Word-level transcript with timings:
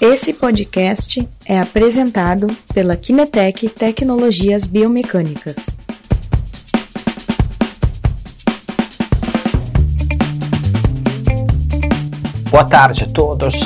Esse 0.00 0.32
podcast 0.32 1.28
é 1.44 1.58
apresentado 1.58 2.46
pela 2.72 2.96
Kinetec 2.96 3.68
Tecnologias 3.68 4.64
Biomecânicas. 4.64 5.56
Boa 12.48 12.64
tarde 12.64 13.02
a 13.02 13.06
todos. 13.08 13.64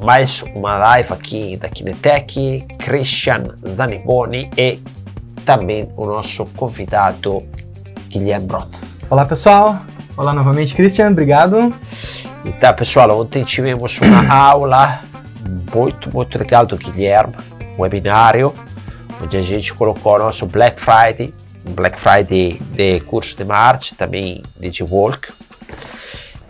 Mais 0.00 0.42
uma 0.54 0.78
live 0.78 1.12
aqui 1.12 1.56
da 1.56 1.68
Kinetec, 1.68 2.64
Christian 2.78 3.56
Zaniboni 3.66 4.48
e 4.56 4.78
também 5.44 5.88
o 5.96 6.06
nosso 6.06 6.46
convidado 6.56 7.42
Guilherme 8.08 8.46
Brota. 8.46 8.78
Olá 9.10 9.24
pessoal, 9.24 9.80
olá 10.16 10.32
novamente 10.32 10.72
Christian, 10.72 11.10
obrigado. 11.10 11.74
Então 12.44 12.74
pessoal, 12.74 13.20
ontem 13.20 13.42
tivemos 13.42 13.98
uma 14.00 14.32
aula 14.32 15.02
muito, 15.74 16.12
muito 16.12 16.38
legal 16.38 16.66
do 16.66 16.76
Guilherme, 16.76 17.34
um 17.76 17.82
webinário, 17.82 18.54
onde 19.22 19.36
a 19.36 19.42
gente 19.42 19.72
colocou 19.74 20.18
nosso 20.18 20.46
Black 20.46 20.80
Friday, 20.80 21.32
Black 21.70 22.00
Friday 22.00 22.60
de 22.72 23.00
curso 23.00 23.36
de 23.36 23.44
marcha, 23.44 23.94
também 23.96 24.42
de 24.58 24.70
G-Walk. 24.70 25.32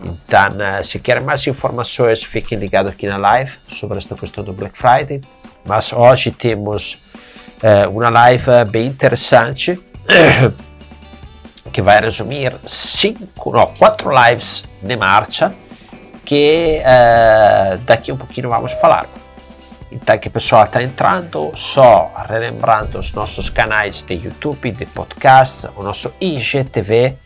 Então, 0.02 0.60
eh, 0.60 0.82
se 0.82 0.98
querem 0.98 1.22
mais 1.22 1.46
informações, 1.46 2.22
fiquem 2.22 2.58
ligados 2.58 2.92
aqui 2.92 3.06
na 3.06 3.16
live 3.16 3.52
sobre 3.68 3.98
esta 3.98 4.14
questão 4.14 4.44
do 4.44 4.52
Black 4.52 4.76
Friday. 4.76 5.20
Mas 5.64 5.92
hoje 5.92 6.30
temos 6.30 7.02
uh, 7.62 7.88
uma 7.90 8.10
live 8.10 8.50
bem 8.68 8.86
interessante 8.86 9.80
que 11.72 11.80
vai 11.80 12.00
resumir 12.00 12.54
cinco, 12.66 13.50
não, 13.50 13.66
quatro 13.78 14.10
lives 14.14 14.64
de 14.82 14.96
marcha 14.96 15.54
que 16.24 16.80
uh, 16.80 17.78
daqui 17.78 18.12
um 18.12 18.16
pouquinho 18.16 18.48
vamos 18.48 18.72
falar. 18.74 19.06
Então, 19.92 20.18
que 20.18 20.28
pessoal 20.28 20.64
está 20.64 20.82
entrando, 20.82 21.52
só 21.54 22.12
relembrando 22.28 22.98
os 22.98 23.12
nossos 23.12 23.48
canais 23.48 24.02
de 24.02 24.14
YouTube, 24.14 24.72
de 24.72 24.86
podcast, 24.86 25.68
o 25.76 25.82
nosso 25.82 26.12
IGTV. 26.20 27.16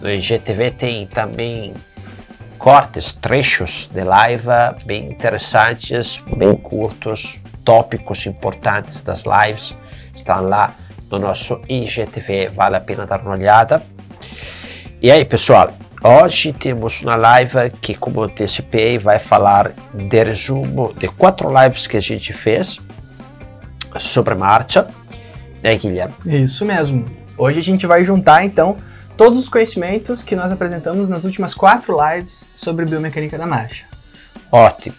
No 0.00 0.10
IGTV 0.10 0.72
tem 0.72 1.06
também 1.06 1.72
cortes, 2.58 3.12
trechos 3.14 3.88
de 3.92 4.02
live 4.02 4.48
bem 4.84 5.06
interessantes, 5.06 6.18
bem 6.36 6.56
curtos, 6.56 7.40
tópicos 7.64 8.26
importantes 8.26 9.02
das 9.02 9.24
lives 9.24 9.76
estão 10.14 10.48
lá 10.48 10.74
no 11.10 11.18
nosso 11.18 11.60
IGTV, 11.68 12.48
vale 12.48 12.76
a 12.76 12.80
pena 12.80 13.06
dar 13.06 13.20
uma 13.20 13.32
olhada. 13.32 13.82
E 15.00 15.10
aí, 15.10 15.24
pessoal, 15.24 15.70
hoje 16.02 16.52
temos 16.52 17.02
uma 17.02 17.16
live 17.16 17.70
que, 17.80 17.94
como 17.94 18.22
antecipei, 18.22 18.98
vai 18.98 19.18
falar 19.18 19.72
de 19.92 20.22
resumo 20.24 20.92
de 20.94 21.08
quatro 21.08 21.48
lives 21.48 21.86
que 21.86 21.96
a 21.96 22.00
gente 22.00 22.32
fez 22.32 22.78
sobre 23.98 24.34
marcha. 24.34 24.88
Né, 25.62 25.76
Guilherme? 25.76 26.14
Isso 26.26 26.64
mesmo. 26.64 27.04
Hoje 27.38 27.60
a 27.60 27.62
gente 27.62 27.86
vai 27.86 28.04
juntar, 28.04 28.44
então, 28.44 28.76
todos 29.16 29.38
os 29.38 29.48
conhecimentos 29.48 30.22
que 30.22 30.36
nós 30.36 30.52
apresentamos 30.52 31.08
nas 31.08 31.24
últimas 31.24 31.54
quatro 31.54 31.96
lives 31.96 32.46
sobre 32.54 32.84
biomecânica 32.84 33.36
da 33.38 33.46
marcha. 33.46 33.84
Ótimo. 34.52 34.96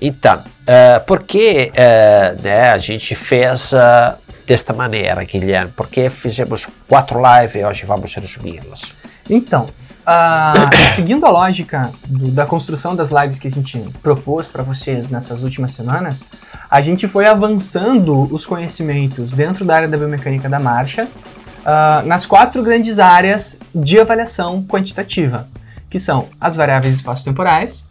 Então, 0.00 0.38
uh, 0.38 1.04
por 1.06 1.22
que 1.22 1.72
uh, 1.72 2.42
né, 2.42 2.70
a 2.70 2.78
gente 2.78 3.14
fez 3.14 3.72
uh, 3.72 4.16
desta 4.46 4.72
maneira, 4.72 5.24
Guilherme? 5.24 5.72
Por 5.72 5.88
que 5.88 6.08
fizemos 6.10 6.68
quatro 6.86 7.20
lives 7.20 7.56
e 7.56 7.64
hoje 7.64 7.86
vamos 7.86 8.14
resumi-las? 8.14 8.94
Então, 9.28 9.66
seguindo 10.94 11.26
a 11.26 11.30
lógica 11.30 11.92
do, 12.06 12.30
da 12.30 12.46
construção 12.46 12.94
das 12.94 13.10
lives 13.10 13.38
que 13.38 13.48
a 13.48 13.50
gente 13.50 13.78
propôs 14.02 14.46
para 14.46 14.62
vocês 14.62 15.08
nessas 15.10 15.42
últimas 15.42 15.72
semanas, 15.72 16.24
a 16.70 16.80
gente 16.80 17.08
foi 17.08 17.26
avançando 17.26 18.32
os 18.32 18.46
conhecimentos 18.46 19.32
dentro 19.32 19.64
da 19.64 19.76
área 19.76 19.88
da 19.88 19.96
biomecânica 19.96 20.48
da 20.48 20.58
marcha 20.58 21.04
uh, 21.04 22.06
nas 22.06 22.24
quatro 22.24 22.62
grandes 22.62 22.98
áreas 22.98 23.58
de 23.74 23.98
avaliação 23.98 24.62
quantitativa, 24.62 25.48
que 25.90 25.98
são 25.98 26.28
as 26.40 26.56
variáveis 26.56 26.94
espaço-temporais, 26.96 27.84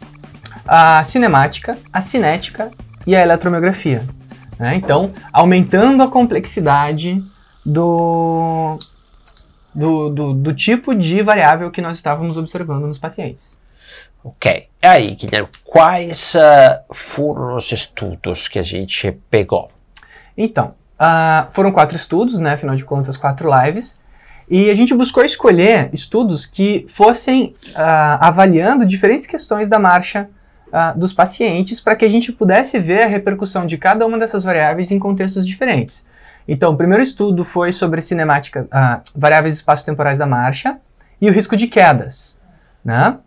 a 0.66 1.04
cinemática, 1.04 1.78
a 1.92 2.00
cinética 2.00 2.70
e 3.06 3.14
a 3.14 3.22
eletromiografia. 3.22 4.02
Né? 4.58 4.74
Então, 4.76 5.12
aumentando 5.32 6.02
a 6.02 6.08
complexidade 6.08 7.22
do, 7.64 8.78
do, 9.76 10.08
do, 10.10 10.34
do, 10.34 10.54
tipo 10.54 10.94
de 10.94 11.22
variável 11.22 11.70
que 11.70 11.80
nós 11.80 11.96
estávamos 11.96 12.38
observando 12.38 12.86
nos 12.86 12.98
pacientes. 12.98 13.60
Ok. 14.24 14.68
E 14.82 14.86
aí, 14.86 15.14
Guilherme, 15.14 15.48
quais 15.64 16.34
uh, 16.34 16.94
foram 16.94 17.56
os 17.56 17.70
estudos 17.70 18.48
que 18.48 18.58
a 18.58 18.62
gente 18.62 19.12
pegou? 19.30 19.70
Então, 20.36 20.74
Uh, 20.96 21.52
foram 21.52 21.70
quatro 21.70 21.94
estudos, 21.94 22.38
né? 22.38 22.54
Afinal 22.54 22.74
de 22.74 22.84
contas, 22.84 23.16
quatro 23.16 23.50
lives. 23.50 24.00
E 24.48 24.70
a 24.70 24.74
gente 24.74 24.94
buscou 24.94 25.24
escolher 25.24 25.90
estudos 25.92 26.46
que 26.46 26.86
fossem 26.88 27.54
uh, 27.70 28.18
avaliando 28.20 28.86
diferentes 28.86 29.26
questões 29.26 29.68
da 29.68 29.78
marcha 29.78 30.28
dos 30.96 31.10
pacientes 31.10 31.80
para 31.80 31.96
que 31.96 32.04
a 32.04 32.08
gente 32.08 32.30
pudesse 32.30 32.78
ver 32.78 33.04
a 33.04 33.06
repercussão 33.06 33.64
de 33.64 33.78
cada 33.78 34.04
uma 34.04 34.18
dessas 34.18 34.44
variáveis 34.44 34.90
em 34.90 34.98
contextos 34.98 35.46
diferentes. 35.46 36.06
Então, 36.48 36.72
o 36.72 36.76
primeiro 36.76 37.02
estudo 37.02 37.44
foi 37.44 37.72
sobre 37.72 38.00
cinemática, 38.00 38.68
variáveis 39.16 39.54
espaço-temporais 39.54 40.18
da 40.18 40.26
marcha 40.26 40.78
e 41.20 41.28
o 41.28 41.32
risco 41.32 41.56
de 41.56 41.66
quedas. 41.66 42.38
Né? 42.84 43.18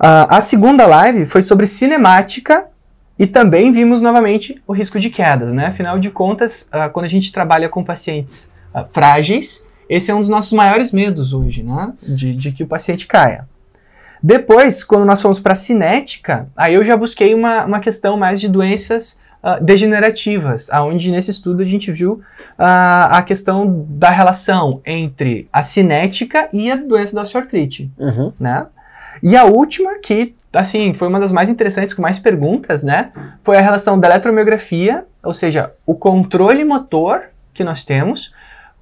a 0.00 0.40
segunda 0.40 0.86
live 0.86 1.26
foi 1.26 1.42
sobre 1.42 1.66
cinemática 1.66 2.66
e 3.18 3.26
também 3.26 3.72
vimos 3.72 4.00
novamente 4.00 4.62
o 4.66 4.72
risco 4.72 5.00
de 5.00 5.10
quedas, 5.10 5.52
né? 5.52 5.66
Afinal 5.66 5.98
de 5.98 6.08
contas, 6.08 6.70
uh, 6.72 6.88
quando 6.92 7.06
a 7.06 7.08
gente 7.08 7.32
trabalha 7.32 7.68
com 7.68 7.82
pacientes 7.82 8.48
frágeis, 8.92 9.66
esse 9.88 10.10
é 10.10 10.14
um 10.14 10.20
dos 10.20 10.28
nossos 10.28 10.52
maiores 10.52 10.92
medos 10.92 11.32
hoje, 11.32 11.64
né? 11.64 11.92
De, 12.00 12.32
de 12.34 12.52
que 12.52 12.62
o 12.62 12.66
paciente 12.66 13.06
caia. 13.08 13.48
Depois, 14.22 14.84
quando 14.84 15.04
nós 15.04 15.22
fomos 15.22 15.40
para 15.40 15.54
cinética, 15.54 16.48
aí 16.56 16.74
eu 16.74 16.84
já 16.84 16.96
busquei 16.96 17.34
uma, 17.34 17.64
uma 17.64 17.80
questão 17.80 18.16
mais 18.16 18.40
de 18.40 18.48
doenças 18.48 19.20
uh, 19.42 19.62
degenerativas, 19.62 20.70
aonde 20.70 21.10
nesse 21.10 21.30
estudo 21.30 21.62
a 21.62 21.66
gente 21.66 21.90
viu 21.90 22.22
a 22.60 23.22
questão 23.22 23.86
da 23.88 24.10
relação 24.10 24.80
entre 24.84 25.48
a 25.52 25.62
cinética 25.62 26.48
e 26.52 26.70
a 26.70 26.74
doença 26.74 27.14
da 27.14 27.22
osteoartrite, 27.22 27.88
uhum. 27.96 28.32
né? 28.38 28.66
E 29.22 29.36
a 29.36 29.44
última, 29.44 29.98
que 30.00 30.34
assim, 30.52 30.94
foi 30.94 31.08
uma 31.08 31.20
das 31.20 31.30
mais 31.30 31.48
interessantes, 31.48 31.94
com 31.94 32.02
mais 32.02 32.18
perguntas, 32.18 32.82
né? 32.82 33.12
Foi 33.44 33.56
a 33.56 33.60
relação 33.60 33.98
da 33.98 34.08
eletromiografia, 34.08 35.04
ou 35.22 35.32
seja, 35.32 35.72
o 35.86 35.94
controle 35.94 36.64
motor 36.64 37.26
que 37.54 37.62
nós 37.62 37.84
temos 37.84 38.32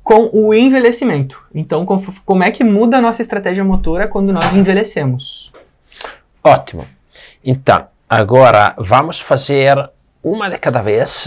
com 0.02 0.30
o 0.32 0.54
envelhecimento. 0.54 1.42
Então, 1.54 1.84
como 2.24 2.44
é 2.44 2.50
que 2.50 2.62
muda 2.62 2.98
a 2.98 3.02
nossa 3.02 3.22
estratégia 3.22 3.64
motora 3.64 4.06
quando 4.06 4.32
nós 4.32 4.54
envelhecemos? 4.54 5.52
Ótimo. 6.44 6.86
Então, 7.44 7.86
agora 8.08 8.74
vamos 8.78 9.18
fazer 9.18 9.90
uma 10.26 10.50
de 10.50 10.58
cada 10.58 10.82
vez, 10.82 11.24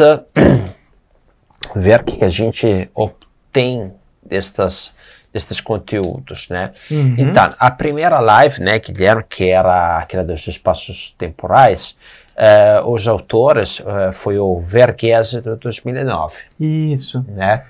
ver 1.74 2.02
o 2.02 2.04
que 2.04 2.26
a 2.26 2.30
gente 2.30 2.90
obtém 2.94 3.94
destas 4.22 4.94
destes 5.32 5.62
conteúdos, 5.62 6.50
né? 6.50 6.72
Uhum. 6.90 7.16
Então, 7.20 7.50
a 7.60 7.70
primeira 7.70 8.20
live, 8.20 8.60
né, 8.62 8.80
Guilherme, 8.80 9.24
que 9.30 9.48
era 9.48 10.00
aquela 10.00 10.24
dos 10.24 10.48
espaços 10.48 11.14
temporais, 11.20 11.96
uh, 12.36 12.90
os 12.90 13.08
autores 13.08 13.80
uh, 13.80 14.12
foi 14.12 14.40
o 14.40 14.60
Verghese 14.60 15.40
de 15.40 15.56
2009. 15.56 16.36
Isso. 16.60 17.24
Né? 17.30 17.64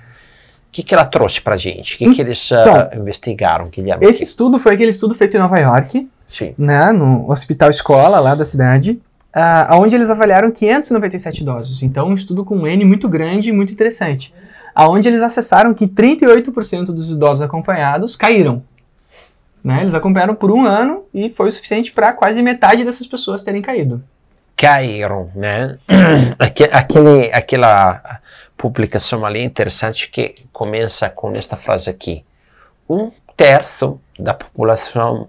O 0.70 0.72
que, 0.72 0.84
que 0.84 0.94
ela 0.94 1.04
trouxe 1.04 1.42
para 1.42 1.58
gente? 1.58 1.96
O 1.96 1.98
que, 1.98 2.16
que 2.16 2.22
eles 2.22 2.50
uh, 2.50 2.62
então, 2.62 2.90
investigaram, 3.02 3.68
Guilherme? 3.68 4.06
Esse 4.06 4.24
estudo 4.24 4.58
foi 4.58 4.76
aquele 4.76 4.92
estudo 4.92 5.14
feito 5.14 5.36
em 5.36 5.40
Nova 5.42 5.60
York, 5.60 6.10
Sim. 6.26 6.56
Né, 6.58 6.94
no 6.94 7.30
Hospital 7.30 7.70
Escola, 7.70 8.22
lá 8.22 8.36
da 8.36 8.46
cidade, 8.46 9.02
uh, 9.36 9.76
onde 9.82 9.96
eles 9.96 10.10
avaliaram 10.10 10.52
597 10.52 11.42
idosos. 11.42 11.84
Então, 11.84 12.10
um 12.10 12.14
estudo 12.14 12.44
com 12.46 12.58
um 12.58 12.68
N 12.68 12.86
muito 12.86 13.08
grande 13.08 13.50
e 13.50 13.52
muito 13.52 13.72
interessante 13.74 14.34
aonde 14.80 15.10
eles 15.10 15.22
acessaram 15.22 15.74
que 15.74 15.86
38% 15.86 16.86
dos 16.86 17.12
idosos 17.12 17.42
acompanhados 17.42 18.16
caíram. 18.16 18.64
Né? 19.62 19.82
Eles 19.82 19.94
acompanharam 19.94 20.34
por 20.34 20.52
um 20.52 20.66
ano 20.66 21.04
e 21.14 21.30
foi 21.30 21.50
o 21.50 21.52
suficiente 21.52 21.92
para 21.92 22.14
quase 22.14 22.42
metade 22.42 22.86
dessas 22.86 23.06
pessoas 23.06 23.44
terem 23.44 23.62
caído. 23.62 24.02
Caíram, 24.56 25.30
né? 25.36 25.78
Aquele, 26.72 27.32
aquela 27.34 28.22
publicação 28.58 29.26
ali 29.26 29.44
interessante 29.44 30.10
que 30.10 30.34
começa 30.52 31.10
com 31.10 31.36
esta 31.36 31.58
frase 31.58 31.90
aqui. 31.90 32.24
Um 32.90 33.12
terço 33.36 34.00
da 34.18 34.34
população 34.34 35.28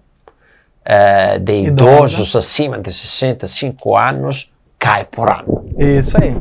uh, 0.87 1.39
de 1.39 1.67
idosos 1.67 2.37
acima 2.37 2.79
de 2.79 2.93
65 2.93 3.97
anos 3.97 4.53
cai 4.81 5.05
por 5.05 5.31
ano. 5.31 5.67
Isso 5.79 6.17
aí. 6.17 6.35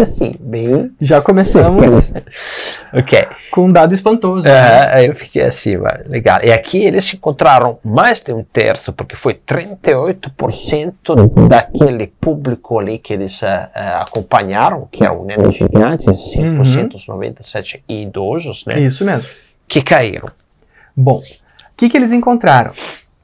assim, 0.00 0.36
bem. 0.38 0.92
Já 1.00 1.20
começamos 1.20 2.12
ok. 2.94 3.26
com 3.50 3.66
um 3.66 3.72
dado 3.72 3.92
espantoso. 3.92 4.46
né? 4.46 4.52
É, 4.52 4.96
aí 4.96 5.06
eu 5.06 5.16
fiquei 5.16 5.42
assim, 5.42 5.76
legal. 6.06 6.38
E 6.44 6.52
aqui 6.52 6.78
eles 6.78 7.12
encontraram 7.12 7.80
mais 7.84 8.20
de 8.20 8.32
um 8.32 8.44
terço, 8.44 8.92
porque 8.92 9.16
foi 9.16 9.34
38% 9.34 11.48
daquele 11.48 12.06
público 12.06 12.78
ali 12.78 12.96
que 12.96 13.12
eles 13.12 13.42
eh, 13.42 13.68
acompanharam, 13.74 14.88
que 14.90 15.02
eram 15.02 15.24
né, 15.24 15.34
gigantes, 15.50 16.06
5% 16.06 16.90
dos 16.90 17.08
97 17.08 17.82
idosos, 17.88 18.64
né, 18.66 18.78
Isso 18.78 19.04
mesmo. 19.04 19.28
que 19.66 19.82
caíram. 19.82 20.28
Bom, 20.96 21.18
o 21.18 21.22
que, 21.76 21.88
que 21.88 21.96
eles 21.96 22.12
encontraram? 22.12 22.72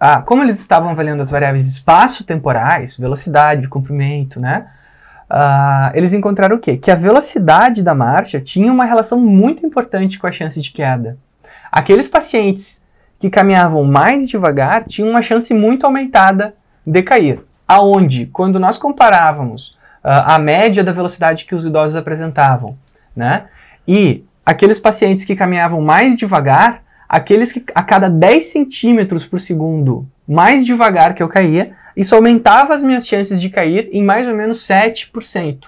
Ah, 0.01 0.23
como 0.23 0.43
eles 0.43 0.59
estavam 0.59 0.89
avaliando 0.89 1.23
as 1.23 1.31
variáveis 1.31 1.69
espaço-temporais, 1.69 2.97
velocidade, 2.97 3.69
comprimento, 3.69 4.41
né? 4.41 4.67
ah, 5.31 5.93
eles 5.95 6.13
encontraram 6.13 6.57
o 6.57 6.59
quê? 6.59 6.77
Que 6.77 6.91
a 6.91 6.97
velocidade 6.97 7.85
da 7.85 7.95
marcha 7.95 8.41
tinha 8.41 8.73
uma 8.73 8.85
relação 8.85 9.21
muito 9.21 9.65
importante 9.65 10.19
com 10.19 10.27
a 10.27 10.33
chance 10.33 10.61
de 10.61 10.73
queda. 10.73 11.17
Aqueles 11.71 12.09
pacientes 12.09 12.85
que 13.21 13.31
caminhavam 13.31 13.85
mais 13.85 14.29
devagar 14.29 14.85
tinham 14.89 15.09
uma 15.09 15.23
chance 15.23 15.55
muito 15.55 15.87
aumentada 15.87 16.55
de 16.85 17.01
cair. 17.03 17.45
Aonde, 17.69 18.27
quando 18.27 18.59
nós 18.59 18.77
comparávamos 18.77 19.79
ah, 20.03 20.35
a 20.35 20.39
média 20.41 20.83
da 20.83 20.91
velocidade 20.91 21.45
que 21.45 21.55
os 21.55 21.65
idosos 21.65 21.95
apresentavam, 21.95 22.77
né? 23.15 23.45
E 23.87 24.25
aqueles 24.45 24.81
pacientes 24.81 25.25
que 25.25 25.37
caminhavam 25.37 25.81
mais 25.81 26.17
devagar, 26.17 26.83
aqueles 27.11 27.51
que 27.51 27.65
a 27.75 27.83
cada 27.83 28.09
10 28.09 28.45
centímetros 28.45 29.27
por 29.27 29.41
segundo 29.41 30.07
mais 30.29 30.65
devagar 30.65 31.13
que 31.13 31.21
eu 31.21 31.29
caía, 31.29 31.73
isso 31.97 32.15
aumentava 32.15 32.73
as 32.73 32.85
minhas 32.85 33.05
chances 33.05 33.41
de 33.41 33.51
cair 33.51 33.89
em 33.91 34.01
mais 34.01 34.29
ou 34.29 34.37
menos 34.37 34.59
7%. 34.59 35.65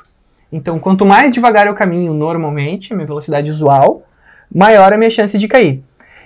Então, 0.52 0.78
quanto 0.78 1.04
mais 1.04 1.32
devagar 1.32 1.66
eu 1.66 1.74
caminho 1.74 2.14
normalmente, 2.14 2.92
a 2.92 2.96
minha 2.96 3.08
velocidade 3.08 3.50
usual, 3.50 4.06
maior 4.54 4.92
a 4.92 4.96
minha 4.96 5.10
chance 5.10 5.36
de 5.36 5.48
cair. 5.48 5.82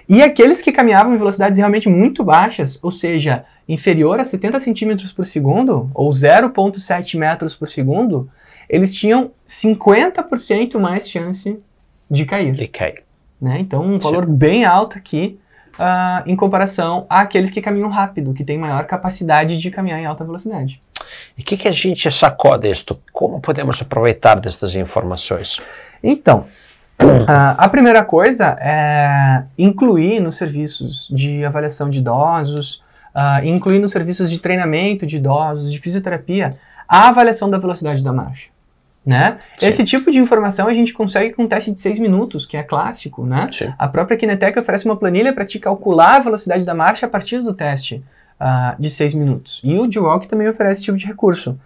E 0.06 0.22
aqueles 0.22 0.60
que 0.60 0.70
caminhavam 0.70 1.14
em 1.14 1.18
velocidades 1.18 1.56
realmente 1.56 1.88
muito 1.88 2.22
baixas, 2.22 2.78
ou 2.82 2.92
seja, 2.92 3.46
inferior 3.66 4.20
a 4.20 4.24
70 4.24 4.60
centímetros 4.60 5.12
por 5.12 5.24
segundo, 5.24 5.90
ou 5.94 6.10
0,7 6.10 7.18
metros 7.18 7.54
por 7.54 7.70
segundo, 7.70 8.28
eles 8.68 8.92
tinham 8.92 9.30
50% 9.48 10.78
mais 10.78 11.08
chance 11.08 11.58
de 12.10 12.26
cair. 12.26 12.52
De 12.52 12.68
cair. 12.68 13.05
Né? 13.40 13.58
Então, 13.60 13.82
um 13.82 13.96
valor 13.96 14.26
bem 14.26 14.64
alto 14.64 14.96
aqui 14.98 15.38
ah, 15.78 16.22
em 16.26 16.34
comparação 16.34 17.06
àqueles 17.08 17.50
que 17.50 17.60
caminham 17.60 17.88
rápido, 17.88 18.32
que 18.32 18.44
têm 18.44 18.58
maior 18.58 18.84
capacidade 18.86 19.58
de 19.58 19.70
caminhar 19.70 20.00
em 20.00 20.06
alta 20.06 20.24
velocidade. 20.24 20.80
E 21.36 21.42
o 21.42 21.44
que, 21.44 21.56
que 21.56 21.68
a 21.68 21.72
gente 21.72 22.10
sacou 22.10 22.56
disto? 22.58 23.00
Como 23.12 23.40
podemos 23.40 23.80
aproveitar 23.80 24.40
destas 24.40 24.74
informações? 24.74 25.60
Então, 26.02 26.46
ah, 27.28 27.56
a 27.58 27.68
primeira 27.68 28.02
coisa 28.02 28.56
é 28.60 29.44
incluir 29.58 30.20
nos 30.20 30.36
serviços 30.36 31.08
de 31.10 31.44
avaliação 31.44 31.88
de 31.88 31.98
idosos, 31.98 32.82
ah, 33.14 33.44
incluir 33.44 33.78
nos 33.78 33.90
serviços 33.90 34.30
de 34.30 34.38
treinamento 34.38 35.06
de 35.06 35.16
idosos, 35.16 35.70
de 35.70 35.78
fisioterapia, 35.78 36.50
a 36.88 37.08
avaliação 37.08 37.50
da 37.50 37.58
velocidade 37.58 38.02
da 38.02 38.12
marcha. 38.12 38.48
Né? 39.06 39.38
Sim. 39.56 39.68
Esse 39.68 39.84
tipo 39.84 40.10
de 40.10 40.18
informação 40.18 40.66
a 40.66 40.74
gente 40.74 40.92
consegue 40.92 41.32
com 41.32 41.44
um 41.44 41.46
teste 41.48 41.70
de 41.70 41.80
6 41.80 42.00
minutos, 42.00 42.44
que 42.44 42.56
é 42.56 42.62
clássico, 42.64 43.24
né? 43.24 43.48
Sim. 43.52 43.72
A 43.78 43.86
própria 43.86 44.16
Kinetec 44.16 44.58
oferece 44.58 44.84
uma 44.84 44.96
planilha 44.96 45.32
para 45.32 45.44
te 45.44 45.60
calcular 45.60 46.16
a 46.16 46.18
velocidade 46.18 46.64
da 46.64 46.74
marcha 46.74 47.06
a 47.06 47.08
partir 47.08 47.40
do 47.40 47.54
teste 47.54 48.02
ah, 48.40 48.74
de 48.76 48.90
6 48.90 49.14
minutos. 49.14 49.60
E 49.62 49.78
o 49.78 49.88
G-Walk 49.90 50.26
também 50.26 50.48
oferece 50.48 50.80
esse 50.80 50.84
tipo 50.86 50.98
de 50.98 51.06
recurso. 51.06 51.56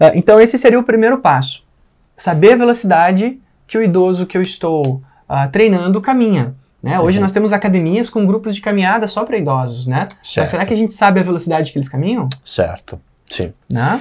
Ah, 0.00 0.10
então, 0.16 0.40
esse 0.40 0.58
seria 0.58 0.76
o 0.78 0.82
primeiro 0.82 1.18
passo. 1.18 1.62
Saber 2.16 2.54
a 2.54 2.56
velocidade 2.56 3.38
que 3.64 3.78
o 3.78 3.82
idoso 3.82 4.26
que 4.26 4.36
eu 4.36 4.42
estou 4.42 5.00
ah, 5.28 5.46
treinando 5.46 6.00
caminha. 6.00 6.52
Né? 6.82 6.98
Hoje 6.98 7.18
Uhum. 7.18 7.22
nós 7.22 7.32
temos 7.32 7.52
academias 7.52 8.10
com 8.10 8.26
grupos 8.26 8.56
de 8.56 8.60
caminhada 8.60 9.06
só 9.06 9.24
para 9.24 9.36
idosos. 9.38 9.86
Né? 9.86 10.08
Mas 10.18 10.30
Certo. 10.32 10.48
será 10.48 10.66
que 10.66 10.74
a 10.74 10.76
gente 10.76 10.92
sabe 10.94 11.20
a 11.20 11.22
velocidade 11.22 11.70
que 11.70 11.78
eles 11.78 11.88
caminham? 11.88 12.28
Certo. 12.44 13.00
Sim. 13.28 13.52
né? 13.70 14.00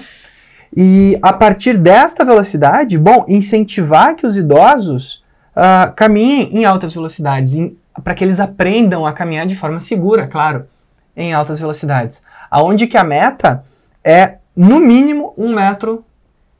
E 0.75 1.17
a 1.21 1.33
partir 1.33 1.77
desta 1.77 2.23
velocidade, 2.23 2.97
bom, 2.97 3.25
incentivar 3.27 4.15
que 4.15 4.25
os 4.25 4.37
idosos 4.37 5.23
ah, 5.55 5.91
caminhem 5.95 6.55
em 6.55 6.65
altas 6.65 6.93
velocidades, 6.93 7.71
para 8.03 8.13
que 8.13 8.23
eles 8.23 8.39
aprendam 8.39 9.05
a 9.05 9.13
caminhar 9.13 9.47
de 9.47 9.55
forma 9.55 9.81
segura, 9.81 10.27
claro, 10.27 10.67
em 11.15 11.33
altas 11.33 11.59
velocidades. 11.59 12.23
Aonde 12.49 12.87
que 12.87 12.97
a 12.97 13.03
meta 13.03 13.63
é, 14.03 14.37
no 14.55 14.79
mínimo, 14.79 15.33
um 15.37 15.53
metro 15.53 16.05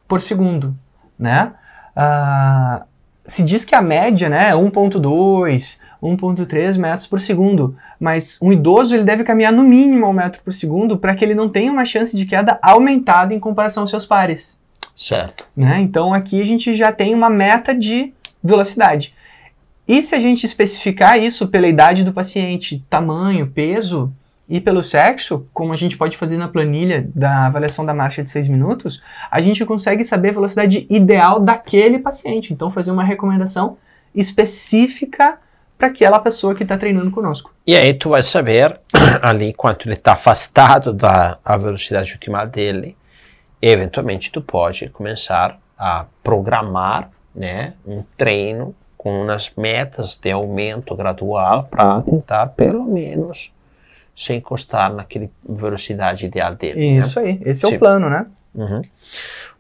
por 0.08 0.22
segundo, 0.22 0.76
né? 1.18 1.54
Ah, 1.96 2.84
se 3.28 3.44
diz 3.44 3.66
que 3.66 3.76
a 3.76 3.82
média 3.82 4.30
né, 4.30 4.50
é 4.50 4.54
1.2, 4.54 5.80
1.3 6.02 6.78
metros 6.78 7.06
por 7.06 7.20
segundo, 7.20 7.76
mas 8.00 8.40
um 8.42 8.54
idoso 8.54 8.96
ele 8.96 9.04
deve 9.04 9.24
caminhar 9.24 9.52
no 9.52 9.64
mínimo 9.64 10.08
um 10.08 10.14
metro 10.14 10.42
por 10.42 10.54
segundo 10.54 10.98
para 10.98 11.14
que 11.14 11.26
ele 11.26 11.36
não 11.36 11.50
tenha 11.50 11.72
uma 11.72 11.86
chance 11.86 12.16
de 12.16 12.26
queda 12.26 12.58
aumentada 12.62 13.34
em 13.34 13.40
comparação 13.40 13.84
aos 13.84 13.90
seus 13.90 14.06
pares. 14.06 14.60
Certo. 14.96 15.46
Né? 15.56 15.80
Então 15.82 16.14
aqui 16.14 16.42
a 16.42 16.46
gente 16.46 16.76
já 16.76 16.92
tem 16.92 17.14
uma 17.14 17.30
meta 17.30 17.76
de 17.76 18.14
velocidade. 18.44 19.14
E 19.88 20.02
se 20.02 20.16
a 20.16 20.20
gente 20.20 20.46
especificar 20.46 21.22
isso 21.22 21.48
pela 21.48 21.68
idade 21.68 22.04
do 22.04 22.14
paciente, 22.14 22.84
tamanho, 22.90 23.48
peso 23.48 24.14
e 24.50 24.62
pelo 24.62 24.82
sexo, 24.82 25.46
como 25.54 25.74
a 25.74 25.76
gente 25.76 25.98
pode 25.98 26.16
fazer 26.16 26.38
na 26.38 26.48
planilha 26.48 27.10
da 27.14 27.48
avaliação 27.48 27.86
da 27.86 27.94
marcha 27.94 28.24
de 28.24 28.30
6 28.30 28.48
minutos, 28.48 29.04
a 29.30 29.42
gente 29.42 29.66
consegue 29.66 30.06
saber 30.06 30.30
a 30.30 30.34
velocidade 30.34 30.88
ideal 30.90 31.40
daquele 31.40 32.00
paciente. 32.00 32.54
Então 32.54 32.72
fazer 32.72 32.92
uma 32.92 33.04
recomendação 33.04 33.78
específica 34.16 35.38
para 35.78 35.90
aquela 35.90 36.18
pessoa 36.20 36.56
que 36.56 36.64
está 36.64 36.78
treinando 36.78 37.12
conosco. 37.12 37.54
E 37.66 37.76
aí 37.76 37.94
tu 37.94 38.10
vai 38.10 38.24
saber 38.24 38.80
ali 39.22 39.54
quanto 39.54 39.86
ele 39.86 39.96
está 39.96 40.14
afastado 40.14 40.94
da 40.94 41.38
a 41.44 41.58
velocidade 41.58 42.14
ultima 42.14 42.46
dele. 42.46 42.96
E 43.62 43.70
eventualmente 43.70 44.32
tu 44.32 44.42
pode 44.42 44.88
começar 44.90 45.60
a 45.78 46.06
programar 46.24 47.12
né, 47.36 47.74
um 47.86 48.02
treino 48.16 48.74
com 48.98 49.24
umas 49.24 49.52
metas 49.56 50.18
de 50.18 50.32
aumento 50.32 50.96
gradual 50.96 51.66
para 51.66 52.02
tentar 52.02 52.48
pelo 52.48 52.86
menos 52.86 53.52
se 54.18 54.34
encostar 54.34 54.92
naquela 54.92 55.30
velocidade 55.48 56.26
ideal 56.26 56.56
dele. 56.56 56.80
né? 56.80 57.00
Isso 57.00 57.20
aí, 57.20 57.40
esse 57.46 57.66
é 57.66 57.70
Sim. 57.70 57.76
o 57.76 57.80
plano, 57.80 58.10
né? 58.10 58.26
Uhum. 58.56 58.82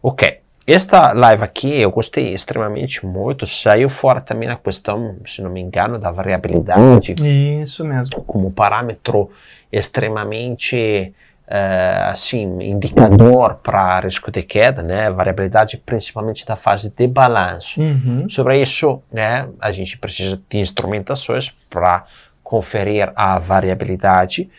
Ok. 0.01 0.39
Esta 0.65 1.13
live 1.13 1.43
aqui 1.43 1.79
eu 1.79 1.91
gostei 1.91 2.33
extremamente 2.33 3.05
muito. 3.05 3.45
Saiu 3.45 3.87
fora 3.87 4.19
também 4.19 4.49
a 4.49 4.57
questão, 4.57 5.15
se 5.25 5.41
não 5.41 5.49
me 5.49 5.61
engano, 5.61 5.97
da 5.97 6.11
variabilidade 6.11 7.15
Isso 7.61 7.85
mesmo. 7.85 8.21
como 8.23 8.51
parâmetro 8.51 9.29
extremamente 9.71 11.13
eh, 11.47 12.07
assim 12.11 12.61
indicador 12.61 13.59
para 13.63 14.01
risco 14.01 14.29
de 14.29 14.43
queda, 14.43 14.83
né? 14.83 15.09
Variabilidade 15.09 15.77
principalmente 15.77 16.45
da 16.45 16.57
fase 16.57 16.91
de 16.93 17.07
balanço. 17.07 17.81
Uhum. 17.81 18.29
Sobre 18.29 18.61
isso, 18.61 19.01
né, 19.09 19.47
a 19.61 19.71
gente 19.71 19.97
precisa 19.97 20.37
de 20.49 20.59
instrumentações 20.59 21.49
para 21.69 22.05
conferir 22.47 23.11
a 23.13 23.37
variabilidade, 23.37 24.49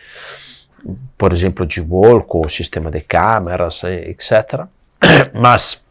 por 1.17 1.33
exemplo, 1.33 1.65
de 1.65 1.81
Volco, 1.81 2.47
sistema 2.47 2.91
de 2.91 3.01
câmeras, 3.01 3.83
etc. 3.83 4.67
Mas 5.33 5.81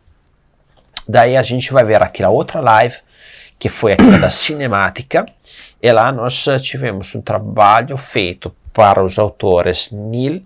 daí 1.08 1.36
a 1.36 1.42
gente 1.42 1.72
vai 1.72 1.84
ver 1.84 2.00
aquela 2.00 2.30
outra 2.30 2.60
live 2.60 2.98
que 3.58 3.68
foi 3.68 3.94
aquela 3.94 4.18
da 4.18 4.30
cinemática, 4.30 5.26
e 5.82 5.90
lá 5.90 6.12
nós 6.12 6.46
eh, 6.46 6.60
tivemos 6.60 7.12
um 7.16 7.20
trabalho 7.20 7.96
feito 7.96 8.54
para 8.72 9.02
os 9.02 9.18
autores 9.18 9.90
Neil, 9.90 10.44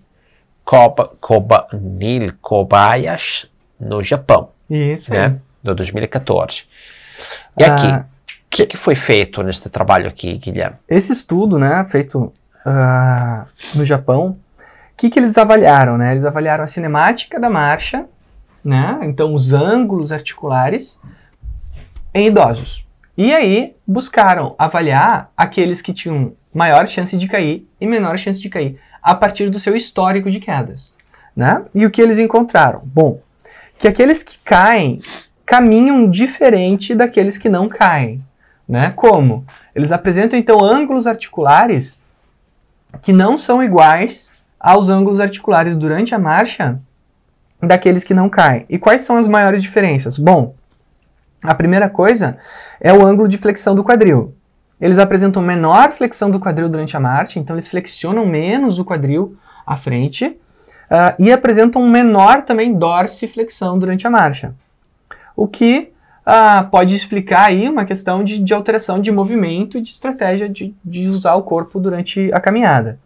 Koba, 0.65 1.11
Koba, 1.21 1.67
Neil 1.71 2.33
Kobayashi 2.41 3.47
no 3.79 4.01
Japão 4.01 4.49
Isso 4.67 5.13
né, 5.13 5.37
do 5.61 5.75
2014. 5.75 6.63
E 7.55 7.63
aqui, 7.63 7.85
Ah, 7.85 8.05
o 8.07 8.12
que, 8.53 8.67
que 8.67 8.77
foi 8.77 8.93
feito 8.93 9.41
neste 9.41 9.67
trabalho 9.67 10.07
aqui, 10.07 10.37
Guilherme? 10.37 10.77
Esse 10.87 11.11
estudo, 11.11 11.57
né, 11.57 11.83
feito 11.89 12.31
ah, 12.63 13.47
no 13.73 13.83
Japão, 13.83 14.37
o 14.57 14.95
que, 14.95 15.09
que 15.09 15.19
eles 15.19 15.39
avaliaram, 15.39 15.97
né? 15.97 16.11
Eles 16.11 16.23
avaliaram 16.23 16.63
a 16.63 16.67
cinemática 16.67 17.39
da 17.39 17.49
marcha, 17.49 18.05
né? 18.63 18.99
Então, 19.01 19.33
os 19.33 19.51
ângulos 19.51 20.11
articulares 20.11 21.01
em 22.13 22.27
idosos. 22.27 22.85
E 23.17 23.33
aí, 23.33 23.75
buscaram 23.87 24.53
avaliar 24.57 25.31
aqueles 25.35 25.81
que 25.81 25.91
tinham 25.91 26.33
maior 26.53 26.87
chance 26.87 27.17
de 27.17 27.27
cair 27.27 27.67
e 27.81 27.87
menor 27.87 28.19
chance 28.19 28.39
de 28.39 28.49
cair, 28.49 28.79
a 29.01 29.15
partir 29.15 29.49
do 29.49 29.59
seu 29.59 29.75
histórico 29.75 30.29
de 30.29 30.39
quedas, 30.39 30.93
né? 31.35 31.65
E 31.73 31.87
o 31.87 31.91
que 31.91 32.01
eles 32.01 32.19
encontraram? 32.19 32.81
Bom, 32.85 33.19
que 33.79 33.87
aqueles 33.87 34.21
que 34.21 34.37
caem 34.45 34.99
caminham 35.43 36.07
diferente 36.07 36.93
daqueles 36.93 37.37
que 37.37 37.49
não 37.49 37.67
caem, 37.67 38.23
né? 38.67 38.91
Como? 38.95 39.45
Eles 39.75 39.91
apresentam 39.91 40.37
então 40.37 40.63
ângulos 40.63 41.07
articulares 41.07 42.01
que 43.01 43.11
não 43.11 43.37
são 43.37 43.63
iguais 43.63 44.31
aos 44.59 44.89
ângulos 44.89 45.19
articulares 45.19 45.75
durante 45.75 46.15
a 46.15 46.19
marcha 46.19 46.79
daqueles 47.61 48.03
que 48.03 48.13
não 48.13 48.29
caem. 48.29 48.65
E 48.69 48.77
quais 48.77 49.01
são 49.01 49.17
as 49.17 49.27
maiores 49.27 49.61
diferenças? 49.61 50.17
Bom, 50.17 50.53
A 51.43 51.53
primeira 51.53 51.89
coisa 51.89 52.37
é 52.79 52.93
o 52.93 53.05
ângulo 53.05 53.27
de 53.27 53.37
flexão 53.37 53.75
do 53.75 53.83
quadril. 53.83 54.33
Eles 54.79 54.97
apresentam 54.97 55.41
menor 55.41 55.91
flexão 55.91 56.31
do 56.31 56.39
quadril 56.39 56.69
durante 56.69 56.95
a 56.95 56.99
marcha, 56.99 57.37
então 57.37 57.55
eles 57.55 57.67
flexionam 57.67 58.25
menos 58.25 58.79
o 58.79 58.85
quadril 58.85 59.37
à 59.65 59.75
frente 59.75 60.25
uh, 60.25 61.15
e 61.19 61.31
apresentam 61.31 61.85
menor 61.87 62.43
também 62.43 62.73
dorsiflexão 62.73 63.77
durante 63.77 64.07
a 64.07 64.09
marcha. 64.09 64.55
O 65.35 65.47
que 65.47 65.91
uh, 66.27 66.69
pode 66.69 66.95
explicar 66.95 67.45
aí 67.45 67.67
uma 67.69 67.85
questão 67.85 68.23
de, 68.23 68.39
de 68.39 68.53
alteração 68.53 68.99
de 68.99 69.11
movimento 69.11 69.77
e 69.77 69.81
de 69.81 69.89
estratégia 69.89 70.49
de, 70.49 70.73
de 70.83 71.07
usar 71.07 71.35
o 71.35 71.43
corpo 71.43 71.79
durante 71.79 72.29
a 72.33 72.39
caminhada. 72.39 72.99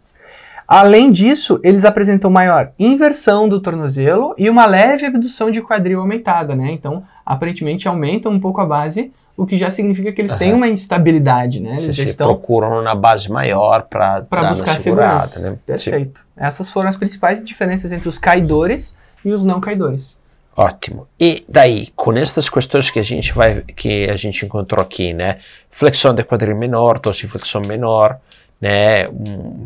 Além 0.66 1.10
disso, 1.10 1.58
eles 1.64 1.86
apresentam 1.86 2.30
maior 2.30 2.72
inversão 2.78 3.48
do 3.48 3.58
tornozelo 3.58 4.34
e 4.36 4.50
uma 4.50 4.66
leve 4.66 5.06
abdução 5.06 5.50
de 5.50 5.62
quadril 5.62 5.98
aumentada, 5.98 6.54
né? 6.54 6.70
Então, 6.70 7.02
aparentemente 7.24 7.88
aumentam 7.88 8.30
um 8.30 8.38
pouco 8.38 8.60
a 8.60 8.66
base, 8.66 9.10
o 9.34 9.46
que 9.46 9.56
já 9.56 9.70
significa 9.70 10.12
que 10.12 10.20
eles 10.20 10.32
uhum. 10.32 10.38
têm 10.38 10.52
uma 10.52 10.68
instabilidade, 10.68 11.58
né? 11.58 11.76
Eles 11.78 11.96
estão 11.96 12.26
procuram 12.26 12.82
na 12.82 12.94
base 12.94 13.30
maior 13.32 13.84
para 13.88 14.26
buscar 14.50 14.78
segurança. 14.78 15.40
Né? 15.40 15.58
Perfeito. 15.64 16.20
Sim. 16.20 16.26
Essas 16.36 16.70
foram 16.70 16.90
as 16.90 16.96
principais 16.96 17.42
diferenças 17.42 17.90
entre 17.90 18.06
os 18.06 18.18
caidores 18.18 18.94
e 19.24 19.32
os 19.32 19.44
não 19.44 19.60
caidores. 19.60 20.17
Ótimo. 20.58 21.06
E 21.20 21.44
daí, 21.48 21.86
com 21.94 22.12
estas 22.14 22.48
questões 22.50 22.90
que 22.90 22.98
a 22.98 23.02
gente 23.04 23.32
vai 23.32 23.62
que 23.62 24.10
a 24.10 24.16
gente 24.16 24.44
encontrou 24.44 24.82
aqui, 24.82 25.14
né? 25.14 25.38
Flexão 25.70 26.12
de 26.12 26.24
quadril 26.24 26.56
menor, 26.56 26.98
dorsiflexão 26.98 27.62
menor, 27.68 28.18
né, 28.60 29.08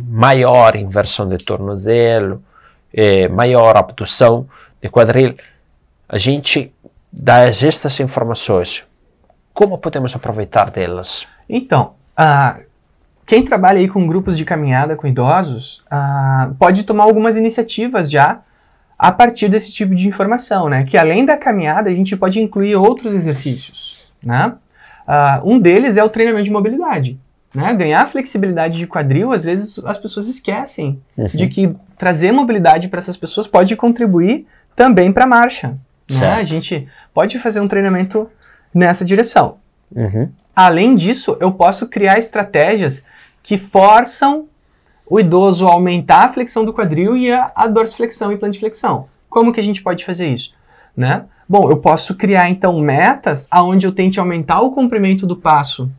maior 0.06 0.76
inversão 0.76 1.26
de 1.26 1.38
tornozelo, 1.38 2.42
é, 2.92 3.26
maior 3.26 3.74
abdução 3.74 4.46
de 4.82 4.90
quadril. 4.90 5.34
A 6.06 6.18
gente 6.18 6.70
dá 7.10 7.44
estas 7.44 7.98
informações. 7.98 8.84
Como 9.54 9.78
podemos 9.78 10.14
aproveitar 10.14 10.68
delas? 10.68 11.26
Então, 11.48 11.94
uh, 12.20 12.62
quem 13.24 13.42
trabalha 13.42 13.78
aí 13.78 13.88
com 13.88 14.06
grupos 14.06 14.36
de 14.36 14.44
caminhada 14.44 14.94
com 14.94 15.06
idosos 15.06 15.82
uh, 15.90 16.54
pode 16.58 16.84
tomar 16.84 17.04
algumas 17.04 17.34
iniciativas 17.38 18.10
já 18.10 18.42
a 19.02 19.10
partir 19.10 19.48
desse 19.48 19.72
tipo 19.72 19.96
de 19.96 20.06
informação, 20.06 20.68
né? 20.68 20.84
Que 20.84 20.96
além 20.96 21.26
da 21.26 21.36
caminhada 21.36 21.90
a 21.90 21.94
gente 21.94 22.16
pode 22.16 22.40
incluir 22.40 22.76
outros 22.76 23.12
exercícios, 23.12 23.98
né? 24.22 24.54
Uh, 25.08 25.54
um 25.54 25.58
deles 25.58 25.96
é 25.96 26.04
o 26.04 26.08
treinamento 26.08 26.44
de 26.44 26.52
mobilidade. 26.52 27.18
Né? 27.52 27.74
Ganhar 27.74 28.08
flexibilidade 28.08 28.78
de 28.78 28.86
quadril, 28.86 29.32
às 29.32 29.44
vezes 29.44 29.76
as 29.84 29.98
pessoas 29.98 30.28
esquecem 30.28 31.02
uhum. 31.18 31.26
de 31.26 31.48
que 31.48 31.74
trazer 31.98 32.30
mobilidade 32.30 32.86
para 32.86 33.00
essas 33.00 33.16
pessoas 33.16 33.48
pode 33.48 33.74
contribuir 33.74 34.46
também 34.76 35.12
para 35.12 35.24
a 35.24 35.26
marcha. 35.26 35.76
Né? 36.08 36.34
A 36.34 36.44
gente 36.44 36.86
pode 37.12 37.40
fazer 37.40 37.58
um 37.58 37.66
treinamento 37.66 38.30
nessa 38.72 39.04
direção. 39.04 39.56
Uhum. 39.90 40.28
Além 40.54 40.94
disso, 40.94 41.36
eu 41.40 41.50
posso 41.50 41.88
criar 41.88 42.20
estratégias 42.20 43.04
que 43.42 43.58
forçam 43.58 44.46
o 45.06 45.20
idoso 45.20 45.66
aumentar 45.66 46.24
a 46.24 46.32
flexão 46.32 46.64
do 46.64 46.72
quadril 46.72 47.16
e 47.16 47.30
a, 47.30 47.52
a 47.54 47.66
dorsiflexão 47.66 48.32
e 48.32 48.36
plantiflexão. 48.36 49.06
Como 49.28 49.52
que 49.52 49.60
a 49.60 49.62
gente 49.62 49.82
pode 49.82 50.04
fazer 50.04 50.28
isso? 50.28 50.54
Né? 50.96 51.24
Bom, 51.48 51.70
eu 51.70 51.76
posso 51.78 52.14
criar 52.14 52.48
então 52.48 52.78
metas 52.80 53.48
aonde 53.50 53.86
eu 53.86 53.92
tente 53.92 54.20
aumentar 54.20 54.60
o 54.60 54.70
comprimento 54.70 55.26
do 55.26 55.36
passo 55.36 55.90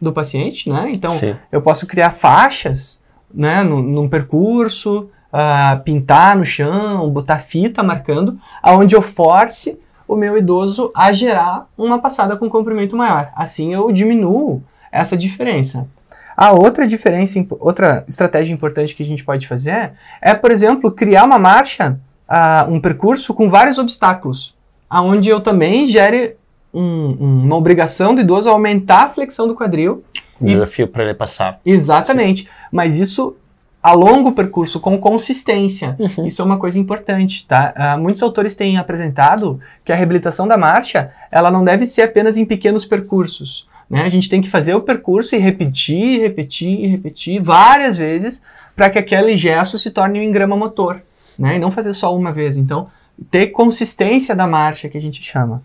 do 0.00 0.12
paciente, 0.12 0.68
né? 0.68 0.90
Então, 0.92 1.14
Sim. 1.14 1.36
eu 1.50 1.62
posso 1.62 1.86
criar 1.86 2.10
faixas, 2.10 3.02
né, 3.32 3.62
no, 3.62 3.82
num 3.82 4.08
percurso, 4.08 5.08
uh, 5.32 5.82
pintar 5.82 6.36
no 6.36 6.44
chão, 6.44 7.10
botar 7.10 7.38
fita 7.38 7.82
marcando, 7.82 8.38
aonde 8.62 8.94
eu 8.94 9.02
force 9.02 9.78
o 10.06 10.14
meu 10.14 10.36
idoso 10.36 10.92
a 10.94 11.12
gerar 11.12 11.66
uma 11.76 11.98
passada 11.98 12.36
com 12.36 12.48
comprimento 12.48 12.96
maior. 12.96 13.32
Assim 13.34 13.72
eu 13.72 13.90
diminuo 13.90 14.62
essa 14.92 15.16
diferença. 15.16 15.88
A 16.36 16.52
outra 16.52 16.86
diferença, 16.86 17.44
outra 17.60 18.04
estratégia 18.08 18.52
importante 18.52 18.94
que 18.94 19.02
a 19.02 19.06
gente 19.06 19.24
pode 19.24 19.46
fazer 19.46 19.92
é, 20.20 20.34
por 20.34 20.50
exemplo, 20.50 20.90
criar 20.90 21.24
uma 21.24 21.38
marcha, 21.38 21.98
uh, 22.28 22.70
um 22.70 22.80
percurso 22.80 23.32
com 23.34 23.48
vários 23.48 23.78
obstáculos, 23.78 24.56
aonde 24.88 25.28
eu 25.28 25.40
também 25.40 25.86
gere 25.86 26.36
um, 26.72 27.16
uma 27.44 27.56
obrigação 27.56 28.14
do 28.14 28.20
idoso 28.20 28.48
a 28.48 28.52
aumentar 28.52 29.04
a 29.04 29.10
flexão 29.10 29.46
do 29.46 29.54
quadril. 29.54 30.04
Um 30.40 30.46
desafio 30.46 30.88
para 30.88 31.04
ele 31.04 31.14
passar. 31.14 31.60
Exatamente. 31.64 32.42
Sim. 32.42 32.48
Mas 32.72 32.98
isso 32.98 33.36
a 33.84 33.92
longo 33.92 34.32
percurso, 34.32 34.80
com 34.80 34.96
consistência. 34.96 35.94
Uhum. 35.98 36.26
Isso 36.26 36.40
é 36.40 36.44
uma 36.44 36.58
coisa 36.58 36.78
importante, 36.78 37.46
tá? 37.46 37.74
Uh, 37.76 38.00
muitos 38.00 38.22
autores 38.22 38.54
têm 38.54 38.78
apresentado 38.78 39.60
que 39.84 39.92
a 39.92 39.94
reabilitação 39.94 40.48
da 40.48 40.56
marcha, 40.56 41.12
ela 41.30 41.50
não 41.50 41.62
deve 41.62 41.84
ser 41.84 42.00
apenas 42.00 42.38
em 42.38 42.46
pequenos 42.46 42.86
percursos. 42.86 43.68
Né? 43.94 44.02
A 44.02 44.08
gente 44.08 44.28
tem 44.28 44.42
que 44.42 44.50
fazer 44.50 44.74
o 44.74 44.80
percurso 44.80 45.36
e 45.36 45.38
repetir, 45.38 46.20
repetir, 46.20 46.90
repetir 46.90 47.40
várias 47.40 47.96
vezes 47.96 48.42
para 48.74 48.90
que 48.90 48.98
aquele 48.98 49.36
gesto 49.36 49.78
se 49.78 49.88
torne 49.88 50.18
um 50.18 50.22
engrama 50.24 50.56
motor, 50.56 51.00
né? 51.38 51.54
E 51.54 51.58
não 51.60 51.70
fazer 51.70 51.94
só 51.94 52.12
uma 52.12 52.32
vez. 52.32 52.56
Então, 52.56 52.88
ter 53.30 53.52
consistência 53.52 54.34
da 54.34 54.48
marcha, 54.48 54.88
que 54.88 54.98
a 54.98 55.00
gente 55.00 55.22
chama. 55.22 55.62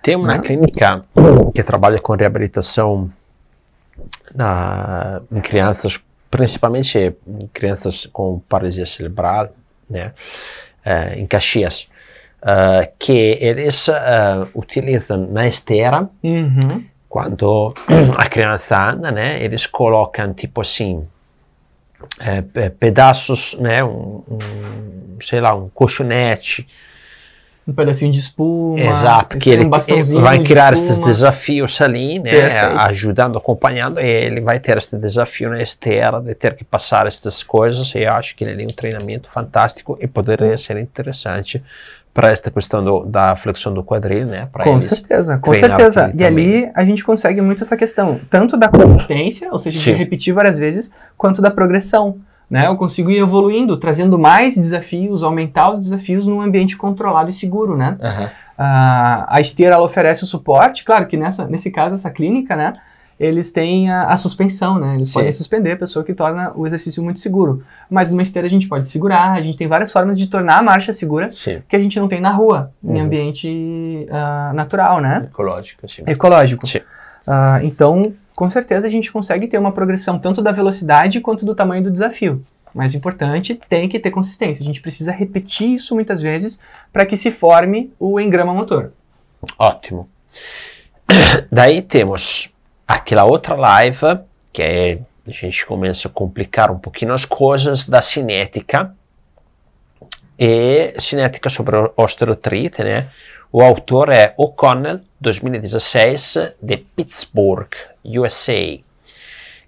Tem 0.00 0.14
uma 0.14 0.38
clínica 0.38 1.04
que 1.52 1.60
trabalha 1.64 2.00
com 2.00 2.14
reabilitação 2.14 3.10
na, 4.32 5.20
em 5.32 5.40
crianças, 5.40 5.98
principalmente 6.30 7.16
em 7.26 7.48
crianças 7.52 8.06
com 8.12 8.38
paralisia 8.48 8.86
cerebral, 8.86 9.48
né, 9.90 10.12
uh, 10.86 11.18
em 11.18 11.26
Caxias, 11.26 11.88
uh, 12.42 12.88
que 12.96 13.36
eles 13.40 13.88
uh, 13.88 14.46
utilizam 14.54 15.26
na 15.26 15.48
esteira, 15.48 16.08
uhum. 16.22 16.84
Quando 17.16 17.72
a 18.18 18.26
criança 18.26 18.90
anda, 18.90 19.10
né, 19.10 19.42
eles 19.42 19.64
colocam 19.64 20.34
tipo 20.34 20.60
assim, 20.60 21.08
pedaços, 22.78 23.56
né, 23.58 23.82
um, 23.82 24.22
um, 24.28 25.18
sei 25.22 25.40
lá, 25.40 25.54
um 25.54 25.70
colchonete, 25.70 26.68
um 27.66 27.72
pedacinho 27.72 28.12
de 28.12 28.18
espuma. 28.18 28.78
Exato, 28.78 29.38
que 29.38 29.48
ele, 29.48 29.64
um 29.64 30.20
vai 30.20 30.40
criar 30.40 30.74
de 30.74 30.82
esses 30.82 30.98
desafios 30.98 31.80
ali, 31.80 32.18
né, 32.18 32.32
Perfeito. 32.32 32.78
ajudando, 32.80 33.38
acompanhando, 33.38 33.98
e 33.98 34.06
ele 34.06 34.42
vai 34.42 34.60
ter 34.60 34.76
este 34.76 34.94
desafio 34.98 35.48
na 35.48 35.62
esteira 35.62 36.20
de 36.20 36.34
ter 36.34 36.54
que 36.54 36.64
passar 36.64 37.06
estas 37.06 37.42
coisas, 37.42 37.94
e 37.94 38.00
eu 38.00 38.12
acho 38.12 38.36
que 38.36 38.44
ele 38.44 38.62
é 38.62 38.66
um 38.66 38.68
treinamento 38.68 39.30
fantástico 39.30 39.96
e 40.02 40.06
poderia 40.06 40.58
ser 40.58 40.76
interessante 40.76 41.62
para 42.16 42.32
esta 42.32 42.50
questão 42.50 42.82
do, 42.82 43.04
da 43.04 43.36
flexão 43.36 43.74
do 43.74 43.84
quadril, 43.84 44.26
né? 44.26 44.48
Com 44.50 44.80
certeza, 44.80 45.36
com 45.36 45.52
certeza. 45.52 46.08
E 46.08 46.12
também. 46.12 46.26
ali 46.26 46.70
a 46.74 46.82
gente 46.82 47.04
consegue 47.04 47.42
muito 47.42 47.62
essa 47.62 47.76
questão, 47.76 48.18
tanto 48.30 48.56
da 48.56 48.68
consistência, 48.68 49.52
ou 49.52 49.58
seja, 49.58 49.78
Sim. 49.78 49.92
de 49.92 49.98
repetir 49.98 50.32
várias 50.32 50.58
vezes, 50.58 50.90
quanto 51.16 51.42
da 51.42 51.50
progressão 51.50 52.16
né? 52.48 52.68
Eu 52.68 52.76
consigo 52.76 53.10
ir 53.10 53.18
evoluindo, 53.18 53.76
trazendo 53.76 54.16
mais 54.16 54.54
desafios, 54.54 55.24
aumentar 55.24 55.72
os 55.72 55.80
desafios 55.80 56.28
num 56.28 56.40
ambiente 56.40 56.76
controlado 56.76 57.28
e 57.28 57.32
seguro, 57.32 57.76
né? 57.76 57.98
Uhum. 58.00 58.24
Uh, 58.24 59.26
a 59.26 59.36
esteira 59.40 59.74
ela 59.74 59.84
oferece 59.84 60.22
o 60.22 60.26
suporte, 60.26 60.84
claro 60.84 61.08
que 61.08 61.16
nessa, 61.16 61.44
nesse 61.46 61.72
caso 61.72 61.96
essa 61.96 62.08
clínica, 62.08 62.54
né? 62.54 62.72
Eles 63.18 63.50
têm 63.50 63.90
a, 63.90 64.08
a 64.08 64.16
suspensão, 64.16 64.78
né? 64.78 64.94
Eles 64.94 65.08
Sim. 65.08 65.14
podem 65.14 65.32
suspender 65.32 65.72
a 65.72 65.76
pessoa 65.76 66.04
que 66.04 66.12
torna 66.12 66.52
o 66.54 66.66
exercício 66.66 67.02
muito 67.02 67.18
seguro. 67.18 67.64
Mas 67.88 68.10
numa 68.10 68.22
esteira 68.22 68.46
a 68.46 68.50
gente 68.50 68.68
pode 68.68 68.88
segurar, 68.88 69.32
a 69.32 69.40
gente 69.40 69.56
tem 69.56 69.66
várias 69.66 69.90
formas 69.90 70.18
de 70.18 70.26
tornar 70.26 70.58
a 70.58 70.62
marcha 70.62 70.92
segura 70.92 71.30
Sim. 71.30 71.62
que 71.66 71.74
a 71.74 71.78
gente 71.78 71.98
não 71.98 72.08
tem 72.08 72.20
na 72.20 72.30
rua, 72.30 72.70
uhum. 72.82 72.96
em 72.96 73.00
ambiente 73.00 74.06
uh, 74.08 74.54
natural, 74.54 75.00
né? 75.00 75.28
Ecológico, 75.30 75.90
sim. 75.90 76.02
Ecológico. 76.06 76.66
Sim. 76.66 76.78
Uh, 76.78 77.64
então, 77.64 78.12
com 78.34 78.50
certeza 78.50 78.86
a 78.86 78.90
gente 78.90 79.10
consegue 79.10 79.46
ter 79.46 79.58
uma 79.58 79.72
progressão 79.72 80.18
tanto 80.18 80.42
da 80.42 80.52
velocidade 80.52 81.20
quanto 81.20 81.46
do 81.46 81.54
tamanho 81.54 81.82
do 81.82 81.90
desafio. 81.90 82.44
Mais 82.74 82.94
importante, 82.94 83.58
tem 83.70 83.88
que 83.88 83.98
ter 83.98 84.10
consistência. 84.10 84.62
A 84.62 84.66
gente 84.66 84.82
precisa 84.82 85.10
repetir 85.10 85.74
isso 85.74 85.94
muitas 85.94 86.20
vezes 86.20 86.60
para 86.92 87.06
que 87.06 87.16
se 87.16 87.30
forme 87.30 87.90
o 87.98 88.20
engrama 88.20 88.52
motor. 88.52 88.92
Ótimo. 89.58 90.06
Daí 91.50 91.80
temos 91.80 92.50
aquela 92.86 93.24
outra 93.24 93.54
live, 93.54 94.20
que 94.52 94.62
é, 94.62 94.98
a 95.26 95.30
gente 95.30 95.66
começa 95.66 96.08
a 96.08 96.10
complicar 96.10 96.70
um 96.70 96.78
pouquinho 96.78 97.12
as 97.12 97.24
coisas 97.24 97.86
da 97.86 98.00
cinética. 98.00 98.94
E 100.38 100.94
cinética 101.00 101.48
sobre 101.48 101.76
osteoartrite, 101.96 102.84
né? 102.84 103.08
O 103.50 103.62
autor 103.62 104.10
é 104.10 104.34
O'Connell, 104.36 105.00
2016, 105.20 106.54
de 106.60 106.76
Pittsburgh, 106.76 107.70
USA. 108.04 108.78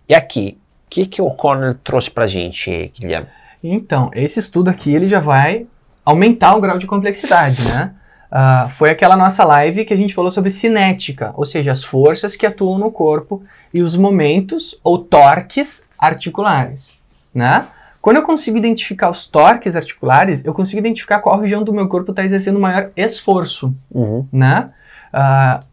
E 0.08 0.14
aqui, 0.14 0.58
o 0.86 0.90
que, 0.90 1.06
que 1.06 1.22
o 1.22 1.26
O'Connell 1.26 1.74
trouxe 1.74 2.10
para 2.10 2.24
a 2.24 2.26
gente, 2.26 2.92
Guilherme? 2.94 3.28
Então, 3.62 4.10
esse 4.14 4.38
estudo 4.38 4.68
aqui 4.68 4.94
ele 4.94 5.08
já 5.08 5.20
vai 5.20 5.66
aumentar 6.04 6.54
o 6.54 6.60
grau 6.60 6.78
de 6.78 6.86
complexidade, 6.86 7.62
né? 7.62 7.94
Uh, 8.30 8.68
foi 8.70 8.90
aquela 8.90 9.16
nossa 9.16 9.42
live 9.44 9.84
que 9.84 9.94
a 9.94 9.96
gente 9.96 10.14
falou 10.14 10.30
sobre 10.30 10.50
cinética, 10.50 11.32
ou 11.34 11.46
seja, 11.46 11.72
as 11.72 11.82
forças 11.82 12.36
que 12.36 12.46
atuam 12.46 12.78
no 12.78 12.90
corpo 12.90 13.42
e 13.72 13.80
os 13.80 13.96
momentos 13.96 14.78
ou 14.84 14.98
torques 14.98 15.88
articulares, 15.98 16.98
né? 17.34 17.66
Quando 18.00 18.18
eu 18.18 18.22
consigo 18.22 18.56
identificar 18.56 19.10
os 19.10 19.26
torques 19.26 19.74
articulares, 19.76 20.44
eu 20.44 20.54
consigo 20.54 20.78
identificar 20.78 21.20
qual 21.20 21.40
região 21.40 21.64
do 21.64 21.72
meu 21.72 21.88
corpo 21.88 22.10
está 22.10 22.22
exercendo 22.22 22.60
maior 22.60 22.90
esforço, 22.96 23.74
uhum. 23.90 24.26
né? 24.30 24.70
Uh, 25.12 25.66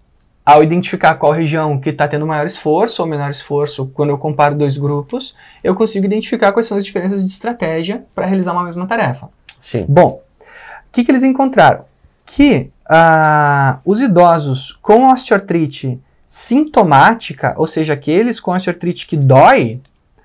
ao 0.46 0.64
identificar 0.64 1.16
qual 1.16 1.32
região 1.32 1.80
que 1.80 1.90
está 1.90 2.08
tendo 2.08 2.26
maior 2.26 2.46
esforço 2.46 3.02
ou 3.02 3.08
menor 3.08 3.32
esforço, 3.32 3.88
quando 3.88 4.12
eu 4.12 4.18
comparo 4.18 4.56
dois 4.56 4.78
grupos, 4.78 5.36
eu 5.64 5.74
consigo 5.74 6.06
identificar 6.06 6.52
quais 6.52 6.68
são 6.68 6.78
as 6.78 6.86
diferenças 6.86 7.26
de 7.26 7.32
estratégia 7.32 8.06
para 8.14 8.28
realizar 8.28 8.54
uma 8.54 8.64
mesma 8.64 8.86
tarefa. 8.86 9.30
Sim. 9.60 9.86
Bom, 9.90 10.22
o 10.40 10.92
que, 10.92 11.04
que 11.04 11.12
eles 11.12 11.24
encontraram? 11.24 11.86
Que 12.26 12.70
ah, 12.90 13.80
os 13.86 14.02
idosos 14.02 14.72
com 14.82 15.12
osteoartrite 15.12 16.00
sintomática, 16.26 17.54
ou 17.58 17.68
seja, 17.68 17.94
aqueles 17.94 18.40
com 18.40 18.52
osteoartrite 18.52 19.06
que 19.08 19.16
dói, 19.18 19.80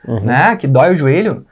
Uhum. 0.09 0.21
né, 0.25 0.57
que 0.57 0.67
dói 0.67 0.93
o 0.93 0.97
joelho, 0.97 1.45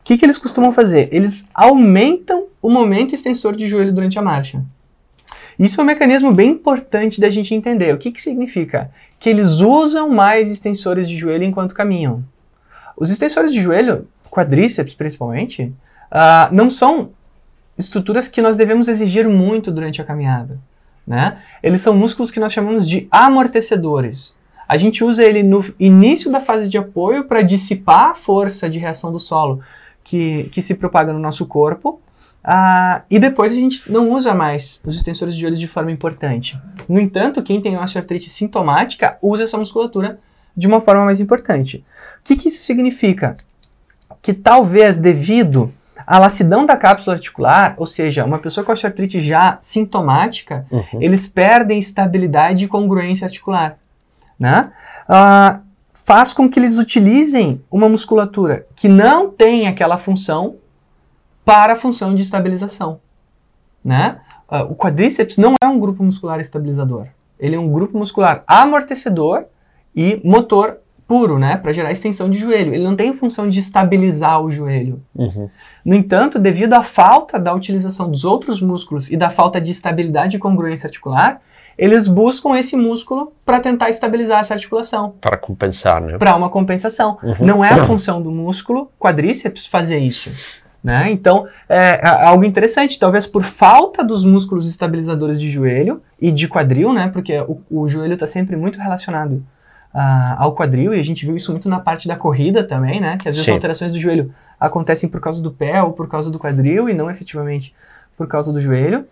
o 0.00 0.04
que, 0.04 0.16
que 0.16 0.24
eles 0.24 0.38
costumam 0.38 0.70
fazer? 0.70 1.08
Eles 1.10 1.48
aumentam 1.52 2.46
o 2.62 2.70
momento 2.70 3.14
extensor 3.14 3.56
de 3.56 3.66
joelho 3.68 3.92
durante 3.92 4.16
a 4.16 4.22
marcha. 4.22 4.62
Isso 5.58 5.80
é 5.80 5.82
um 5.82 5.86
mecanismo 5.86 6.32
bem 6.32 6.50
importante 6.50 7.20
da 7.20 7.28
gente 7.30 7.52
entender. 7.52 7.92
O 7.92 7.98
que, 7.98 8.12
que 8.12 8.22
significa? 8.22 8.90
Que 9.18 9.28
eles 9.28 9.58
usam 9.58 10.08
mais 10.08 10.52
extensores 10.52 11.08
de 11.08 11.16
joelho 11.16 11.42
enquanto 11.42 11.74
caminham. 11.74 12.22
Os 12.96 13.10
extensores 13.10 13.52
de 13.52 13.60
joelho, 13.60 14.06
quadríceps 14.30 14.94
principalmente, 14.94 15.72
ah, 16.08 16.48
não 16.52 16.70
são 16.70 17.10
estruturas 17.78 18.28
que 18.28 18.42
nós 18.42 18.56
devemos 18.56 18.88
exigir 18.88 19.28
muito 19.28 19.70
durante 19.70 20.00
a 20.00 20.04
caminhada. 20.04 20.58
Né? 21.06 21.38
Eles 21.62 21.80
são 21.80 21.96
músculos 21.96 22.30
que 22.30 22.40
nós 22.40 22.52
chamamos 22.52 22.88
de 22.88 23.06
amortecedores. 23.10 24.34
A 24.68 24.76
gente 24.76 25.04
usa 25.04 25.22
ele 25.22 25.42
no 25.42 25.64
início 25.78 26.30
da 26.30 26.40
fase 26.40 26.68
de 26.68 26.76
apoio 26.76 27.24
para 27.24 27.42
dissipar 27.42 28.10
a 28.10 28.14
força 28.14 28.68
de 28.68 28.78
reação 28.78 29.12
do 29.12 29.18
solo 29.18 29.60
que, 30.02 30.44
que 30.50 30.60
se 30.60 30.74
propaga 30.74 31.12
no 31.12 31.18
nosso 31.18 31.46
corpo. 31.46 32.00
ah, 32.42 33.02
e 33.08 33.18
depois 33.18 33.52
a 33.52 33.56
gente 33.56 33.90
não 33.90 34.10
usa 34.10 34.34
mais 34.34 34.80
os 34.84 34.96
extensores 34.96 35.34
de 35.34 35.40
joelhos 35.40 35.60
de 35.60 35.68
forma 35.68 35.92
importante. 35.92 36.58
No 36.88 37.00
entanto, 37.00 37.42
quem 37.42 37.60
tem 37.60 37.76
osteoartrite 37.76 38.28
sintomática 38.28 39.18
usa 39.22 39.44
essa 39.44 39.58
musculatura 39.58 40.18
de 40.56 40.66
uma 40.66 40.80
forma 40.80 41.04
mais 41.04 41.20
importante. 41.20 41.84
O 42.18 42.24
que, 42.24 42.36
que 42.36 42.48
isso 42.48 42.62
significa? 42.62 43.36
Que 44.22 44.32
talvez 44.32 44.96
devido 44.96 45.72
à 46.06 46.18
lacidão 46.18 46.64
da 46.64 46.76
cápsula 46.76 47.16
articular, 47.16 47.74
ou 47.76 47.86
seja, 47.86 48.24
uma 48.24 48.38
pessoa 48.38 48.64
com 48.64 48.72
osteoartrite 48.72 49.20
já 49.20 49.58
sintomática, 49.60 50.66
Uhum. 50.70 51.00
eles 51.00 51.26
perdem 51.26 51.78
estabilidade 51.78 52.64
e 52.64 52.68
congruência 52.68 53.24
articular. 53.24 53.76
Né? 54.38 54.70
Ah, 55.08 55.60
faz 55.92 56.32
com 56.32 56.48
que 56.48 56.60
eles 56.60 56.78
utilizem 56.78 57.60
uma 57.70 57.88
musculatura 57.88 58.66
que 58.76 58.88
não 58.88 59.30
tem 59.30 59.66
aquela 59.66 59.98
função 59.98 60.56
para 61.44 61.72
a 61.72 61.76
função 61.76 62.14
de 62.14 62.22
estabilização. 62.22 63.00
Né? 63.84 64.18
Ah, 64.48 64.62
o 64.62 64.74
quadríceps 64.76 65.38
não 65.38 65.54
é 65.60 65.66
um 65.66 65.78
grupo 65.78 66.04
muscular 66.04 66.38
estabilizador. 66.38 67.06
Ele 67.38 67.56
é 67.56 67.58
um 67.58 67.70
grupo 67.70 67.98
muscular 67.98 68.44
amortecedor 68.46 69.44
e 69.94 70.20
motor 70.24 70.78
puro, 71.06 71.38
né, 71.38 71.56
para 71.56 71.72
gerar 71.72 71.92
extensão 71.92 72.28
de 72.28 72.36
joelho. 72.38 72.74
Ele 72.74 72.82
não 72.82 72.96
tem 72.96 73.14
função 73.16 73.48
de 73.48 73.60
estabilizar 73.60 74.40
o 74.42 74.50
joelho. 74.50 75.00
Uhum. 75.14 75.48
No 75.86 75.94
entanto, 75.94 76.36
devido 76.36 76.74
à 76.74 76.82
falta 76.82 77.38
da 77.38 77.54
utilização 77.54 78.10
dos 78.10 78.24
outros 78.24 78.60
músculos 78.60 79.08
e 79.08 79.16
da 79.16 79.30
falta 79.30 79.60
de 79.60 79.70
estabilidade 79.70 80.34
e 80.34 80.38
congruência 80.40 80.88
articular, 80.88 81.40
eles 81.78 82.08
buscam 82.08 82.58
esse 82.58 82.76
músculo 82.76 83.32
para 83.44 83.60
tentar 83.60 83.88
estabilizar 83.88 84.40
essa 84.40 84.54
articulação, 84.54 85.14
Para 85.20 85.36
compensar, 85.36 86.02
né? 86.02 86.18
para 86.18 86.34
uma 86.34 86.50
compensação. 86.50 87.18
Uhum. 87.22 87.36
Não 87.46 87.64
é 87.64 87.72
a 87.72 87.84
função 87.86 88.20
do 88.20 88.32
músculo 88.32 88.90
quadríceps 88.98 89.64
fazer 89.64 89.98
isso. 89.98 90.32
Né? 90.82 91.12
Então, 91.12 91.46
é, 91.68 92.00
é 92.02 92.08
algo 92.24 92.44
interessante, 92.44 92.98
talvez 92.98 93.24
por 93.24 93.44
falta 93.44 94.02
dos 94.02 94.24
músculos 94.24 94.68
estabilizadores 94.68 95.40
de 95.40 95.48
joelho 95.48 96.02
e 96.20 96.32
de 96.32 96.48
quadril, 96.48 96.92
né? 96.92 97.08
porque 97.12 97.38
o, 97.40 97.60
o 97.70 97.88
joelho 97.88 98.14
está 98.14 98.26
sempre 98.26 98.56
muito 98.56 98.80
relacionado 98.80 99.40
ah, 99.94 100.34
ao 100.36 100.52
quadril, 100.52 100.92
e 100.92 100.98
a 100.98 101.04
gente 101.04 101.24
viu 101.24 101.36
isso 101.36 101.52
muito 101.52 101.68
na 101.68 101.78
parte 101.78 102.08
da 102.08 102.16
corrida 102.16 102.64
também, 102.64 103.00
né? 103.00 103.16
que 103.22 103.28
às 103.28 103.36
vezes 103.36 103.46
Sim. 103.46 103.52
alterações 103.52 103.92
do 103.92 104.00
joelho 104.00 104.34
acontecem 104.58 105.08
por 105.08 105.20
causa 105.20 105.42
do 105.42 105.50
pé 105.50 105.82
ou 105.82 105.92
por 105.92 106.08
causa 106.08 106.30
do 106.30 106.38
quadril 106.38 106.88
e 106.88 106.94
não 106.94 107.10
efetivamente 107.10 107.74
por 108.16 108.26
causa 108.26 108.52
do 108.52 108.60
joelho. 108.60 109.06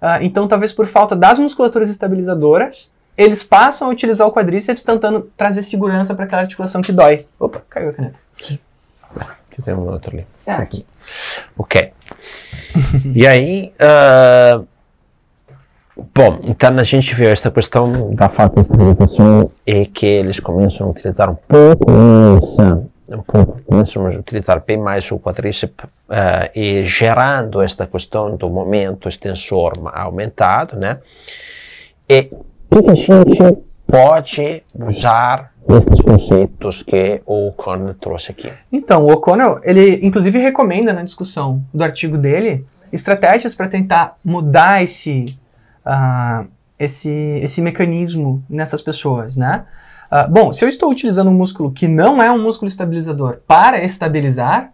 Ah, 0.00 0.22
então, 0.22 0.46
talvez 0.46 0.72
por 0.72 0.86
falta 0.86 1.16
das 1.16 1.38
musculaturas 1.38 1.90
estabilizadoras, 1.90 2.90
eles 3.16 3.42
passam 3.42 3.88
a 3.88 3.90
utilizar 3.90 4.26
o 4.26 4.32
quadríceps 4.32 4.84
tentando 4.84 5.30
trazer 5.36 5.62
segurança 5.62 6.14
para 6.14 6.24
aquela 6.24 6.42
articulação 6.42 6.80
que 6.80 6.92
dói. 6.92 7.26
Opa, 7.38 7.62
caiu 7.68 7.90
a 7.90 7.92
caneta. 7.92 8.18
Aqui 9.58 9.62
tem 9.64 9.74
um 9.74 9.90
outro 9.90 10.14
ali. 10.14 10.26
Ah, 10.46 10.58
aqui. 10.58 10.86
Ok. 11.56 11.92
e 13.14 13.26
aí, 13.26 13.72
ah, 13.80 14.62
bom, 16.14 16.38
então 16.42 16.76
a 16.76 16.84
gente 16.84 17.14
viu 17.14 17.30
esta 17.30 17.50
questão 17.50 18.14
da 18.14 18.28
falta 18.28 18.56
de 18.56 18.68
estabilização 18.68 19.50
e 19.66 19.86
que 19.86 20.06
eles 20.06 20.38
começam 20.38 20.86
a 20.86 20.90
utilizar 20.90 21.30
um 21.30 21.34
pouco 21.34 21.90
mais, 21.90 22.84
ah, 23.10 23.16
um 23.16 23.22
pouco, 23.22 23.60
começam 23.62 24.06
a 24.06 24.10
utilizar 24.10 24.62
bem 24.64 24.76
mais 24.76 25.10
o 25.10 25.18
quadríceps 25.18 25.86
ah, 26.08 26.50
e 26.54 26.84
gerando 26.84 27.60
esta 27.62 27.86
questão 27.86 28.36
do 28.36 28.48
momento 28.48 29.08
extensor 29.08 29.72
aumentado, 29.92 30.76
né? 30.76 30.98
E 32.08 32.30
a 32.70 32.94
gente 32.94 33.58
pode 33.86 34.62
usar 34.74 35.52
estes 35.68 36.00
conceitos 36.00 36.82
que 36.82 37.20
o 37.26 37.52
Conor 37.52 37.94
trouxe 37.94 38.30
aqui? 38.30 38.50
Então, 38.72 39.04
o 39.04 39.12
O'Connell, 39.12 39.60
ele 39.62 40.04
inclusive 40.06 40.38
recomenda 40.38 40.92
na 40.92 41.02
discussão 41.02 41.62
do 41.72 41.82
artigo 41.84 42.16
dele 42.16 42.66
estratégias 42.92 43.54
para 43.54 43.68
tentar 43.68 44.16
mudar 44.24 44.82
esse, 44.82 45.38
ah, 45.84 46.44
esse, 46.78 47.10
esse 47.42 47.60
mecanismo 47.60 48.42
nessas 48.48 48.80
pessoas, 48.80 49.36
né? 49.36 49.64
Ah, 50.10 50.26
bom, 50.26 50.52
se 50.52 50.64
eu 50.64 50.68
estou 50.68 50.90
utilizando 50.90 51.28
um 51.30 51.34
músculo 51.34 51.70
que 51.70 51.86
não 51.86 52.22
é 52.22 52.30
um 52.30 52.42
músculo 52.42 52.68
estabilizador 52.68 53.40
para 53.46 53.82
estabilizar, 53.84 54.72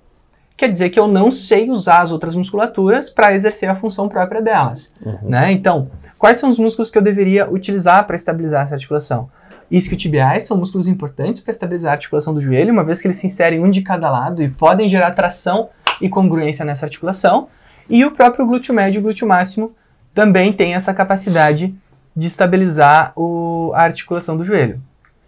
quer 0.56 0.70
dizer 0.70 0.90
que 0.90 0.98
eu 1.00 1.08
não 1.08 1.30
sei 1.30 1.70
usar 1.70 2.02
as 2.02 2.12
outras 2.12 2.34
musculaturas 2.36 3.10
para 3.10 3.34
exercer 3.34 3.68
a 3.68 3.74
função 3.74 4.08
própria 4.08 4.40
delas, 4.40 4.92
né? 5.22 5.50
Então, 5.50 5.88
quais 6.18 6.38
são 6.38 6.48
os 6.48 6.58
músculos 6.58 6.90
que 6.90 6.96
eu 6.98 7.02
deveria 7.02 7.50
utilizar 7.50 8.06
para 8.06 8.14
estabilizar 8.14 8.62
essa 8.62 8.74
articulação? 8.74 9.28
Isquiotibiais 9.70 10.46
são 10.46 10.56
músculos 10.56 10.86
importantes 10.86 11.40
para 11.40 11.50
estabilizar 11.50 11.90
a 11.90 11.94
articulação 11.94 12.32
do 12.32 12.40
joelho, 12.40 12.72
uma 12.72 12.84
vez 12.84 13.00
que 13.00 13.08
eles 13.08 13.16
se 13.16 13.26
inserem 13.26 13.60
um 13.60 13.70
de 13.70 13.82
cada 13.82 14.08
lado 14.10 14.42
e 14.42 14.48
podem 14.48 14.88
gerar 14.88 15.10
tração 15.12 15.70
e 16.00 16.08
congruência 16.08 16.64
nessa 16.64 16.86
articulação. 16.86 17.48
E 17.90 18.04
o 18.04 18.12
próprio 18.12 18.46
glúteo 18.46 18.72
médio 18.74 19.00
e 19.00 19.02
glúteo 19.02 19.26
máximo 19.26 19.72
também 20.14 20.52
tem 20.52 20.74
essa 20.74 20.94
capacidade 20.94 21.74
de 22.14 22.26
estabilizar 22.28 23.12
o- 23.16 23.72
a 23.74 23.82
articulação 23.82 24.36
do 24.36 24.44
joelho, 24.44 24.80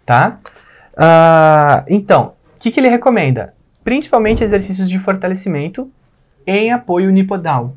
tá? 0.07 0.39
Ah, 0.95 1.83
então, 1.89 2.33
o 2.55 2.59
que, 2.59 2.71
que 2.71 2.79
ele 2.79 2.87
recomenda? 2.87 3.53
Principalmente 3.83 4.43
exercícios 4.43 4.89
de 4.89 4.97
fortalecimento 4.97 5.91
em 6.45 6.71
apoio 6.71 7.09
unipodal. 7.09 7.75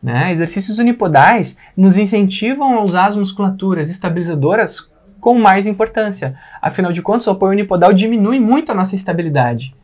Né? 0.00 0.30
Exercícios 0.30 0.78
unipodais 0.78 1.58
nos 1.76 1.98
incentivam 1.98 2.78
a 2.78 2.82
usar 2.82 3.06
as 3.06 3.16
musculaturas 3.16 3.90
estabilizadoras 3.90 4.92
com 5.20 5.34
mais 5.34 5.66
importância. 5.66 6.38
Afinal 6.62 6.92
de 6.92 7.02
contas, 7.02 7.26
o 7.26 7.32
apoio 7.32 7.52
unipodal 7.52 7.92
diminui 7.92 8.38
muito 8.38 8.70
a 8.70 8.74
nossa 8.74 8.94
estabilidade. 8.94 9.74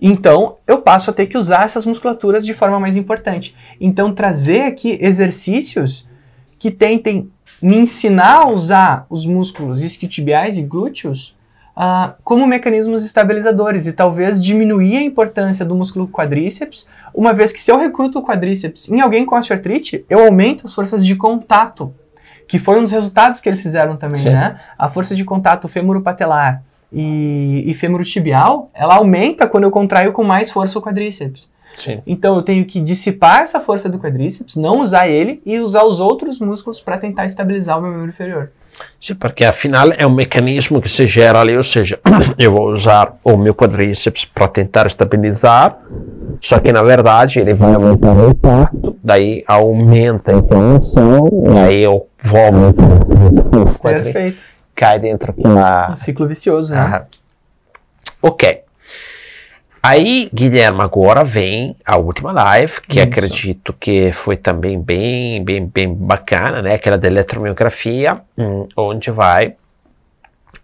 Então, 0.00 0.58
eu 0.64 0.78
passo 0.80 1.10
a 1.10 1.12
ter 1.12 1.26
que 1.26 1.36
usar 1.36 1.64
essas 1.64 1.84
musculaturas 1.84 2.46
de 2.46 2.54
forma 2.54 2.78
mais 2.78 2.96
importante. 2.96 3.54
Então, 3.80 4.14
trazer 4.14 4.60
aqui 4.60 4.96
exercícios 5.00 6.08
que 6.56 6.70
tentem 6.70 7.30
me 7.64 7.78
ensinar 7.78 8.42
a 8.42 8.48
usar 8.50 9.06
os 9.08 9.24
músculos 9.24 9.82
isquiotibiais 9.82 10.58
e 10.58 10.62
glúteos 10.62 11.34
ah, 11.74 12.12
como 12.22 12.46
mecanismos 12.46 13.02
estabilizadores 13.02 13.86
e 13.86 13.94
talvez 13.94 14.40
diminuir 14.40 14.98
a 14.98 15.02
importância 15.02 15.64
do 15.64 15.74
músculo 15.74 16.06
quadríceps, 16.06 16.86
uma 17.14 17.32
vez 17.32 17.54
que 17.54 17.58
se 17.58 17.72
eu 17.72 17.78
recruto 17.78 18.18
o 18.18 18.22
quadríceps 18.22 18.90
em 18.90 19.00
alguém 19.00 19.24
com 19.24 19.34
osteoartrite, 19.34 20.04
eu 20.10 20.26
aumento 20.26 20.66
as 20.66 20.74
forças 20.74 21.06
de 21.06 21.16
contato, 21.16 21.94
que 22.46 22.58
foi 22.58 22.78
um 22.78 22.82
dos 22.82 22.92
resultados 22.92 23.40
que 23.40 23.48
eles 23.48 23.62
fizeram 23.62 23.96
também, 23.96 24.24
Sim. 24.24 24.30
né? 24.30 24.60
A 24.78 24.90
força 24.90 25.16
de 25.16 25.24
contato 25.24 25.66
fêmuro-patelar 25.66 26.62
e, 26.92 27.64
e 27.66 27.72
fêmuro-tibial, 27.72 28.70
ela 28.74 28.96
aumenta 28.96 29.46
quando 29.46 29.64
eu 29.64 29.70
contraio 29.70 30.12
com 30.12 30.22
mais 30.22 30.50
força 30.50 30.78
o 30.78 30.82
quadríceps. 30.82 31.50
Sim. 31.74 32.02
Então 32.06 32.36
eu 32.36 32.42
tenho 32.42 32.64
que 32.64 32.80
dissipar 32.80 33.42
essa 33.42 33.60
força 33.60 33.88
do 33.88 33.98
quadríceps, 33.98 34.56
não 34.56 34.80
usar 34.80 35.08
ele 35.08 35.42
e 35.44 35.58
usar 35.58 35.84
os 35.84 36.00
outros 36.00 36.38
músculos 36.38 36.80
para 36.80 36.98
tentar 36.98 37.26
estabilizar 37.26 37.78
o 37.78 37.82
meu 37.82 37.90
membro 37.90 38.08
inferior. 38.08 38.50
Sim, 39.00 39.14
porque 39.14 39.44
afinal 39.44 39.88
é 39.96 40.06
um 40.06 40.10
mecanismo 40.10 40.80
que 40.80 40.88
se 40.88 41.06
gera 41.06 41.40
ali, 41.40 41.56
ou 41.56 41.62
seja, 41.62 41.98
eu 42.38 42.52
vou 42.52 42.72
usar 42.72 43.16
o 43.22 43.36
meu 43.36 43.54
quadríceps 43.54 44.24
para 44.24 44.48
tentar 44.48 44.86
estabilizar, 44.86 45.78
só 46.40 46.58
que 46.58 46.72
na 46.72 46.82
verdade 46.82 47.38
ele 47.38 47.54
vai 47.54 47.74
aumentar 47.74 48.12
o 48.12 48.30
impacto, 48.30 48.96
daí 49.02 49.44
aumenta 49.46 50.32
a 50.32 50.38
inflamação, 50.38 51.28
e 51.52 51.58
aí 51.58 51.84
eu 51.84 52.08
vou 52.22 52.40
aumentar 52.40 52.84
o 52.84 53.78
quadríceps, 53.78 54.12
Perfeito. 54.12 54.42
cai 54.74 54.98
dentro 54.98 55.30
aqui 55.30 55.46
na... 55.46 55.90
Um 55.90 55.94
ciclo 55.94 56.26
vicioso, 56.26 56.74
né? 56.74 56.80
Aham. 56.80 57.06
Ok. 58.22 58.63
Aí, 59.86 60.30
Guilherme, 60.32 60.80
agora 60.80 61.22
vem 61.22 61.76
a 61.84 61.98
última 61.98 62.32
live, 62.32 62.80
que 62.88 62.98
Isso. 63.00 63.06
acredito 63.08 63.72
que 63.78 64.12
foi 64.14 64.34
também 64.34 64.80
bem, 64.80 65.44
bem, 65.44 65.66
bem 65.66 65.92
bacana, 65.92 66.62
né? 66.62 66.72
Aquela 66.72 66.96
da 66.96 67.06
eletromiografia, 67.06 68.18
hum, 68.38 68.66
onde 68.74 69.10
vai 69.10 69.54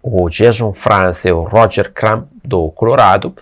o 0.02 0.30
Jason 0.30 0.72
France 0.72 1.28
e 1.28 1.32
o 1.32 1.42
Roger 1.42 1.92
Cram, 1.92 2.26
do 2.42 2.70
Colorado, 2.70 3.34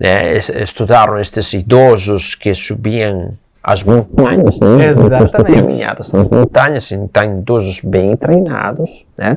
né? 0.00 0.34
es- 0.38 0.48
Estudaram 0.48 1.20
estes 1.20 1.52
idosos 1.52 2.34
que 2.34 2.54
subiam 2.54 3.34
as 3.62 3.82
montanhas, 3.82 4.58
né? 4.58 4.88
Exatamente. 4.88 5.84
Nas 5.84 6.10
montanhas, 6.10 6.90
então 6.90 7.38
idosos 7.38 7.80
bem 7.84 8.16
treinados, 8.16 9.04
né? 9.18 9.36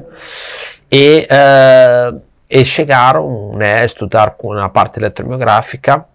E, 0.90 1.28
eh, 1.30 2.14
e 2.50 2.64
chegaram 2.64 3.54
né, 3.56 3.82
a 3.82 3.86
estudar 3.86 4.32
com 4.32 4.54
a 4.54 4.70
parte 4.70 5.00
eletromiográfica 5.00 6.06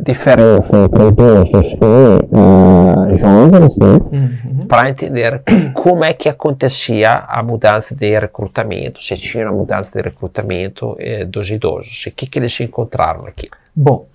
diferença 0.00 0.84
entre 0.84 1.08
idosos 1.08 1.66
eh, 1.74 3.18
jovens, 3.18 3.76
né? 3.76 3.92
Uhum. 4.12 4.66
para 4.66 4.88
entender 4.88 5.42
como 5.74 6.04
é 6.04 6.12
que 6.12 6.28
acontecia 6.28 7.24
a 7.28 7.42
mudança 7.42 7.94
de 7.94 8.18
recrutamento, 8.18 9.02
se 9.02 9.16
tinha 9.16 9.48
a 9.48 9.52
mudança 9.52 9.90
de 9.92 10.02
recrutamento 10.02 10.96
eh, 10.98 11.24
dos 11.24 11.50
idosos, 11.50 12.06
o 12.06 12.10
que, 12.10 12.26
que 12.26 12.38
eles 12.38 12.58
encontraram 12.60 13.26
aqui. 13.26 13.48
Bom, 13.74 14.06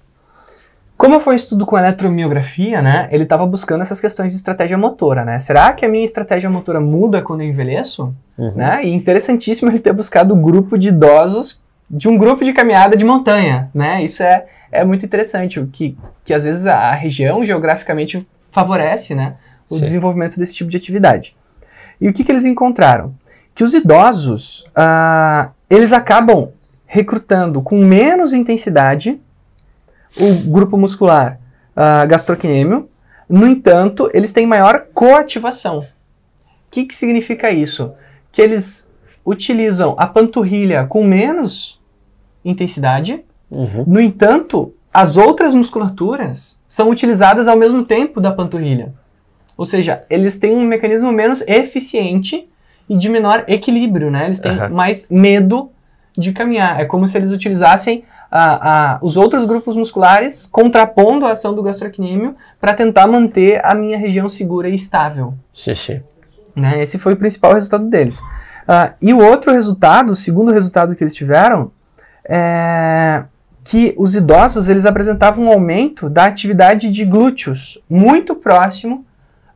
como 0.97 1.19
foi 1.19 1.33
um 1.33 1.35
estudo 1.35 1.65
com 1.65 1.77
eletromiografia, 1.77 2.81
né, 2.81 3.09
ele 3.11 3.23
estava 3.23 3.45
buscando 3.45 3.81
essas 3.81 3.99
questões 3.99 4.31
de 4.31 4.37
estratégia 4.37 4.77
motora, 4.77 5.25
né? 5.25 5.37
Será 5.39 5.73
que 5.73 5.85
a 5.85 5.89
minha 5.89 6.05
estratégia 6.05 6.49
motora 6.49 6.79
muda 6.79 7.21
quando 7.21 7.41
eu 7.41 7.47
envelheço? 7.47 8.13
Né? 8.37 8.83
E 8.83 8.93
interessantíssimo 8.93 9.71
ele 9.71 9.79
ter 9.79 9.93
buscado 9.93 10.33
o 10.33 10.37
grupo 10.37 10.77
de 10.77 10.89
idosos 10.89 11.63
de 11.89 12.09
um 12.09 12.17
grupo 12.17 12.43
de 12.43 12.51
caminhada 12.51 12.97
de 12.97 13.05
montanha, 13.05 13.69
né? 13.73 14.03
Isso 14.03 14.23
é, 14.23 14.45
é 14.71 14.83
muito 14.83 15.05
interessante, 15.05 15.59
o 15.59 15.67
que, 15.67 15.97
que 16.23 16.33
às 16.33 16.43
vezes 16.43 16.65
a 16.65 16.91
região 16.91 17.45
geograficamente 17.45 18.27
favorece, 18.51 19.13
né, 19.13 19.35
o 19.69 19.75
Sim. 19.75 19.81
desenvolvimento 19.81 20.37
desse 20.37 20.55
tipo 20.55 20.69
de 20.69 20.77
atividade. 20.77 21.35
E 21.99 22.09
o 22.09 22.13
que, 22.13 22.23
que 22.23 22.31
eles 22.31 22.45
encontraram? 22.45 23.13
Que 23.53 23.63
os 23.63 23.73
idosos, 23.73 24.65
ah, 24.75 25.51
eles 25.69 25.93
acabam 25.93 26.49
recrutando 26.85 27.61
com 27.61 27.77
menos 27.77 28.33
intensidade 28.33 29.19
o 30.19 30.33
grupo 30.49 30.77
muscular 30.77 31.39
ah, 31.75 32.05
gastrocnêmio, 32.05 32.89
no 33.27 33.47
entanto, 33.47 34.09
eles 34.13 34.31
têm 34.31 34.45
maior 34.45 34.85
coativação. 34.93 35.79
O 35.79 35.85
que, 36.71 36.85
que 36.85 36.95
significa 36.95 37.49
isso? 37.49 37.93
Que 38.31 38.41
eles 38.41 38.89
utilizam 39.25 39.95
a 39.97 40.05
panturrilha 40.05 40.85
com 40.85 41.03
menos 41.03 41.79
intensidade, 42.43 43.23
Uhum. 43.49 43.83
no 43.87 44.01
entanto, 44.01 44.73
as 44.93 45.17
outras 45.17 45.53
musculaturas 45.53 46.59
são 46.67 46.89
utilizadas 46.89 47.47
ao 47.47 47.55
mesmo 47.57 47.85
tempo 47.85 48.19
da 48.19 48.31
panturrilha. 48.31 48.93
Ou 49.55 49.65
seja, 49.65 50.03
eles 50.09 50.39
têm 50.39 50.55
um 50.55 50.63
mecanismo 50.65 51.11
menos 51.11 51.41
eficiente 51.47 52.49
e 52.89 52.97
de 52.97 53.07
menor 53.07 53.45
equilíbrio, 53.47 54.09
né? 54.11 54.25
Eles 54.25 54.39
têm 54.39 54.51
Aham. 54.51 54.69
mais 54.69 55.07
medo 55.09 55.69
de 56.17 56.31
caminhar. 56.33 56.79
É 56.79 56.85
como 56.85 57.07
se 57.07 57.17
eles 57.17 57.31
utilizassem 57.31 58.03
a- 58.37 58.93
a- 58.95 58.99
os 59.01 59.15
outros 59.15 59.45
grupos 59.45 59.75
musculares 59.77 60.45
contrapondo 60.51 61.25
a 61.25 61.31
ação 61.31 61.53
do 61.53 61.63
gastrocnêmio 61.63 62.35
para 62.59 62.73
tentar 62.73 63.07
manter 63.07 63.65
a 63.65 63.73
minha 63.73 63.97
região 63.97 64.27
segura 64.27 64.67
e 64.67 64.75
estável. 64.75 65.33
Sim, 65.53 65.73
sim. 65.75 66.01
Né? 66.55 66.81
Esse 66.81 66.97
foi 66.97 67.13
o 67.13 67.17
principal 67.17 67.53
resultado 67.53 67.85
deles. 67.85 68.21
Ah, 68.67 68.93
e 69.01 69.13
o 69.13 69.19
outro 69.23 69.51
resultado, 69.53 70.09
o 70.11 70.15
segundo 70.15 70.51
resultado 70.51 70.95
que 70.95 71.03
eles 71.03 71.15
tiveram, 71.15 71.71
é 72.27 73.23
que 73.63 73.95
os 73.97 74.15
idosos 74.15 74.69
eles 74.69 74.85
apresentavam 74.85 75.45
um 75.45 75.51
aumento 75.51 76.07
da 76.09 76.25
atividade 76.25 76.91
de 76.91 77.03
glúteos 77.05 77.81
muito 77.89 78.35
próximo 78.35 79.03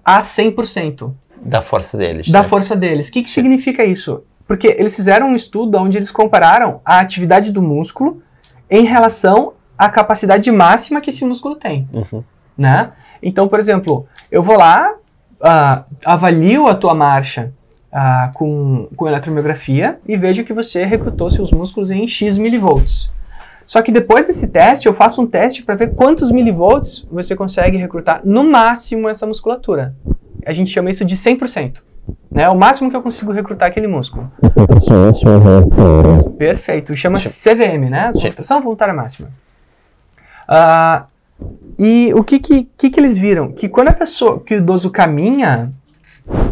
a 0.04 0.20
100% 0.20 1.14
Da 1.42 1.62
força 1.62 1.96
deles. 1.98 2.30
da 2.32 2.42
né? 2.42 2.48
força 2.48 2.76
deles. 2.76 3.08
O 3.08 3.12
que, 3.12 3.22
que 3.24 3.30
significa 3.30 3.84
isso? 3.84 4.24
Porque 4.48 4.68
eles 4.80 4.96
fizeram 4.96 5.28
um 5.30 5.36
estudo 5.36 5.78
onde 5.78 5.96
eles 5.98 6.10
compararam 6.12 6.82
a 6.84 7.00
atividade 7.00 7.52
do 7.52 7.62
músculo 7.62 8.22
em 8.70 8.84
relação 8.84 9.54
à 9.78 9.90
capacidade 9.90 10.52
máxima 10.52 11.02
que 11.02 11.10
esse 11.10 11.26
músculo 11.26 11.56
tem 11.56 11.88
Uhum. 11.94 12.24
né? 12.58 12.92
Então, 13.22 13.48
por 13.48 13.60
exemplo, 13.60 14.08
eu 14.32 14.42
vou 14.42 14.58
lá, 14.58 14.94
ah, 15.42 15.84
avalio 16.06 16.68
a 16.68 16.76
tua 16.76 16.94
marcha 16.94 17.52
ah, 17.92 18.32
com, 18.34 18.88
com 18.96 19.08
eletromiografia 19.08 20.00
e 20.08 20.16
vejo 20.16 20.44
que 20.44 20.54
você 20.54 20.86
recrutou 20.86 21.30
seus 21.30 21.52
músculos 21.52 21.92
em 21.92 22.08
X 22.08 22.38
milivolts. 22.38 23.12
Só 23.66 23.82
que 23.82 23.92
depois 23.92 24.26
desse 24.26 24.48
teste, 24.48 24.88
eu 24.88 24.94
faço 24.94 25.22
um 25.22 25.28
teste 25.28 25.62
para 25.62 25.76
ver 25.76 25.94
quantos 25.94 26.32
milivolts 26.32 27.06
você 27.12 27.36
consegue 27.36 27.78
recrutar 27.78 28.22
no 28.24 28.44
máximo 28.44 29.08
essa 29.08 29.28
musculatura. 29.28 29.96
A 30.46 30.54
gente 30.54 30.72
chama 30.72 30.90
isso 30.90 31.06
de 31.06 31.16
100%. 31.16 31.78
Né? 32.32 32.44
É 32.44 32.50
o 32.50 32.56
máximo 32.56 32.90
que 32.90 32.96
eu 32.96 33.02
consigo 33.02 33.32
recrutar 33.32 33.68
aquele 33.68 33.88
músculo. 33.88 34.32
Perfeito. 36.38 36.96
Chama 36.96 37.20
CVM, 37.20 37.90
né? 37.90 38.12
Contração 38.14 38.62
voluntária 38.62 38.94
máxima. 38.94 39.30
Ah, 40.48 41.06
e 41.78 42.12
o 42.16 42.24
que 42.24 42.40
que, 42.40 42.68
que 42.78 42.90
que 42.90 43.00
eles 43.00 43.18
viram? 43.18 43.52
Que 43.52 43.70
quando 43.70 43.90
a 43.90 43.94
pessoa, 43.94 44.40
que 44.40 44.56
o 44.56 44.58
idoso 44.58 44.90
caminha, 44.90 45.72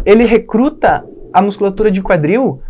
ele 0.05 0.23
recruta 0.25 1.03
a 1.33 1.41
musculatura 1.41 1.91
de 1.91 2.01
quadril 2.01 2.61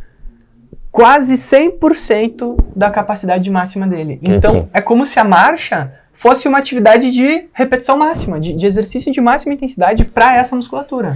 quase 0.91 1.35
100% 1.35 2.57
da 2.75 2.89
capacidade 2.89 3.49
máxima 3.51 3.85
dele. 3.85 4.19
Então, 4.21 4.55
Uhum. 4.55 4.67
é 4.73 4.81
como 4.81 5.05
se 5.05 5.19
a 5.19 5.23
marcha 5.23 5.93
fosse 6.11 6.47
uma 6.47 6.57
atividade 6.57 7.11
de 7.11 7.45
repetição 7.53 7.95
máxima, 7.97 8.39
de, 8.39 8.53
de 8.53 8.65
exercício 8.65 9.11
de 9.11 9.21
máxima 9.21 9.53
intensidade 9.53 10.03
para 10.05 10.35
essa 10.35 10.55
musculatura. 10.55 11.15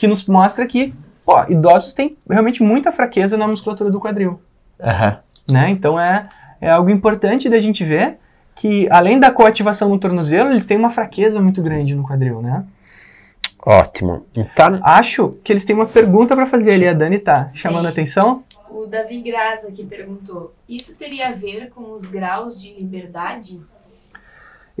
Que 0.00 0.08
nos 0.08 0.26
mostra 0.26 0.66
que, 0.66 0.94
pô, 1.26 1.44
idosos 1.50 1.92
têm 1.92 2.16
realmente 2.26 2.62
muita 2.62 2.90
fraqueza 2.90 3.36
na 3.36 3.46
musculatura 3.46 3.90
do 3.90 4.00
quadril 4.00 4.40
Aham. 4.82 5.18
né? 5.52 5.68
Então 5.68 6.00
é, 6.00 6.26
é 6.58 6.70
algo 6.70 6.88
importante 6.88 7.50
da 7.50 7.60
gente 7.60 7.84
ver 7.84 8.16
que 8.54 8.88
além 8.90 9.20
da 9.20 9.30
coativação 9.30 9.90
no 9.90 9.98
tornozelo, 9.98 10.52
eles 10.52 10.64
têm 10.64 10.78
uma 10.78 10.88
fraqueza 10.88 11.38
muito 11.38 11.60
grande 11.60 11.94
no 11.94 12.02
quadril, 12.02 12.40
né? 12.40 12.64
Ótimo. 13.62 14.24
Então, 14.34 14.80
Acho 14.82 15.36
que 15.44 15.52
eles 15.52 15.66
têm 15.66 15.76
uma 15.76 15.84
pergunta 15.84 16.34
para 16.34 16.46
fazer 16.46 16.72
ali, 16.72 16.88
a 16.88 16.94
Dani 16.94 17.18
tá 17.18 17.50
chamando 17.52 17.84
a 17.84 17.90
atenção. 17.90 18.42
O 18.70 18.86
Davi 18.86 19.20
Graça 19.20 19.68
aqui 19.68 19.84
perguntou: 19.84 20.54
Isso 20.66 20.94
teria 20.96 21.28
a 21.28 21.32
ver 21.32 21.68
com 21.68 21.92
os 21.92 22.06
graus 22.06 22.58
de 22.58 22.72
liberdade? 22.72 23.60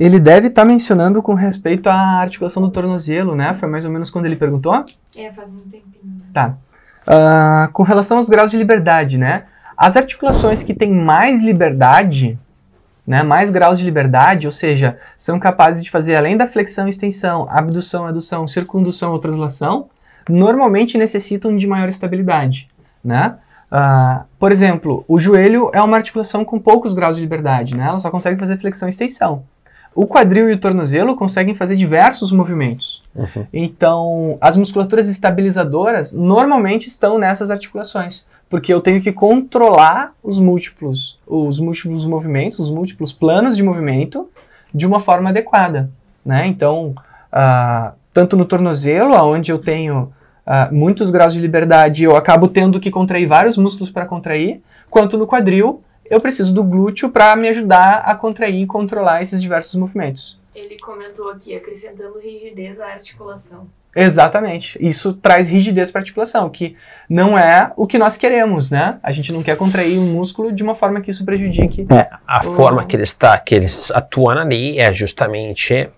Ele 0.00 0.18
deve 0.18 0.46
estar 0.46 0.64
mencionando 0.64 1.22
com 1.22 1.34
respeito 1.34 1.86
à 1.90 1.94
articulação 1.94 2.62
do 2.62 2.70
tornozelo, 2.70 3.36
né? 3.36 3.52
Foi 3.52 3.68
mais 3.68 3.84
ou 3.84 3.90
menos 3.90 4.08
quando 4.08 4.24
ele 4.24 4.34
perguntou. 4.34 4.82
É, 5.14 5.30
faz 5.30 5.50
um 5.50 5.60
tempinho. 5.60 6.22
Tá. 6.32 6.56
Ah, 7.06 7.68
com 7.70 7.82
relação 7.82 8.16
aos 8.16 8.26
graus 8.26 8.50
de 8.50 8.56
liberdade, 8.56 9.18
né? 9.18 9.44
As 9.76 9.98
articulações 9.98 10.62
que 10.62 10.72
têm 10.72 10.90
mais 10.90 11.44
liberdade, 11.44 12.38
né, 13.06 13.22
mais 13.22 13.50
graus 13.50 13.78
de 13.78 13.84
liberdade, 13.84 14.46
ou 14.46 14.52
seja, 14.52 14.98
são 15.18 15.38
capazes 15.38 15.84
de 15.84 15.90
fazer 15.90 16.16
além 16.16 16.34
da 16.34 16.46
flexão 16.46 16.86
e 16.86 16.90
extensão, 16.90 17.46
abdução, 17.50 18.06
adução, 18.06 18.48
circundução 18.48 19.12
ou 19.12 19.18
translação, 19.18 19.90
normalmente 20.28 20.96
necessitam 20.96 21.54
de 21.54 21.66
maior 21.66 21.90
estabilidade, 21.90 22.70
né? 23.04 23.36
Ah, 23.70 24.24
por 24.38 24.50
exemplo, 24.50 25.04
o 25.06 25.18
joelho 25.18 25.70
é 25.74 25.82
uma 25.82 25.98
articulação 25.98 26.42
com 26.42 26.58
poucos 26.58 26.94
graus 26.94 27.16
de 27.16 27.22
liberdade, 27.22 27.76
né? 27.76 27.84
Ela 27.84 27.98
só 27.98 28.10
consegue 28.10 28.40
fazer 28.40 28.56
flexão 28.56 28.88
e 28.88 28.90
extensão. 28.90 29.44
O 29.94 30.06
quadril 30.06 30.48
e 30.48 30.54
o 30.54 30.58
tornozelo 30.58 31.16
conseguem 31.16 31.54
fazer 31.54 31.76
diversos 31.76 32.30
movimentos. 32.30 33.02
Uhum. 33.14 33.46
Então, 33.52 34.38
as 34.40 34.56
musculaturas 34.56 35.08
estabilizadoras 35.08 36.12
normalmente 36.12 36.86
estão 36.86 37.18
nessas 37.18 37.50
articulações, 37.50 38.24
porque 38.48 38.72
eu 38.72 38.80
tenho 38.80 39.00
que 39.00 39.12
controlar 39.12 40.12
os 40.22 40.38
múltiplos, 40.38 41.18
os 41.26 41.58
múltiplos 41.58 42.06
movimentos, 42.06 42.60
os 42.60 42.70
múltiplos 42.70 43.12
planos 43.12 43.56
de 43.56 43.62
movimento 43.62 44.28
de 44.72 44.86
uma 44.86 45.00
forma 45.00 45.30
adequada, 45.30 45.90
né? 46.24 46.46
Então, 46.46 46.94
ah, 47.32 47.92
tanto 48.14 48.36
no 48.36 48.44
tornozelo, 48.44 49.14
onde 49.14 49.50
eu 49.50 49.58
tenho 49.58 50.12
ah, 50.46 50.68
muitos 50.70 51.10
graus 51.10 51.34
de 51.34 51.40
liberdade, 51.40 52.04
eu 52.04 52.16
acabo 52.16 52.48
tendo 52.48 52.78
que 52.78 52.90
contrair 52.90 53.26
vários 53.26 53.56
músculos 53.56 53.90
para 53.90 54.06
contrair, 54.06 54.62
quanto 54.88 55.18
no 55.18 55.26
quadril, 55.26 55.82
eu 56.10 56.20
preciso 56.20 56.52
do 56.52 56.62
glúteo 56.64 57.08
para 57.08 57.34
me 57.36 57.48
ajudar 57.48 58.02
a 58.04 58.14
contrair 58.16 58.62
e 58.62 58.66
controlar 58.66 59.22
esses 59.22 59.40
diversos 59.40 59.74
movimentos. 59.76 60.38
Ele 60.54 60.76
comentou 60.78 61.30
aqui, 61.30 61.54
acrescentando 61.54 62.18
rigidez 62.18 62.80
à 62.80 62.86
articulação. 62.88 63.68
Exatamente. 63.94 64.78
Isso 64.80 65.12
traz 65.14 65.48
rigidez 65.48 65.90
para 65.90 66.00
a 66.00 66.02
articulação, 66.02 66.48
que 66.48 66.76
não 67.08 67.36
é 67.38 67.72
o 67.76 67.86
que 67.86 67.98
nós 67.98 68.16
queremos, 68.16 68.70
né? 68.70 68.98
A 69.02 69.10
gente 69.10 69.32
não 69.32 69.42
quer 69.42 69.56
contrair 69.56 69.98
um 69.98 70.12
músculo 70.12 70.52
de 70.52 70.62
uma 70.62 70.74
forma 70.76 71.00
que 71.00 71.10
isso 71.10 71.24
prejudique. 71.24 71.86
a 72.26 72.40
Oh. 72.46 72.54
forma 72.54 72.84
que 72.86 72.94
eles, 72.96 73.12
tá, 73.12 73.36
que 73.38 73.54
eles 73.54 73.90
atuam 73.90 74.38
ali 74.38 74.78
é 74.78 74.92
justamente 74.92 75.88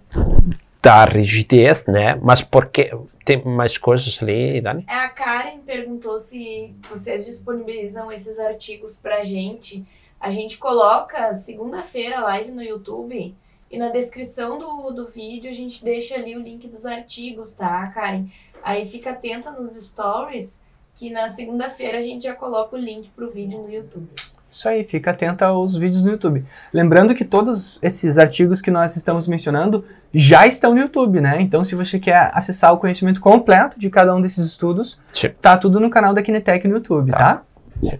dar 0.82 1.08
rigidez, 1.10 1.84
né? 1.86 2.18
Mas 2.22 2.40
porque 2.42 2.90
tem 3.24 3.42
mais 3.44 3.76
coisas 3.78 4.18
ali, 4.22 4.60
Dani? 4.60 4.84
É, 4.88 4.94
A 4.94 5.08
Karen 5.10 5.58
perguntou 5.64 6.18
se 6.18 6.74
vocês 6.90 7.24
disponibilizam 7.26 8.10
esses 8.10 8.38
artigos 8.38 8.96
pra 8.96 9.22
gente 9.22 9.84
A 10.22 10.30
gente 10.30 10.56
coloca 10.56 11.34
segunda-feira 11.34 12.20
live 12.20 12.52
no 12.52 12.62
YouTube 12.62 13.34
e 13.68 13.76
na 13.76 13.88
descrição 13.88 14.56
do, 14.56 14.92
do 14.92 15.08
vídeo 15.08 15.50
a 15.50 15.52
gente 15.52 15.84
deixa 15.84 16.14
ali 16.14 16.36
o 16.36 16.40
link 16.40 16.68
dos 16.68 16.86
artigos, 16.86 17.52
tá, 17.54 17.88
Karen? 17.88 18.26
Aí 18.62 18.88
fica 18.88 19.10
atenta 19.10 19.50
nos 19.50 19.72
stories 19.72 20.60
que 20.94 21.10
na 21.10 21.28
segunda-feira 21.30 21.98
a 21.98 22.00
gente 22.00 22.22
já 22.22 22.36
coloca 22.36 22.76
o 22.76 22.78
link 22.78 23.10
pro 23.16 23.32
vídeo 23.32 23.58
no 23.58 23.68
YouTube. 23.68 24.08
Isso 24.48 24.68
aí, 24.68 24.84
fica 24.84 25.10
atento 25.10 25.44
aos 25.44 25.76
vídeos 25.76 26.04
no 26.04 26.12
YouTube. 26.12 26.44
Lembrando 26.72 27.16
que 27.16 27.24
todos 27.24 27.80
esses 27.82 28.16
artigos 28.16 28.60
que 28.60 28.70
nós 28.70 28.94
estamos 28.94 29.26
mencionando 29.26 29.84
já 30.14 30.46
estão 30.46 30.72
no 30.72 30.80
YouTube, 30.80 31.20
né? 31.20 31.40
Então, 31.40 31.64
se 31.64 31.74
você 31.74 31.98
quer 31.98 32.30
acessar 32.32 32.72
o 32.72 32.78
conhecimento 32.78 33.20
completo 33.20 33.76
de 33.76 33.90
cada 33.90 34.14
um 34.14 34.20
desses 34.20 34.46
estudos, 34.46 35.00
Sim. 35.12 35.30
tá 35.40 35.56
tudo 35.56 35.80
no 35.80 35.90
canal 35.90 36.14
da 36.14 36.22
Kinetec 36.22 36.68
no 36.68 36.74
YouTube, 36.76 37.10
tá? 37.10 37.42
Aí 37.82 37.98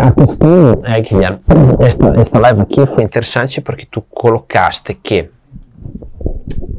a 0.00 0.12
questão 0.12 0.82
é, 0.84 1.00
Guilherme, 1.00 1.40
esta, 1.80 2.20
esta 2.20 2.38
live 2.38 2.60
aqui 2.60 2.86
foi 2.94 3.04
interessante 3.04 3.60
porque 3.60 3.86
tu 3.90 4.02
colocaste 4.02 4.94
que 4.94 5.30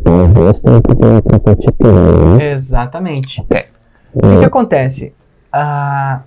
talvez 0.04 0.60
tenha 0.62 0.82
que 0.82 0.96
ter 0.96 1.06
um 1.06 1.22
prototipinho, 1.22 2.38
né? 2.38 2.52
Exatamente. 2.52 3.42
Ok. 3.42 3.66
O 4.14 4.22
que, 4.22 4.40
que 4.40 4.46
acontece? 4.46 5.14
Ah, 5.52 6.22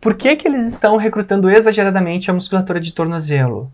por 0.00 0.14
que, 0.14 0.36
que 0.36 0.48
eles 0.48 0.66
estão 0.66 0.96
recrutando 0.96 1.48
exageradamente 1.48 2.30
a 2.30 2.34
musculatura 2.34 2.80
de 2.80 2.92
tornozelo? 2.92 3.70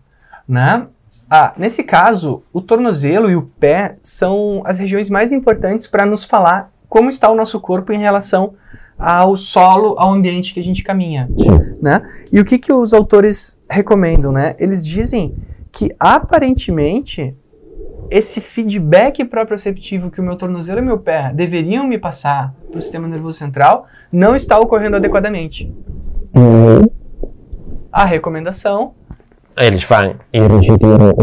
Né? 0.47 0.85
Ah, 1.29 1.53
nesse 1.57 1.83
caso, 1.83 2.43
o 2.53 2.61
tornozelo 2.61 3.29
e 3.29 3.35
o 3.35 3.43
pé 3.59 3.97
são 4.01 4.61
as 4.65 4.79
regiões 4.79 5.09
mais 5.09 5.31
importantes 5.31 5.87
para 5.87 6.05
nos 6.05 6.23
falar 6.23 6.71
como 6.87 7.09
está 7.09 7.29
o 7.29 7.35
nosso 7.35 7.59
corpo 7.59 7.93
em 7.93 7.99
relação 7.99 8.55
ao 8.99 9.37
solo, 9.37 9.95
ao 9.97 10.13
ambiente 10.13 10.53
que 10.53 10.59
a 10.59 10.63
gente 10.63 10.83
caminha. 10.83 11.29
Né? 11.81 12.01
E 12.31 12.39
o 12.39 12.45
que, 12.45 12.57
que 12.57 12.73
os 12.73 12.93
autores 12.93 13.57
recomendam? 13.69 14.31
Né? 14.31 14.55
Eles 14.59 14.85
dizem 14.85 15.33
que 15.71 15.89
aparentemente 15.97 17.33
esse 18.11 18.41
feedback 18.41 19.23
proprioceptivo 19.23 20.11
que 20.11 20.19
o 20.19 20.23
meu 20.23 20.35
tornozelo 20.35 20.79
e 20.79 20.81
meu 20.81 20.97
pé 20.97 21.31
deveriam 21.33 21.87
me 21.87 21.97
passar 21.97 22.53
para 22.69 22.77
o 22.77 22.81
sistema 22.81 23.07
nervoso 23.07 23.37
central 23.37 23.87
não 24.11 24.35
está 24.35 24.59
ocorrendo 24.59 24.97
adequadamente. 24.97 25.71
A 27.91 28.05
recomendação. 28.05 28.93
Eles 29.55 29.83
o... 30.69 30.75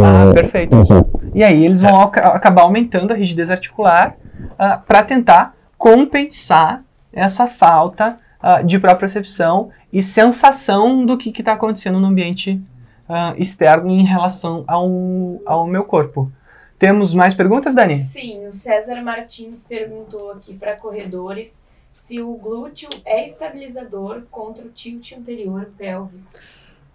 Ah, 0.03 0.33
perfeito. 0.33 0.77
Exato. 0.77 1.21
E 1.35 1.43
aí 1.43 1.65
eles 1.65 1.81
vão 1.81 2.01
aca- 2.01 2.29
acabar 2.29 2.63
aumentando 2.63 3.13
a 3.13 3.17
rigidez 3.17 3.51
articular 3.51 4.17
para 4.87 5.03
tentar 5.03 5.55
compensar 5.77 6.83
essa 7.17 7.47
falta 7.47 8.19
ah, 8.41 8.61
de 8.63 8.79
propriocepção 8.79 9.71
e 9.93 10.03
sensação 10.03 11.05
do 11.05 11.17
que 11.17 11.31
está 11.31 11.55
acontecendo 11.55 11.99
no 11.99 12.07
ambiente 12.07 12.61
ah, 13.09 13.35
externo 13.39 13.91
em 13.91 14.05
relação 14.05 14.63
ao, 14.69 15.41
ao 15.47 15.67
meu 15.67 15.83
corpo. 15.83 16.31
Temos 16.79 17.15
mais 17.15 17.33
perguntas, 17.33 17.75
Dani? 17.75 17.99
Sim, 17.99 18.47
o 18.47 18.53
César 18.53 19.01
Martins 19.03 19.65
perguntou 19.67 20.31
aqui 20.33 20.55
para 20.55 20.77
corredores 20.77 21.63
se 21.95 22.21
o 22.21 22.35
glúteo 22.35 22.91
é 23.07 23.25
estabilizador 23.25 24.23
contra 24.31 24.63
o 24.63 24.69
tilt 24.69 25.13
anterior 25.13 25.71
pélvico. 25.79 26.23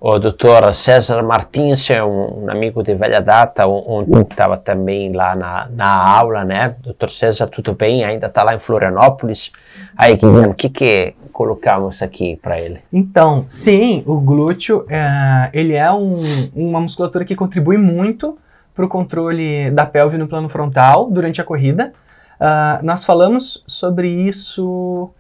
O 0.04 0.18
doutor 0.18 0.74
César 0.74 1.22
Martins 1.22 1.88
é 1.92 2.04
um, 2.04 2.46
um 2.46 2.50
amigo 2.50 2.82
de 2.82 2.96
velha 2.96 3.22
data, 3.22 3.68
ontem 3.68 4.20
estava 4.22 4.58
também 4.58 5.14
lá 5.14 5.36
na, 5.36 5.68
na 5.70 5.94
aula, 6.18 6.44
né? 6.44 6.76
Doutor 6.82 7.12
César, 7.12 7.46
tudo 7.46 7.74
bem? 7.76 8.04
Ainda 8.04 8.26
está 8.26 8.42
lá 8.42 8.56
em 8.56 8.58
Florianópolis? 8.60 9.52
Aí, 9.96 10.16
Guilherme, 10.16 10.48
o 10.48 10.54
que, 10.56 10.70
que 10.70 11.14
colocamos 11.32 12.02
aqui 12.02 12.36
para 12.42 12.60
ele? 12.60 12.80
Então, 12.92 13.44
sim, 13.48 14.02
o 14.08 14.20
glúteo 14.20 14.88
é, 14.90 15.52
ele 15.54 15.76
é 15.76 15.92
um- 15.92 16.50
uma 16.56 16.82
musculatura 16.82 17.24
que 17.24 17.36
contribui 17.36 17.78
muito 17.78 18.40
para 18.74 18.84
o 18.84 18.88
controle 18.88 19.70
da 19.70 19.86
pelve 19.86 20.18
no 20.18 20.28
plano 20.28 20.50
frontal 20.50 21.12
durante 21.12 21.40
a 21.40 21.44
corrida. 21.44 21.94
Ah, 22.40 22.80
nós 22.82 23.06
falamos 23.06 23.64
sobre 23.68 24.10
isso 24.10 25.12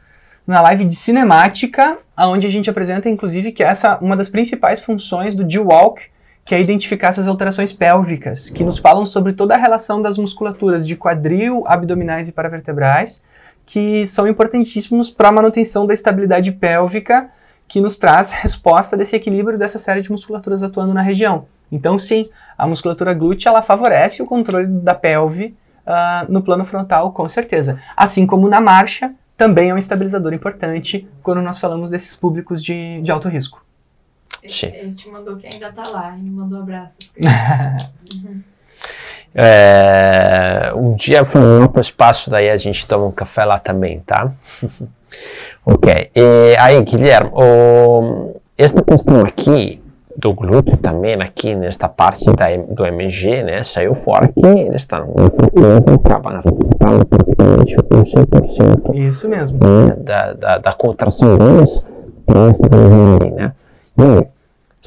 na 0.48 0.60
live 0.62 0.86
de 0.86 0.96
cinemática, 0.96 2.00
onde 2.28 2.48
a 2.48 2.52
gente 2.52 2.70
apresenta, 2.70 3.10
inclusive, 3.10 3.52
que 3.52 3.64
essa 3.64 3.98
uma 4.00 4.16
das 4.16 4.30
principais 4.30 4.80
funções 4.80 5.36
do 5.36 5.50
G-Walk, 5.50 6.04
que 6.44 6.56
é 6.56 6.60
identificar 6.60 7.10
essas 7.10 7.28
alterações 7.28 7.72
pélvicas, 7.72 8.50
que 8.50 8.64
nos 8.64 8.80
falam 8.80 9.06
sobre 9.06 9.34
toda 9.34 9.54
a 9.54 9.58
relação 9.58 10.02
das 10.02 10.18
musculaturas 10.18 10.86
de 10.86 10.96
quadril, 10.96 11.64
abdominais 11.68 12.28
e 12.28 12.32
paravertebrais, 12.32 13.22
que 13.66 14.06
são 14.08 14.28
importantíssimos 14.28 15.10
para 15.10 15.30
a 15.30 15.32
manutenção 15.32 15.86
da 15.86 15.94
estabilidade 15.94 16.52
pélvica, 16.52 17.30
que 17.68 17.80
nos 17.80 17.98
traz 17.98 18.32
resposta 18.36 18.98
desse 18.98 19.16
equilíbrio 19.16 19.58
dessa 19.58 19.80
série 19.80 20.02
de 20.02 20.12
musculaturas 20.12 20.64
atuando 20.64 20.94
na 20.94 21.02
região. 21.02 21.46
Então, 21.72 21.98
sim, 21.98 22.30
a 22.58 22.68
musculatura 22.68 23.14
glútea 23.14 23.50
ela 23.50 23.62
favorece 23.62 24.22
o 24.22 24.26
controle 24.26 24.68
da 24.68 24.94
pelve 24.94 25.56
ah, 25.86 26.26
no 26.28 26.42
plano 26.42 26.66
frontal, 26.66 27.12
com 27.12 27.28
certeza. 27.30 27.80
Assim 27.96 28.28
como 28.28 28.50
na 28.50 28.60
marcha, 28.60 29.14
também 29.42 29.72
é 29.72 29.74
um 29.74 29.78
estabilizador 29.80 30.34
importante 30.34 31.08
quando 31.24 31.42
nós 31.42 31.58
falamos 31.58 31.90
desses 31.90 32.16
públicos 32.16 32.64
de, 32.64 33.02
de 33.02 33.12
alto 33.12 33.28
risco. 33.28 33.66
Ele, 34.44 34.78
ele 34.78 34.94
te 34.94 35.10
mandou 35.10 35.36
que 35.36 35.48
ainda 35.48 35.72
tá 35.72 35.82
lá, 35.90 36.16
ele 36.16 36.30
mandou 36.30 36.62
abraços. 36.62 37.12
É, 39.34 40.74
um 40.76 40.94
dia 40.94 41.24
vamos 41.24 41.70
para 41.70 41.78
o 41.78 41.82
espaço, 41.82 42.30
daí 42.30 42.50
a 42.50 42.58
gente 42.58 42.86
toma 42.86 43.06
um 43.06 43.14
café 43.14 43.46
lá 43.46 43.58
também, 43.58 44.02
tá? 44.02 44.30
ok. 45.66 46.12
E 46.14 46.58
aí, 46.60 46.84
Guilherme, 46.84 47.30
o, 47.32 48.36
esta 48.58 48.84
questão 48.84 49.22
aqui 49.22 49.82
do 50.22 50.34
glúteo 50.34 50.78
também, 50.78 51.20
aqui 51.22 51.56
nesta 51.56 51.90
parte 51.90 52.24
da, 52.26 52.46
do 52.70 52.86
MG, 52.86 53.44
né, 53.44 53.64
saiu 53.64 53.96
fora 53.96 54.28
que 54.28 54.46
eles 54.46 54.84
estão 54.84 55.08
acabam 56.06 56.40
recuperando 56.44 57.06
praticamente 57.06 57.76
um 57.92 58.04
100% 58.04 58.96
Isso 58.96 59.28
mesmo. 59.28 59.58
né, 59.58 59.96
da, 59.98 60.34
da, 60.34 60.58
da 60.60 60.74
contração 60.74 61.38
deles 61.38 61.84
esta 62.28 62.68
região 62.70 63.18
ali, 63.20 63.32
né? 63.32 63.52
E 63.98 64.28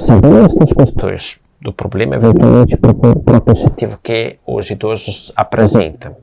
sabendo 0.00 0.46
estas 0.46 0.72
questões 0.72 1.40
do 1.60 1.72
problema 1.72 2.14
eventualmente 2.14 2.76
pro- 2.76 2.94
propositivo 2.94 3.98
que 4.02 4.36
os 4.46 4.70
idosos 4.70 5.32
apresentam, 5.36 6.16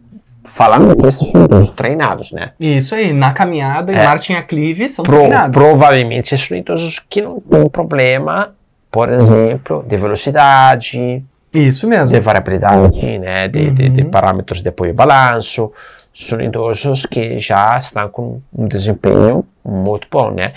falando 0.45 0.95
que 0.95 1.05
esses 1.07 1.29
são 1.29 1.43
idosos 1.45 1.69
treinados, 1.71 2.31
né? 2.31 2.51
Isso 2.59 2.95
aí, 2.95 3.11
na 3.13 3.33
caminhada 3.33 3.91
É. 3.91 4.05
marcha 4.07 4.33
em 4.33 4.35
aclive 4.37 4.89
são 4.89 5.03
Pro- 5.03 5.17
treinados. 5.19 5.55
provavelmente 5.55 6.33
esses 6.33 6.47
são 6.47 6.57
idosos 6.57 6.97
que 6.99 7.21
não 7.21 7.39
têm 7.39 7.67
problema, 7.69 8.53
por 8.91 9.09
exemplo, 9.09 9.83
de 9.87 9.95
velocidade, 9.97 11.23
Isso 11.53 11.87
mesmo. 11.87 12.13
de 12.13 12.19
variabilidade, 12.19 13.17
né, 13.19 13.47
de, 13.47 13.71
de, 13.71 13.89
de 13.89 14.01
Uhum. 14.03 14.11
parâmetros 14.11 14.61
de 14.61 14.69
apoio 14.69 14.89
e 14.89 14.93
balanço. 14.93 15.71
São 16.13 16.41
idosos 16.41 17.05
que 17.05 17.39
já 17.39 17.77
estão 17.77 18.09
com 18.09 18.41
um 18.53 18.67
desempenho 18.67 19.45
muito 19.63 20.07
bom, 20.11 20.29
né? 20.31 20.47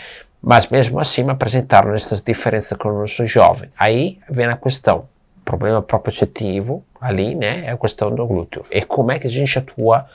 Mas 0.43 0.67
mesmo 0.69 0.99
assim 0.99 1.29
apresentaram 1.31 1.95
essas 1.95 2.21
diferenças 2.21 2.77
com 2.77 3.01
os 3.03 3.13
jovens. 3.25 3.71
Aí 3.79 4.19
vem 4.29 4.47
a 4.47 4.57
questão, 4.57 5.05
problema 5.45 5.81
propositivo 5.81 6.83
ali, 7.01 7.35
né, 7.37 7.67
é 7.67 7.71
a 7.71 7.77
questão 7.79 8.11
do 8.15 8.27
glúteo. 8.27 8.65
E 8.71 8.83
como 8.83 9.13
é 9.13 9.19
que 9.19 9.27
a 9.29 9.31
gente 9.31 9.57
atua 9.59 10.07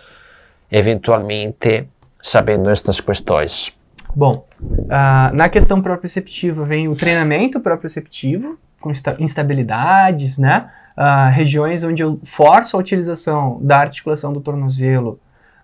eventualmente 0.71 1.87
sabendo 2.21 2.69
estas 2.69 2.99
questões? 2.99 3.73
Bom, 4.15 4.45
ah, 4.89 5.31
na 5.33 5.49
questão 5.49 5.81
proprioceptiva 5.81 6.63
vem 6.65 6.87
o 6.87 6.95
treinamento 6.95 7.59
proprioceptivo, 7.59 8.57
com 8.79 8.91
insta- 8.91 9.15
instabilidades, 9.19 10.37
né? 10.37 10.69
Ah, 10.95 11.29
regiões 11.29 11.83
onde 11.83 12.01
eu 12.01 12.19
forço 12.23 12.75
a 12.75 12.79
utilização 12.79 13.59
da 13.61 13.77
articulação 13.77 14.33
do 14.33 14.41
tornozelo 14.41 15.19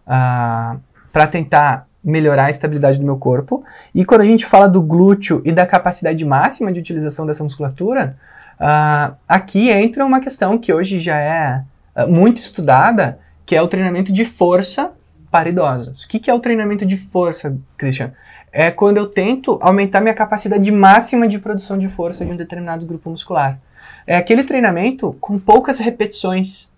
para 0.05 1.27
tentar 1.31 1.87
melhorar 2.03 2.45
a 2.45 2.49
estabilidade 2.51 2.99
do 2.99 3.05
meu 3.05 3.17
corpo. 3.17 3.63
E 3.93 4.05
quando 4.05 4.21
a 4.21 4.25
gente 4.25 4.45
fala 4.45 4.69
do 4.69 4.81
glúteo 4.81 5.41
e 5.43 5.51
da 5.51 5.65
capacidade 5.65 6.23
máxima 6.23 6.71
de 6.71 6.79
utilização 6.79 7.25
dessa 7.25 7.43
musculatura, 7.43 8.15
ah, 8.59 9.13
aqui 9.27 9.69
entra 9.71 10.05
uma 10.05 10.19
questão 10.21 10.57
que 10.57 10.71
hoje 10.71 10.99
já 10.99 11.19
é 11.19 11.63
ah, 11.95 12.07
muito 12.07 12.39
estudada, 12.39 13.19
que 13.45 13.55
é 13.55 13.61
o 13.61 13.67
treinamento 13.67 14.13
de 14.13 14.23
força 14.23 14.91
para 15.31 15.49
idosos. 15.49 16.03
O 16.03 16.07
que, 16.07 16.19
que 16.19 16.29
é 16.29 16.33
o 16.33 16.39
treinamento 16.39 16.85
de 16.85 16.95
força, 16.95 17.57
Christian? 17.77 18.13
É 18.57 18.71
quando 18.71 18.95
eu 18.95 19.05
tento 19.05 19.59
aumentar 19.61 19.99
minha 19.99 20.13
capacidade 20.13 20.71
máxima 20.71 21.27
de 21.27 21.37
produção 21.37 21.77
de 21.77 21.89
força 21.89 22.23
de 22.23 22.31
um 22.31 22.37
determinado 22.37 22.85
grupo 22.85 23.09
muscular. 23.09 23.59
É 24.07 24.15
aquele 24.15 24.45
treinamento 24.45 25.13
com 25.19 25.37
poucas 25.37 25.77
repetições, 25.77 26.71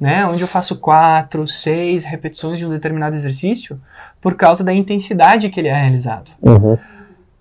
né? 0.00 0.24
Onde 0.24 0.40
eu 0.40 0.48
faço 0.48 0.78
quatro, 0.78 1.46
seis 1.46 2.02
repetições 2.02 2.58
de 2.58 2.64
um 2.64 2.70
determinado 2.70 3.14
exercício 3.14 3.78
por 4.22 4.36
causa 4.36 4.64
da 4.64 4.72
intensidade 4.72 5.50
que 5.50 5.60
ele 5.60 5.68
é 5.68 5.78
realizado. 5.78 6.30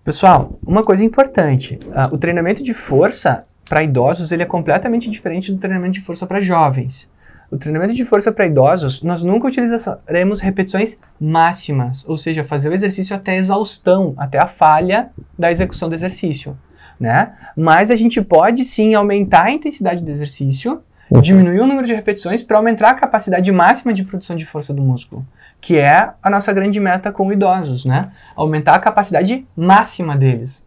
Pessoal, 0.04 0.60
uma 0.62 0.84
coisa 0.84 1.06
importante: 1.06 1.80
ah, 1.95 2.10
o 2.12 2.17
treinamento 2.17 2.62
de 2.62 2.73
força 2.73 3.45
para 3.69 3.84
idosos 3.84 4.34
ele 4.34 4.43
é 4.43 4.45
completamente 4.45 5.10
diferente 5.10 5.50
do 5.50 5.60
treinamento 5.60 5.93
de 5.93 6.02
força 6.02 6.28
para 6.28 6.41
jovens. 6.41 7.10
O 7.49 7.57
treinamento 7.57 7.93
de 7.93 8.03
força 8.03 8.31
para 8.31 8.45
idosos, 8.45 9.01
nós 9.01 9.23
nunca 9.23 9.47
utilizaremos 9.47 10.39
repetições 10.41 10.99
máximas, 11.19 12.03
ou 12.07 12.17
seja, 12.17 12.43
fazer 12.43 12.69
o 12.69 12.73
exercício 12.73 13.15
até 13.15 13.31
a 13.31 13.36
exaustão, 13.38 14.13
até 14.17 14.38
a 14.38 14.47
falha 14.47 15.10
da 15.39 15.49
execução 15.51 15.88
do 15.89 15.95
exercício. 15.95 16.57
né? 16.99 17.33
Mas 17.55 17.91
a 17.91 17.95
gente 17.95 18.19
pode 18.21 18.63
sim 18.65 18.95
aumentar 18.95 19.43
a 19.43 19.51
intensidade 19.51 20.03
do 20.03 20.10
exercício, 20.12 20.81
Uhum. 21.10 21.21
diminuir 21.21 21.62
o 21.62 21.67
número 21.67 21.88
de 21.88 21.93
repetições 21.93 22.43
para 22.43 22.57
aumentar 22.57 22.89
a 22.89 22.93
capacidade 22.93 23.49
máxima 23.49 23.93
de 23.93 24.03
produção 24.03 24.36
de 24.36 24.43
força 24.43 24.73
do 24.73 24.81
músculo, 24.81 25.25
que 25.62 25.77
é 25.77 26.10
a 26.21 26.29
nossa 26.29 26.51
grande 26.51 26.79
meta 26.81 27.12
com 27.13 27.31
idosos, 27.31 27.86
né? 27.86 28.12
Aumentar 28.36 28.75
a 28.75 28.79
capacidade 28.79 29.45
máxima 29.55 30.17
deles, 30.17 30.65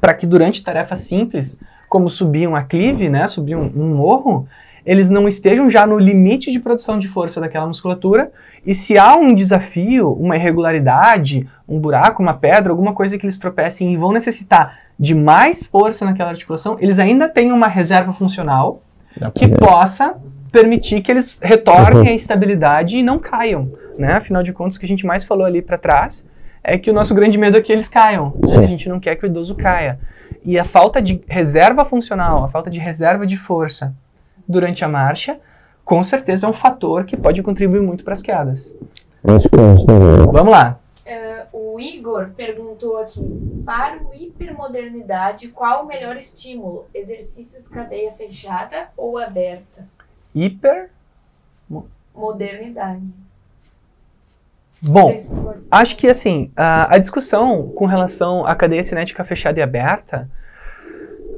para 0.00 0.14
que 0.14 0.26
durante 0.26 0.64
tarefas 0.64 1.00
simples, 1.00 1.60
como 1.88 2.08
subir 2.08 2.48
um 2.48 2.56
aclive, 2.56 3.10
né, 3.10 3.26
subir 3.26 3.56
um, 3.56 3.70
um 3.76 3.94
morro, 3.96 4.46
eles 4.88 5.10
não 5.10 5.28
estejam 5.28 5.68
já 5.68 5.86
no 5.86 5.98
limite 5.98 6.50
de 6.50 6.58
produção 6.58 6.98
de 6.98 7.08
força 7.08 7.42
daquela 7.42 7.66
musculatura 7.66 8.32
e 8.64 8.74
se 8.74 8.96
há 8.96 9.14
um 9.16 9.34
desafio, 9.34 10.10
uma 10.14 10.34
irregularidade, 10.34 11.46
um 11.68 11.78
buraco, 11.78 12.22
uma 12.22 12.32
pedra, 12.32 12.72
alguma 12.72 12.94
coisa 12.94 13.18
que 13.18 13.26
eles 13.26 13.38
tropecem 13.38 13.92
e 13.92 13.98
vão 13.98 14.12
necessitar 14.12 14.78
de 14.98 15.14
mais 15.14 15.62
força 15.62 16.06
naquela 16.06 16.30
articulação, 16.30 16.78
eles 16.80 16.98
ainda 16.98 17.28
têm 17.28 17.52
uma 17.52 17.68
reserva 17.68 18.14
funcional 18.14 18.82
que 19.34 19.46
possa 19.46 20.16
permitir 20.50 21.02
que 21.02 21.12
eles 21.12 21.38
retornem 21.42 22.08
à 22.08 22.14
estabilidade 22.14 22.96
e 22.96 23.02
não 23.02 23.18
caiam, 23.18 23.70
né? 23.98 24.14
Afinal 24.14 24.42
de 24.42 24.54
contas, 24.54 24.76
o 24.76 24.80
que 24.80 24.86
a 24.86 24.88
gente 24.88 25.04
mais 25.04 25.22
falou 25.22 25.44
ali 25.44 25.60
para 25.60 25.76
trás 25.76 26.26
é 26.64 26.78
que 26.78 26.90
o 26.90 26.94
nosso 26.94 27.14
grande 27.14 27.36
medo 27.36 27.58
é 27.58 27.60
que 27.60 27.70
eles 27.70 27.90
caiam. 27.90 28.32
né? 28.42 28.64
A 28.64 28.66
gente 28.66 28.88
não 28.88 28.98
quer 28.98 29.16
que 29.16 29.26
o 29.26 29.28
idoso 29.28 29.54
caia. 29.54 29.98
E 30.42 30.58
a 30.58 30.64
falta 30.64 31.02
de 31.02 31.20
reserva 31.28 31.84
funcional, 31.84 32.42
a 32.42 32.48
falta 32.48 32.70
de 32.70 32.78
reserva 32.78 33.26
de 33.26 33.36
força 33.36 33.94
durante 34.48 34.84
a 34.84 34.88
marcha, 34.88 35.38
com 35.84 36.02
certeza 36.02 36.46
é 36.46 36.50
um 36.50 36.52
fator 36.52 37.04
que 37.04 37.16
pode 37.16 37.42
contribuir 37.42 37.80
muito 37.80 38.04
para 38.04 38.12
as 38.14 38.22
quedas. 38.22 38.74
Vamos 40.32 40.50
lá. 40.50 40.78
Eh, 41.04 41.46
o 41.52 41.78
Igor 41.80 42.30
perguntou 42.36 42.98
aqui: 42.98 43.20
para 43.64 43.98
o 44.02 44.14
hipermodernidade, 44.14 45.48
qual 45.48 45.84
o 45.84 45.86
melhor 45.86 46.16
estímulo? 46.16 46.86
Exercícios 46.94 47.66
cadeia 47.68 48.12
fechada 48.12 48.88
ou 48.96 49.18
aberta? 49.18 49.86
Hiper. 50.34 50.90
Modernidade. 52.14 53.02
Bom, 54.80 55.12
Acho 55.70 55.96
que 55.96 56.08
assim, 56.08 56.52
a, 56.56 56.94
a 56.94 56.98
discussão 56.98 57.68
com 57.70 57.84
relação 57.84 58.46
à 58.46 58.54
cadeia 58.54 58.82
cinética 58.82 59.24
fechada 59.24 59.58
e 59.58 59.62
aberta, 59.62 60.30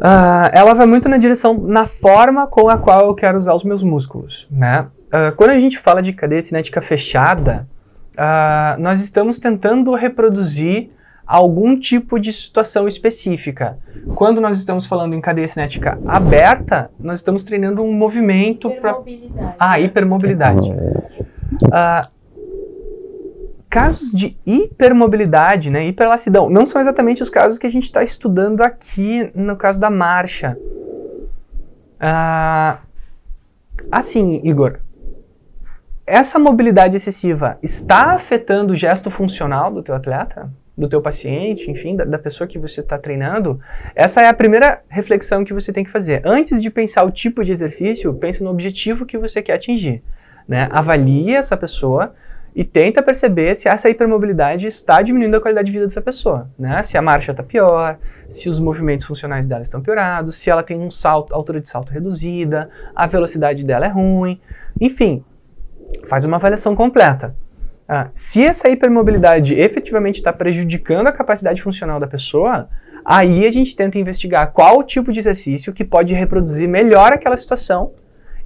ah, 0.01 0.51
ela 0.53 0.75
vai 0.75 0.87
muito 0.87 1.09
na 1.09 1.17
direção, 1.17 1.55
na 1.55 1.87
forma 1.87 2.47
com 2.47 2.69
a 2.69 2.79
qual 2.79 3.07
eu 3.07 3.15
quero 3.15 3.37
usar 3.37 3.55
os 3.55 3.65
meus 3.65 3.83
músculos, 3.83 4.49
né? 4.51 4.87
Ah, 5.13 5.33
quando 5.33 5.51
a 5.51 5.59
gente 5.59 5.79
fala 5.79 6.03
de 6.03 6.13
cadeia 6.13 6.41
cinética 6.41 6.81
fechada, 6.81 7.69
ah, 8.17 8.77
nós 8.79 9.01
estamos 9.01 9.39
tentando 9.39 9.95
reproduzir 9.95 10.91
algum 11.27 11.79
tipo 11.79 12.19
de 12.19 12.33
situação 12.33 12.89
específica. 12.89 13.79
Quando 14.17 14.41
nós 14.41 14.59
estamos 14.59 14.87
falando 14.87 15.15
em 15.15 15.21
cadeia 15.21 15.47
cinética 15.47 15.97
aberta, 16.07 16.91
nós 16.99 17.19
estamos 17.19 17.45
treinando 17.45 17.83
um 17.83 17.93
movimento 17.93 18.69
para 18.71 18.91
Hipermobilidade. 18.91 19.55
ah, 19.59 19.81
hipermobilidade. 19.81 20.73
Ah, 21.71 22.03
casos 23.71 24.11
de 24.11 24.37
hipermobilidade, 24.45 25.71
né, 25.71 25.87
hiperlacidão, 25.87 26.51
não 26.51 26.67
são 26.67 26.81
exatamente 26.81 27.23
os 27.23 27.31
casos 27.31 27.57
que 27.57 27.67
a 27.69 27.71
gente 27.71 27.85
está 27.85 28.03
estudando 28.03 28.63
aqui 28.63 29.31
no 29.33 29.57
caso 29.57 29.81
da 29.81 29.89
marcha. 29.89 30.59
Ah, 32.01 32.81
assim, 33.93 34.41
Igor, 34.43 34.81
essa 36.05 36.39
mobilidade 36.41 36.97
excessiva 36.97 37.59
está 37.63 38.15
afetando 38.15 38.73
o 38.73 38.77
gesto 38.77 39.09
funcional 39.09 39.73
do 39.73 39.83
teu 39.83 39.95
atleta? 39.95 40.51
Do 40.77 40.89
teu 40.89 41.01
paciente, 41.01 41.71
enfim, 41.71 41.95
da, 41.95 42.05
da 42.05 42.19
pessoa 42.19 42.49
que 42.49 42.59
você 42.59 42.81
está 42.81 42.99
treinando? 42.99 43.61
Essa 43.95 44.23
é 44.23 44.29
a 44.29 44.35
primeira 44.35 44.83
reflexão 44.89 45.45
que 45.45 45.53
você 45.53 45.73
tem 45.73 45.85
que 45.85 45.91
fazer. 45.91 46.23
Antes 46.25 46.61
de 46.61 46.71
pensar 46.71 47.05
o 47.05 47.11
tipo 47.13 47.45
de 47.45 47.53
exercício, 47.53 48.13
pense 48.15 48.43
no 48.43 48.51
objetivo 48.51 49.07
que 49.07 49.19
você 49.19 49.43
quer 49.43 49.53
atingir. 49.53 50.03
Né? 50.49 50.69
Avalie 50.73 51.37
essa 51.37 51.57
pessoa 51.57 52.15
e 52.55 52.65
tenta 52.65 53.03
perceber 53.03 53.55
se 53.55 53.69
essa 53.69 53.89
hipermobilidade 53.89 54.67
está 54.67 55.03
diminuindo 55.03 55.37
a 55.37 55.41
qualidade 55.41 55.67
de 55.67 55.73
vida 55.73 55.87
dessa 55.87 56.03
pessoa, 56.03 56.51
né? 56.59 56.83
Se 56.83 56.99
a 56.99 57.03
marcha 57.03 57.31
está 57.31 57.43
pior, 57.43 57.99
se 58.29 58.49
os 58.49 58.59
movimentos 58.59 59.07
funcionais 59.07 59.47
dela 59.47 59.63
estão 59.63 59.81
piorados, 59.81 60.37
se 60.37 60.51
ela 60.51 60.63
tem 60.63 60.79
um 60.79 60.91
salto, 60.91 61.35
altura 61.35 61.61
de 61.61 61.69
salto 61.69 61.91
reduzida, 61.91 62.69
a 62.95 63.07
velocidade 63.07 63.65
dela 63.65 63.87
é 63.87 63.89
ruim, 63.89 64.41
enfim, 64.81 65.25
faz 66.07 66.25
uma 66.25 66.37
avaliação 66.37 66.75
completa. 66.75 67.35
Ah, 67.89 68.09
se 68.15 68.45
essa 68.45 68.69
hipermobilidade 68.69 69.59
efetivamente 69.59 70.17
está 70.17 70.33
prejudicando 70.33 71.09
a 71.09 71.13
capacidade 71.13 71.61
funcional 71.61 71.99
da 71.99 72.07
pessoa, 72.07 72.69
aí 73.05 73.47
a 73.47 73.51
gente 73.51 73.75
tenta 73.75 73.99
investigar 73.99 74.53
qual 74.53 74.83
tipo 74.83 75.13
de 75.13 75.19
exercício 75.19 75.73
que 75.73 75.85
pode 75.85 76.15
reproduzir 76.15 76.69
melhor 76.69 77.13
aquela 77.13 77.37
situação 77.37 77.93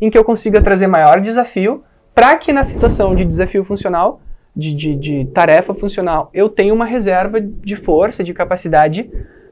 em 0.01 0.11
que 0.11 0.17
eu 0.17 0.25
consiga 0.25 0.62
trazer 0.62 0.87
maior 0.87 1.21
desafio 1.21 1.85
para 2.14 2.37
que 2.38 2.53
na 2.53 2.62
situação 2.62 3.14
de 3.14 3.24
desafio 3.24 3.64
funcional, 3.64 4.20
de, 4.55 4.72
de, 4.72 4.94
de 4.94 5.24
tarefa 5.27 5.74
funcional, 5.74 6.31
eu 6.33 6.48
tenha 6.48 6.72
uma 6.72 6.85
reserva 6.85 7.40
de 7.40 7.74
força, 7.74 8.22
de 8.22 8.33
capacidade 8.33 9.11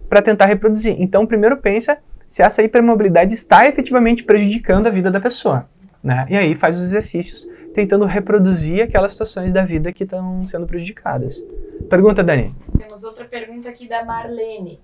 para 0.09 0.23
tentar 0.23 0.47
reproduzir. 0.47 0.95
Então, 1.01 1.27
primeiro 1.27 1.57
pensa 1.57 1.99
se 2.29 2.43
essa 2.43 2.63
hipermobilidade 2.63 3.35
está 3.35 3.67
efetivamente 3.67 4.23
prejudicando 4.23 4.87
a 4.87 4.91
vida 4.91 5.11
da 5.11 5.21
pessoa. 5.21 5.69
Né? 6.03 6.27
E 6.31 6.37
aí 6.37 6.55
faz 6.55 6.77
os 6.77 6.85
exercícios 6.85 7.49
tentando 7.75 8.05
reproduzir 8.05 8.83
aquelas 8.83 9.13
situações 9.13 9.53
da 9.53 9.65
vida 9.65 9.93
que 9.93 10.05
estão 10.05 10.47
sendo 10.49 10.67
prejudicadas. 10.67 11.43
Pergunta, 11.89 12.23
Dani. 12.23 12.55
Temos 12.79 13.03
outra 13.03 13.25
pergunta 13.25 13.69
aqui 13.69 13.89
da 13.89 14.05
Marlene. 14.05 14.81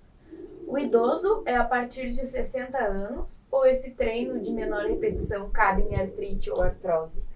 O 0.66 0.78
idoso 0.78 1.42
é 1.46 1.56
a 1.56 1.64
partir 1.64 2.10
de 2.10 2.26
60 2.26 2.76
anos 2.76 3.44
ou 3.50 3.64
esse 3.64 3.90
treino 3.90 4.40
de 4.40 4.52
menor 4.52 4.86
repetição 4.86 5.48
cabe 5.50 5.82
em 5.82 5.98
artrite 5.98 6.50
ou 6.50 6.62
artrose? 6.62 7.27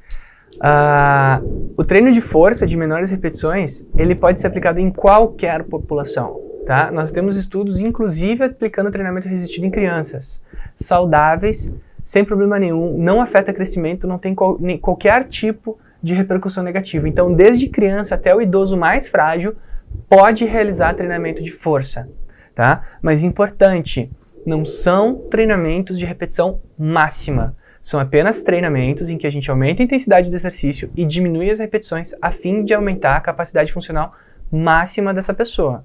Ah, 0.60 1.40
o 1.76 1.84
treino 1.84 2.12
de 2.12 2.20
força 2.20 2.66
de 2.66 2.76
menores 2.76 3.10
repetições, 3.10 3.86
ele 3.96 4.14
pode 4.14 4.40
ser 4.40 4.46
aplicado 4.46 4.78
em 4.78 4.90
qualquer 4.90 5.64
população, 5.64 6.40
tá? 6.66 6.90
Nós 6.92 7.10
temos 7.10 7.36
estudos, 7.36 7.80
inclusive, 7.80 8.44
aplicando 8.44 8.90
treinamento 8.90 9.28
resistido 9.28 9.64
em 9.64 9.70
crianças 9.70 10.42
saudáveis, 10.76 11.74
sem 12.02 12.24
problema 12.24 12.58
nenhum, 12.58 12.98
não 12.98 13.20
afeta 13.20 13.52
crescimento, 13.52 14.06
não 14.06 14.18
tem 14.18 14.34
qual- 14.34 14.56
nem- 14.60 14.78
qualquer 14.78 15.24
tipo 15.28 15.78
de 16.02 16.14
repercussão 16.14 16.62
negativa. 16.62 17.08
Então, 17.08 17.32
desde 17.32 17.68
criança 17.68 18.14
até 18.14 18.34
o 18.34 18.40
idoso 18.42 18.76
mais 18.76 19.08
frágil, 19.08 19.54
pode 20.08 20.44
realizar 20.44 20.94
treinamento 20.94 21.42
de 21.42 21.50
força, 21.52 22.08
tá? 22.54 22.82
Mas 23.00 23.22
importante, 23.22 24.10
não 24.44 24.64
são 24.64 25.14
treinamentos 25.30 25.98
de 25.98 26.04
repetição 26.04 26.60
máxima. 26.78 27.54
São 27.82 27.98
apenas 27.98 28.44
treinamentos 28.44 29.10
em 29.10 29.18
que 29.18 29.26
a 29.26 29.30
gente 29.30 29.50
aumenta 29.50 29.82
a 29.82 29.84
intensidade 29.84 30.30
do 30.30 30.36
exercício 30.36 30.88
e 30.96 31.04
diminui 31.04 31.50
as 31.50 31.58
repetições 31.58 32.12
a 32.22 32.30
fim 32.30 32.64
de 32.64 32.72
aumentar 32.72 33.16
a 33.16 33.20
capacidade 33.20 33.72
funcional 33.72 34.14
máxima 34.52 35.12
dessa 35.12 35.34
pessoa, 35.34 35.84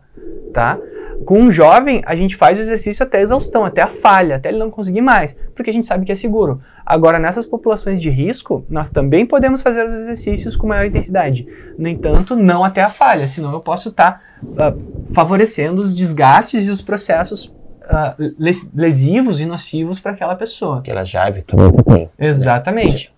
tá? 0.54 0.78
Com 1.26 1.40
um 1.40 1.50
jovem, 1.50 2.04
a 2.06 2.16
gente 2.16 2.36
faz 2.36 2.60
o 2.60 2.62
exercício 2.62 3.04
até 3.04 3.18
a 3.18 3.22
exaustão, 3.22 3.66
até 3.66 3.82
a 3.82 3.88
falha, 3.88 4.36
até 4.36 4.50
ele 4.50 4.60
não 4.60 4.70
conseguir 4.70 5.02
mais, 5.02 5.40
porque 5.56 5.72
a 5.72 5.74
gente 5.74 5.88
sabe 5.88 6.06
que 6.06 6.12
é 6.12 6.16
seguro. 6.16 6.62
Agora, 6.86 7.18
nessas 7.18 7.46
populações 7.46 8.00
de 8.00 8.10
risco, 8.10 8.64
nós 8.70 8.90
também 8.90 9.26
podemos 9.26 9.62
fazer 9.64 9.86
os 9.86 9.94
exercícios 9.94 10.56
com 10.56 10.68
maior 10.68 10.86
intensidade. 10.86 11.48
No 11.80 11.88
entanto, 11.88 12.36
não 12.36 12.64
até 12.64 12.82
a 12.82 12.90
falha, 12.90 13.26
senão 13.26 13.54
eu 13.54 13.62
posso 13.62 13.90
estar 13.90 14.22
favorecendo 15.14 15.82
os 15.82 15.96
desgastes 15.96 16.68
e 16.68 16.72
os 16.72 16.82
processos 16.82 17.52
ah, 17.90 18.16
les- 18.18 18.72
lesivos 18.74 19.40
e 19.42 19.46
nocivos 19.46 20.00
para 20.00 20.12
aquela 20.12 20.36
pessoa. 20.36 20.82
Que 20.82 20.92
ela 20.92 21.04
já 21.04 21.28
eventualmente 21.28 21.84
tem. 21.84 22.10
Exatamente. 22.20 23.14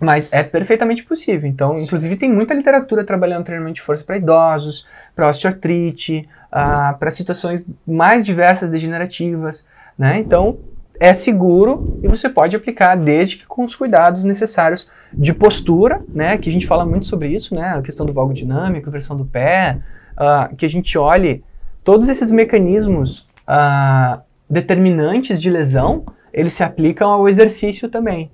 Mas 0.00 0.32
é 0.32 0.42
perfeitamente 0.42 1.02
possível. 1.02 1.48
Então, 1.48 1.76
inclusive, 1.76 2.16
tem 2.16 2.32
muita 2.32 2.54
literatura 2.54 3.04
trabalhando 3.04 3.44
treinamento 3.44 3.74
de 3.74 3.82
força 3.82 4.04
para 4.04 4.16
idosos, 4.16 4.86
para 5.14 5.28
osteoartrite, 5.28 6.28
para 6.50 7.10
situações 7.10 7.66
mais 7.86 8.24
diversas 8.24 8.70
degenerativas. 8.70 9.66
Né? 9.98 10.20
Então, 10.20 10.58
é 11.00 11.12
seguro 11.12 11.98
e 12.02 12.08
você 12.08 12.28
pode 12.28 12.56
aplicar 12.56 12.96
desde 12.96 13.36
que 13.36 13.46
com 13.46 13.64
os 13.64 13.74
cuidados 13.74 14.24
necessários 14.24 14.88
de 15.12 15.32
postura, 15.34 16.02
né? 16.08 16.38
que 16.38 16.48
a 16.48 16.52
gente 16.52 16.66
fala 16.66 16.86
muito 16.86 17.06
sobre 17.06 17.28
isso, 17.28 17.54
né? 17.54 17.74
a 17.76 17.82
questão 17.82 18.06
do 18.06 18.12
valgo 18.12 18.32
dinâmico, 18.32 18.88
a 18.88 18.92
versão 18.92 19.16
do 19.16 19.24
pé, 19.24 19.78
ah, 20.16 20.50
que 20.56 20.66
a 20.66 20.68
gente 20.68 20.96
olhe 20.96 21.42
todos 21.82 22.08
esses 22.08 22.30
mecanismos 22.30 23.27
ah, 23.48 24.20
determinantes 24.48 25.40
de 25.40 25.50
lesão, 25.50 26.04
eles 26.32 26.52
se 26.52 26.62
aplicam 26.62 27.10
ao 27.10 27.26
exercício 27.26 27.88
também. 27.88 28.30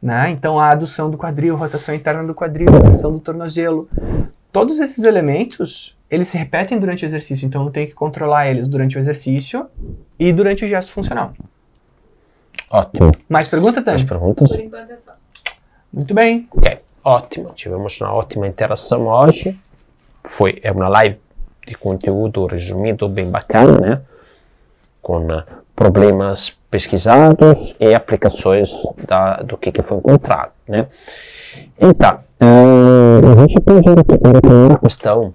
Né? 0.00 0.30
Então, 0.30 0.60
a 0.60 0.70
adução 0.70 1.10
do 1.10 1.18
quadril, 1.18 1.56
rotação 1.56 1.94
interna 1.94 2.22
do 2.24 2.34
quadril, 2.34 2.70
rotação 2.70 3.10
do 3.10 3.18
tornozelo, 3.18 3.88
todos 4.52 4.78
esses 4.78 5.04
elementos, 5.04 5.96
eles 6.08 6.28
se 6.28 6.38
repetem 6.38 6.78
durante 6.78 7.04
o 7.04 7.06
exercício, 7.06 7.46
então 7.46 7.64
eu 7.64 7.70
tenho 7.70 7.88
que 7.88 7.94
controlar 7.94 8.48
eles 8.48 8.68
durante 8.68 8.96
o 8.96 9.00
exercício 9.00 9.66
e 10.18 10.32
durante 10.32 10.64
o 10.64 10.68
gesto 10.68 10.92
funcional. 10.92 11.32
Ótimo. 12.70 13.12
Mais 13.28 13.48
perguntas, 13.48 13.84
Mais 13.84 14.02
Dani? 14.02 14.08
perguntas? 14.08 14.48
Por 14.50 14.60
enquanto 14.60 14.90
é 14.90 14.96
só. 14.96 15.12
Muito 15.92 16.14
bem. 16.14 16.48
Ok, 16.54 16.78
ótimo. 17.02 17.52
Tivemos 17.54 18.00
uma 18.00 18.12
ótima 18.12 18.46
interação 18.46 19.06
hoje. 19.06 19.58
Foi 20.24 20.58
é 20.62 20.70
uma 20.70 20.88
live 20.88 21.18
de 21.66 21.74
conteúdo 21.74 22.46
resumido 22.46 23.08
bem 23.08 23.30
bacana, 23.30 23.80
né? 23.80 24.00
Com 25.04 25.26
problemas 25.76 26.56
pesquisados 26.70 27.76
e 27.78 27.94
aplicações 27.94 28.72
da, 29.06 29.36
do 29.36 29.56
que, 29.56 29.70
que 29.70 29.82
foi 29.82 29.98
encontrado. 29.98 30.50
Né? 30.66 30.86
Então, 31.78 32.20
uh, 32.40 33.32
a 33.32 33.40
gente 33.42 33.60
pode 33.60 33.88
ir 33.88 34.72
a 34.72 34.78
questão 34.78 35.34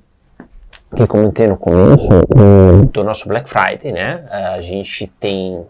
que 0.95 1.05
comentei 1.05 1.47
no 1.47 1.55
começo 1.55 2.09
do, 2.27 2.85
do 2.91 3.03
nosso 3.03 3.27
Black 3.27 3.47
Friday, 3.47 3.91
né? 3.91 4.25
Uh, 4.27 4.55
a 4.55 4.61
gente 4.61 5.05
tem 5.19 5.55
uh, 5.55 5.67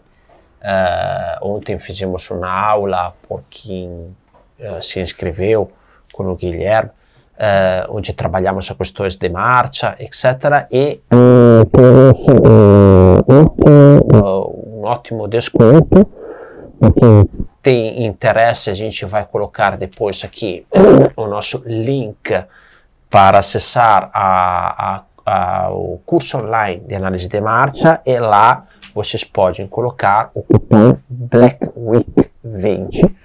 ontem 1.42 1.78
fizemos 1.78 2.30
uma 2.30 2.50
aula 2.50 3.14
por 3.28 3.42
quem 3.50 4.16
se 4.82 5.00
inscreveu 5.00 5.72
com 6.12 6.24
o 6.24 6.36
Guilherme 6.36 6.90
eh, 7.40 8.12
trabalhamos 8.14 8.70
a 8.70 8.74
questões 8.74 9.16
de 9.16 9.30
marcha, 9.30 9.96
etc. 9.98 10.66
E 10.70 11.00
um 11.10 11.64
ótimo 14.84 15.26
desconto. 15.26 16.06
Tem 17.62 18.06
interesse, 18.06 18.70
a 18.70 18.74
gente 18.74 19.04
vai 19.04 19.24
colocar 19.24 19.76
depois 19.76 20.24
aqui 20.24 20.64
o 21.16 21.26
nosso 21.26 21.62
link 21.66 22.32
para 23.10 23.38
acessar 23.38 24.10
a, 24.14 24.86
a, 24.86 25.02
a, 25.26 25.70
o 25.70 26.00
curso 26.06 26.38
online 26.38 26.82
de 26.86 26.94
análise 26.94 27.28
de 27.28 27.40
marcha 27.40 28.00
e 28.06 28.18
lá 28.18 28.64
vocês 28.94 29.24
podem 29.24 29.66
colocar 29.66 30.30
o 30.34 30.42
cupom 30.42 30.96
Black 31.08 31.68
Week 31.76 32.30
20 32.42 33.16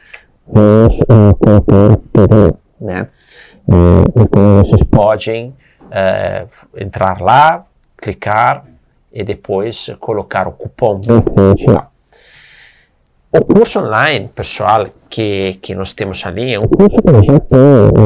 né? 2.82 3.08
Então 3.68 4.64
vocês 4.64 4.84
podem 4.84 5.54
é, 5.92 6.46
entrar 6.76 7.22
lá, 7.22 7.66
clicar 7.98 8.66
e 9.12 9.24
depois 9.24 9.90
colocar 10.00 10.48
o 10.48 10.52
cupom 10.52 11.02
lá. 11.68 11.90
O 13.32 13.44
curso 13.44 13.80
online, 13.80 14.30
pessoal, 14.34 14.88
que, 15.10 15.60
que 15.62 15.76
nós 15.76 15.92
temos 15.92 16.26
ali, 16.26 16.54
é 16.54 16.60
um 16.60 16.68
curso 16.68 16.96
que 16.96 17.12
tem 17.12 17.38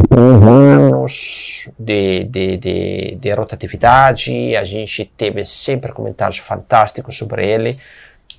três 0.09 0.43
anos 0.43 1.69
de, 1.77 2.23
de, 2.23 2.57
de, 2.57 3.15
de 3.15 3.33
rotatividade, 3.33 4.55
a 4.55 4.63
gente 4.63 5.05
teve 5.15 5.45
sempre 5.45 5.91
comentários 5.91 6.39
fantásticos 6.39 7.15
sobre 7.15 7.47
ele. 7.47 7.77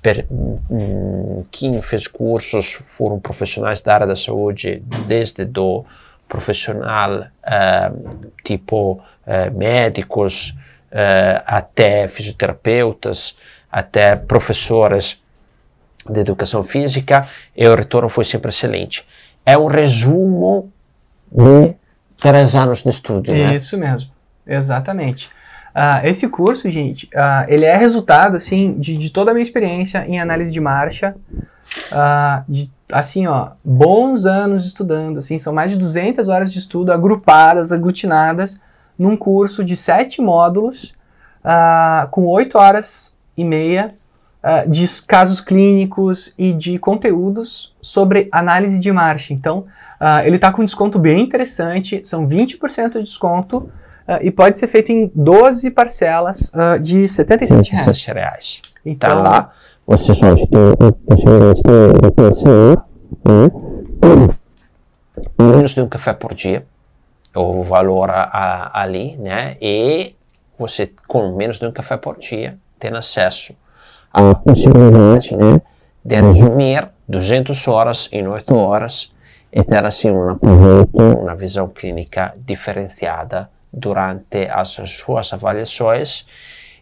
Per, 0.01 0.25
hum, 0.29 1.43
quem 1.49 1.81
fez 1.81 2.07
cursos 2.07 2.79
foram 2.87 3.21
profissionais 3.21 3.81
da 3.81 3.93
área 3.93 4.07
da 4.07 4.15
saúde, 4.15 4.83
desde 5.07 5.45
do 5.45 5.85
profissional, 6.31 7.25
uh, 7.43 8.31
tipo 8.41 8.93
uh, 8.93 9.57
médicos, 9.57 10.55
uh, 10.91 11.43
até 11.45 12.07
fisioterapeutas, 12.07 13.37
até 13.69 14.15
professores 14.15 15.21
de 16.09 16.21
educação 16.21 16.63
física, 16.63 17.27
e 17.55 17.67
o 17.67 17.75
retorno 17.75 18.07
foi 18.07 18.23
sempre 18.23 18.47
excelente. 18.47 19.05
É 19.45 19.57
um 19.57 19.65
resumo 19.65 20.71
de 21.29 21.75
três 22.19 22.55
anos 22.55 22.81
de 22.81 22.89
estudo, 22.89 23.33
né? 23.33 23.53
Isso 23.53 23.77
mesmo, 23.77 24.09
exatamente. 24.47 25.29
Uh, 25.75 26.05
esse 26.05 26.29
curso, 26.29 26.69
gente, 26.69 27.07
uh, 27.07 27.45
ele 27.49 27.65
é 27.65 27.75
resultado, 27.75 28.37
assim, 28.37 28.79
de, 28.79 28.97
de, 28.97 29.09
toda 29.09 29.31
a 29.31 29.33
minha 29.33 29.43
experiência 29.43 30.05
em 30.07 30.19
análise 30.19 30.51
de 30.51 30.61
marcha, 30.61 31.13
uh, 31.91 32.43
de 32.47 32.71
assim, 32.91 33.27
ó, 33.27 33.51
bons 33.63 34.25
anos 34.25 34.65
estudando, 34.65 35.17
assim, 35.17 35.37
são 35.37 35.53
mais 35.53 35.71
de 35.71 35.77
200 35.77 36.27
horas 36.27 36.51
de 36.51 36.59
estudo 36.59 36.91
agrupadas, 36.91 37.71
aglutinadas, 37.71 38.61
num 38.97 39.15
curso 39.15 39.63
de 39.63 39.75
sete 39.75 40.21
módulos, 40.21 40.93
uh, 41.43 42.07
com 42.11 42.25
oito 42.27 42.57
horas 42.57 43.15
e 43.35 43.43
meia 43.43 43.95
uh, 44.43 44.69
de 44.69 44.85
casos 45.03 45.39
clínicos 45.39 46.33
e 46.37 46.53
de 46.53 46.77
conteúdos 46.77 47.73
sobre 47.81 48.27
análise 48.31 48.79
de 48.79 48.91
marcha. 48.91 49.33
Então, 49.33 49.65
uh, 49.99 50.25
ele 50.25 50.35
está 50.35 50.51
com 50.51 50.61
um 50.61 50.65
desconto 50.65 50.99
bem 50.99 51.23
interessante, 51.23 52.01
são 52.03 52.27
20% 52.27 52.93
de 52.93 53.03
desconto, 53.03 53.71
e 54.19 54.29
pode 54.29 54.57
ser 54.57 54.67
feito 54.67 54.91
em 54.91 55.09
12 55.15 55.71
parcelas 55.71 56.51
de 56.81 57.07
77 57.07 57.71
reais. 57.71 58.05
reais. 58.07 58.61
Então, 58.85 59.09
tá 59.09 59.15
lá 59.15 59.53
você 59.91 60.15
só 60.15 60.33
tem 60.35 60.45
de 60.45 62.11
conhecer 62.15 62.77
menos 65.37 65.71
de 65.71 65.81
um 65.81 65.89
café 65.89 66.13
por 66.13 66.33
dia, 66.33 66.65
o 67.35 67.61
valor 67.63 68.09
a, 68.09 68.23
a, 68.23 68.81
ali, 68.81 69.17
né? 69.17 69.55
E 69.61 70.15
você, 70.57 70.89
com 71.07 71.35
menos 71.35 71.59
de 71.59 71.65
um 71.65 71.73
café 71.73 71.97
por 71.97 72.17
dia, 72.17 72.57
tem 72.79 72.95
acesso 72.95 73.53
à 74.13 74.33
possibilidade, 74.33 75.35
né? 75.35 75.61
De 76.05 76.15
resumir 76.15 76.87
200 77.09 77.67
horas 77.67 78.07
em 78.13 78.25
8 78.25 78.55
horas 78.55 79.11
e 79.51 79.61
ter 79.61 79.85
assim 79.85 80.09
um 80.09 80.29
aproveito, 80.29 81.19
uma 81.19 81.35
visão 81.35 81.67
clínica 81.67 82.33
diferenciada 82.37 83.49
durante 83.73 84.47
as 84.49 84.69
suas 84.69 85.33
avaliações 85.33 86.25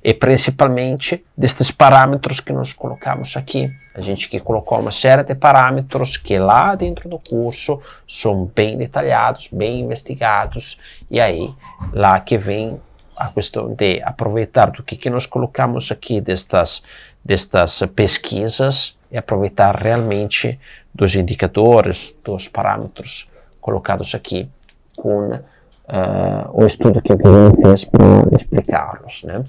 e 0.03 0.13
principalmente 0.13 1.23
destes 1.37 1.71
parâmetros 1.71 2.39
que 2.39 2.53
nós 2.53 2.73
colocamos 2.73 3.35
aqui. 3.35 3.71
A 3.93 4.01
gente 4.01 4.29
que 4.29 4.39
colocou 4.39 4.79
uma 4.79 4.91
série 4.91 5.23
de 5.23 5.35
parâmetros 5.35 6.17
que 6.17 6.37
lá 6.39 6.75
dentro 6.75 7.09
do 7.09 7.19
curso 7.19 7.81
são 8.07 8.45
bem 8.55 8.77
detalhados, 8.77 9.49
bem 9.51 9.81
investigados, 9.81 10.77
e 11.11 11.19
aí 11.19 11.53
lá 11.93 12.19
que 12.19 12.37
vem 12.37 12.79
a 13.15 13.29
questão 13.29 13.73
de 13.73 14.01
aproveitar 14.03 14.71
do 14.71 14.81
que, 14.81 14.95
que 14.95 15.09
nós 15.09 15.25
colocamos 15.25 15.91
aqui 15.91 16.21
destas, 16.21 16.81
destas 17.23 17.81
pesquisas 17.93 18.97
e 19.11 19.17
aproveitar 19.17 19.75
realmente 19.75 20.57
dos 20.93 21.15
indicadores, 21.15 22.15
dos 22.23 22.47
parâmetros 22.47 23.29
colocados 23.59 24.15
aqui 24.15 24.49
com 24.95 25.33
uh, 25.33 25.41
o 26.53 26.65
estudo 26.65 27.01
que 27.01 27.11
o 27.11 27.17
Guilherme 27.17 27.61
fez 27.61 27.83
para 27.83 28.35
explicá-los, 28.37 29.23
né? 29.23 29.43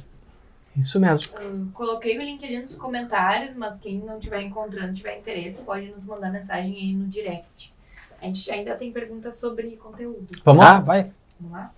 Isso 0.80 0.98
mesmo. 0.98 1.38
Um, 1.38 1.70
coloquei 1.72 2.18
o 2.18 2.22
link 2.22 2.42
ali 2.44 2.60
nos 2.60 2.74
comentários, 2.74 3.54
mas 3.54 3.78
quem 3.78 3.98
não 3.98 4.16
estiver 4.16 4.40
encontrando, 4.42 4.94
tiver 4.94 5.18
interesse, 5.18 5.62
pode 5.62 5.88
nos 5.88 6.04
mandar 6.04 6.32
mensagem 6.32 6.74
aí 6.74 6.94
no 6.94 7.06
direct. 7.06 7.72
A 8.20 8.24
gente 8.24 8.50
ainda 8.50 8.74
tem 8.74 8.90
perguntas 8.90 9.36
sobre 9.36 9.76
conteúdo. 9.76 10.26
Vamos 10.42 10.62
lá? 10.62 10.76
Ah, 10.76 10.80
vai. 10.80 11.12
Vamos 11.38 11.52
lá. 11.52 11.74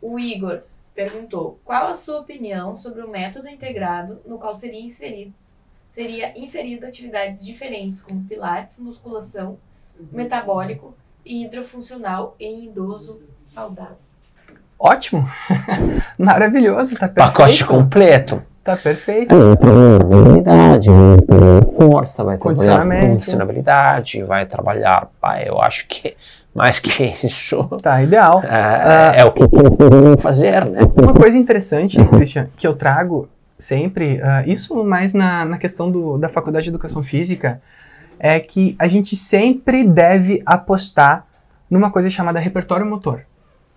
O 0.00 0.18
Igor 0.18 0.62
perguntou: 0.94 1.58
qual 1.64 1.88
a 1.88 1.96
sua 1.96 2.20
opinião 2.20 2.76
sobre 2.76 3.02
o 3.02 3.08
método 3.08 3.48
integrado 3.48 4.20
no 4.26 4.38
qual 4.38 4.54
seria 4.54 4.80
inserido, 4.80 5.34
seria 5.90 6.38
inserido 6.38 6.84
atividades 6.84 7.44
diferentes 7.44 8.02
como 8.02 8.24
pilates, 8.24 8.78
musculação, 8.78 9.58
metabólico 10.12 10.94
e 11.24 11.44
hidrofuncional 11.44 12.36
em 12.38 12.66
idoso 12.66 13.22
saudável? 13.46 14.03
Ótimo. 14.84 15.26
Maravilhoso, 16.18 16.94
tá 16.94 17.08
perfeito. 17.08 17.32
Pacote 17.32 17.64
completo. 17.64 18.42
Tá 18.62 18.76
perfeito. 18.76 19.34
Habilidade, 19.34 20.88
força, 21.74 22.22
vai 22.22 22.36
trabalhar 22.36 22.86
funcionalidade, 23.08 24.22
vai 24.24 24.44
trabalhar. 24.44 25.08
Pai, 25.18 25.48
eu 25.48 25.58
acho 25.58 25.86
que 25.88 26.14
mais 26.54 26.78
que 26.78 27.14
isso. 27.24 27.64
Tá 27.82 28.02
ideal. 28.02 28.42
É, 28.44 28.48
uh, 28.48 29.20
é 29.20 29.24
o 29.24 29.32
que 29.32 30.22
fazer, 30.22 30.66
né? 30.66 30.80
Uma 31.02 31.14
coisa 31.14 31.38
interessante, 31.38 31.96
Christian, 32.08 32.48
que 32.54 32.66
eu 32.66 32.74
trago 32.74 33.26
sempre, 33.58 34.20
uh, 34.20 34.46
isso 34.46 34.84
mais 34.84 35.14
na, 35.14 35.46
na 35.46 35.56
questão 35.56 35.90
do, 35.90 36.18
da 36.18 36.28
faculdade 36.28 36.64
de 36.64 36.70
educação 36.70 37.02
física, 37.02 37.62
é 38.18 38.38
que 38.38 38.76
a 38.78 38.86
gente 38.86 39.16
sempre 39.16 39.82
deve 39.82 40.42
apostar 40.44 41.24
numa 41.70 41.90
coisa 41.90 42.10
chamada 42.10 42.38
repertório 42.38 42.84
motor. 42.84 43.22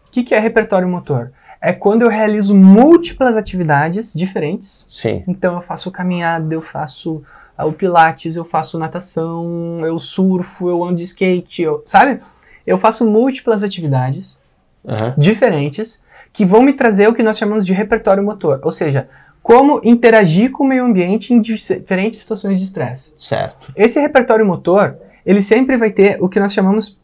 O 0.07 0.11
que, 0.11 0.23
que 0.23 0.35
é 0.35 0.39
repertório 0.39 0.87
motor? 0.87 1.31
É 1.59 1.73
quando 1.73 2.03
eu 2.03 2.09
realizo 2.09 2.55
múltiplas 2.55 3.35
atividades 3.35 4.13
diferentes. 4.13 4.85
Sim. 4.89 5.23
Então 5.27 5.55
eu 5.55 5.61
faço 5.61 5.91
caminhada, 5.91 6.53
eu 6.53 6.61
faço 6.61 7.23
uh, 7.57 7.65
o 7.65 7.73
pilates, 7.73 8.35
eu 8.35 8.45
faço 8.45 8.77
natação, 8.77 9.81
eu 9.85 9.97
surfo, 9.97 10.69
eu 10.69 10.83
ando 10.83 10.97
de 10.97 11.03
skate, 11.03 11.61
eu, 11.61 11.81
sabe? 11.83 12.21
Eu 12.65 12.77
faço 12.77 13.09
múltiplas 13.09 13.63
atividades 13.63 14.37
uhum. 14.83 15.13
diferentes 15.17 16.03
que 16.31 16.45
vão 16.45 16.61
me 16.61 16.73
trazer 16.73 17.07
o 17.07 17.13
que 17.13 17.23
nós 17.23 17.37
chamamos 17.37 17.65
de 17.65 17.73
repertório 17.73 18.23
motor. 18.23 18.59
Ou 18.63 18.71
seja, 18.71 19.07
como 19.41 19.79
interagir 19.83 20.51
com 20.51 20.63
o 20.63 20.67
meio 20.67 20.83
ambiente 20.83 21.33
em 21.33 21.41
diferentes 21.41 22.19
situações 22.19 22.57
de 22.57 22.65
estresse. 22.65 23.13
Certo. 23.17 23.71
Esse 23.75 23.99
repertório 23.99 24.45
motor, 24.45 24.97
ele 25.25 25.41
sempre 25.41 25.77
vai 25.77 25.89
ter 25.89 26.17
o 26.21 26.27
que 26.29 26.39
nós 26.39 26.53
chamamos 26.53 26.97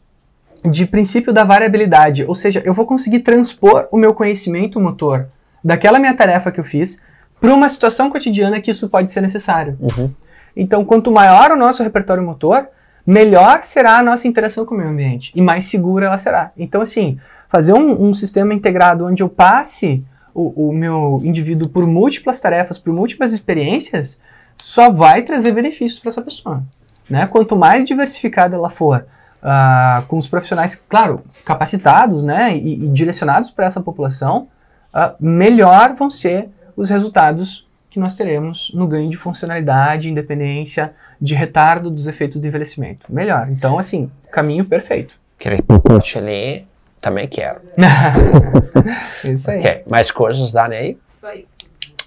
de 0.64 0.86
princípio 0.86 1.32
da 1.32 1.44
variabilidade, 1.44 2.24
ou 2.24 2.34
seja, 2.34 2.62
eu 2.64 2.72
vou 2.72 2.86
conseguir 2.86 3.20
transpor 3.20 3.86
o 3.90 3.98
meu 3.98 4.14
conhecimento 4.14 4.80
motor 4.80 5.28
daquela 5.62 5.98
minha 5.98 6.14
tarefa 6.14 6.50
que 6.50 6.58
eu 6.58 6.64
fiz 6.64 7.02
para 7.40 7.52
uma 7.52 7.68
situação 7.68 8.08
cotidiana 8.08 8.60
que 8.60 8.70
isso 8.70 8.88
pode 8.88 9.10
ser 9.10 9.20
necessário. 9.20 9.76
Uhum. 9.78 10.10
Então, 10.56 10.84
quanto 10.84 11.12
maior 11.12 11.50
o 11.50 11.56
nosso 11.56 11.82
repertório 11.82 12.22
motor, 12.22 12.68
melhor 13.06 13.62
será 13.62 13.98
a 13.98 14.02
nossa 14.02 14.26
interação 14.26 14.64
com 14.64 14.74
o 14.74 14.78
meio 14.78 14.90
ambiente 14.90 15.30
e 15.34 15.42
mais 15.42 15.66
segura 15.66 16.06
ela 16.06 16.16
será. 16.16 16.52
Então, 16.56 16.80
assim, 16.80 17.18
fazer 17.48 17.74
um, 17.74 18.08
um 18.08 18.14
sistema 18.14 18.54
integrado 18.54 19.06
onde 19.06 19.22
eu 19.22 19.28
passe 19.28 20.04
o, 20.32 20.68
o, 20.68 20.72
meu 20.72 21.20
indivíduo 21.22 21.68
por 21.68 21.86
múltiplas 21.86 22.40
tarefas, 22.40 22.78
por 22.78 22.92
múltiplas 22.92 23.32
experiências, 23.32 24.20
só 24.56 24.90
vai 24.90 25.22
trazer 25.22 25.52
benefícios 25.52 26.00
para 26.00 26.08
essa 26.08 26.22
pessoa. 26.22 26.62
Né? 27.08 27.26
Quanto 27.26 27.56
mais 27.56 27.84
diversificada 27.84 28.56
ela 28.56 28.70
for, 28.70 29.06
uh, 29.44 30.04
com 30.06 30.16
os 30.16 30.26
profissionais, 30.26 30.74
claro, 30.88 31.22
capacitados 31.44 32.24
né, 32.24 32.56
e, 32.56 32.84
e 32.84 32.88
direcionados 32.88 33.50
para 33.50 33.66
essa 33.66 33.80
população, 33.80 34.48
uh, 34.94 35.14
melhor 35.20 35.94
vão 35.94 36.08
ser 36.08 36.48
os 36.76 36.88
resultados 36.88 37.68
que 37.90 38.00
nós 38.00 38.14
teremos 38.14 38.72
no 38.74 38.88
ganho 38.88 39.08
de 39.08 39.16
funcionalidade, 39.16 40.10
independência, 40.10 40.92
de 41.20 41.34
retardo 41.34 41.90
dos 41.90 42.08
efeitos 42.08 42.40
do 42.40 42.46
envelhecimento. 42.46 43.06
Melhor. 43.08 43.48
Então, 43.50 43.78
assim, 43.78 44.10
caminho 44.32 44.64
perfeito. 44.64 45.14
Querer 45.38 45.62
pacote 45.62 46.18
ali, 46.18 46.66
também 47.00 47.28
quero. 47.28 47.60
isso 49.30 49.48
aí. 49.48 49.60
Ok, 49.60 49.84
mais 49.88 50.10
coisas, 50.10 50.50
Dani, 50.52 50.74
aí? 50.74 50.98
Só 51.14 51.32
isso. 51.32 51.46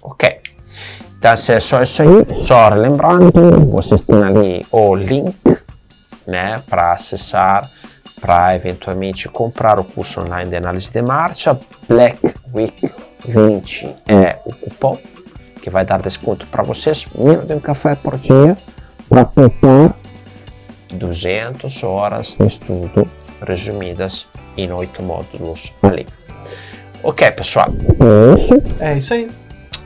Ok. 0.02 0.40
Então, 1.18 1.36
se 1.36 1.52
é 1.52 1.60
só 1.60 1.82
isso 1.82 2.02
aí, 2.02 2.46
só 2.46 2.68
lembrando, 2.68 3.64
vocês 3.70 4.02
têm 4.02 4.22
ali 4.22 4.66
o 4.70 4.94
link, 4.94 5.34
né, 6.28 6.62
para 6.68 6.92
acessar, 6.92 7.68
para 8.20 8.54
eventualmente 8.54 9.28
comprar 9.28 9.80
o 9.80 9.84
curso 9.84 10.20
online 10.20 10.50
de 10.50 10.56
análise 10.56 10.92
de 10.92 11.00
marcha. 11.00 11.58
Black 11.88 12.34
Week 12.52 12.90
20 13.26 13.96
é 14.06 14.38
o 14.44 14.54
cupom 14.54 14.98
que 15.62 15.70
vai 15.70 15.84
dar 15.84 16.00
desconto 16.00 16.46
para 16.48 16.62
vocês, 16.62 17.06
menos 17.14 17.46
de 17.46 17.54
um 17.54 17.60
café 17.60 17.94
por 17.94 18.18
dia, 18.18 18.56
para 19.08 19.24
comprar 19.24 19.94
200 20.94 21.82
horas 21.82 22.36
de 22.38 22.46
estudo 22.46 23.08
resumidas 23.46 24.26
em 24.56 24.70
oito 24.70 25.02
módulos 25.02 25.72
ali. 25.82 26.06
Ok, 27.02 27.30
pessoal, 27.30 27.68
é 27.70 28.38
isso. 28.38 28.54
É 28.80 28.98
isso 28.98 29.14
aí. 29.14 29.30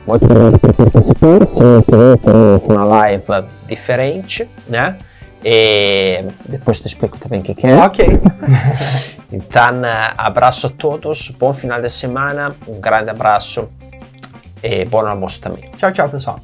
Muito 0.05 0.25
obrigado 0.25 0.59
por 0.59 0.73
participar. 0.73 1.47
Semana 1.47 1.83
que 1.83 1.91
vem 1.91 2.17
teremos 2.17 2.63
uma 2.65 2.83
live 2.83 3.23
diferente, 3.67 4.49
né? 4.67 4.97
E 5.43 6.23
depois 6.47 6.79
te 6.79 6.87
explico 6.87 7.17
também 7.17 7.41
o 7.41 7.43
que, 7.43 7.53
que 7.53 7.67
é. 7.67 7.75
Ok. 7.75 8.05
Então, 9.35 9.81
abraço 10.15 10.67
a 10.67 10.69
todos, 10.69 11.29
bom 11.29 11.55
final 11.55 11.81
de 11.81 11.89
semana, 11.89 12.55
um 12.67 12.79
grande 12.79 13.09
abraço 13.09 13.67
e 14.61 14.85
bom 14.85 15.03
almoço 15.07 15.41
também. 15.41 15.63
Tchau, 15.75 15.91
tchau, 15.91 16.07
pessoal. 16.07 16.39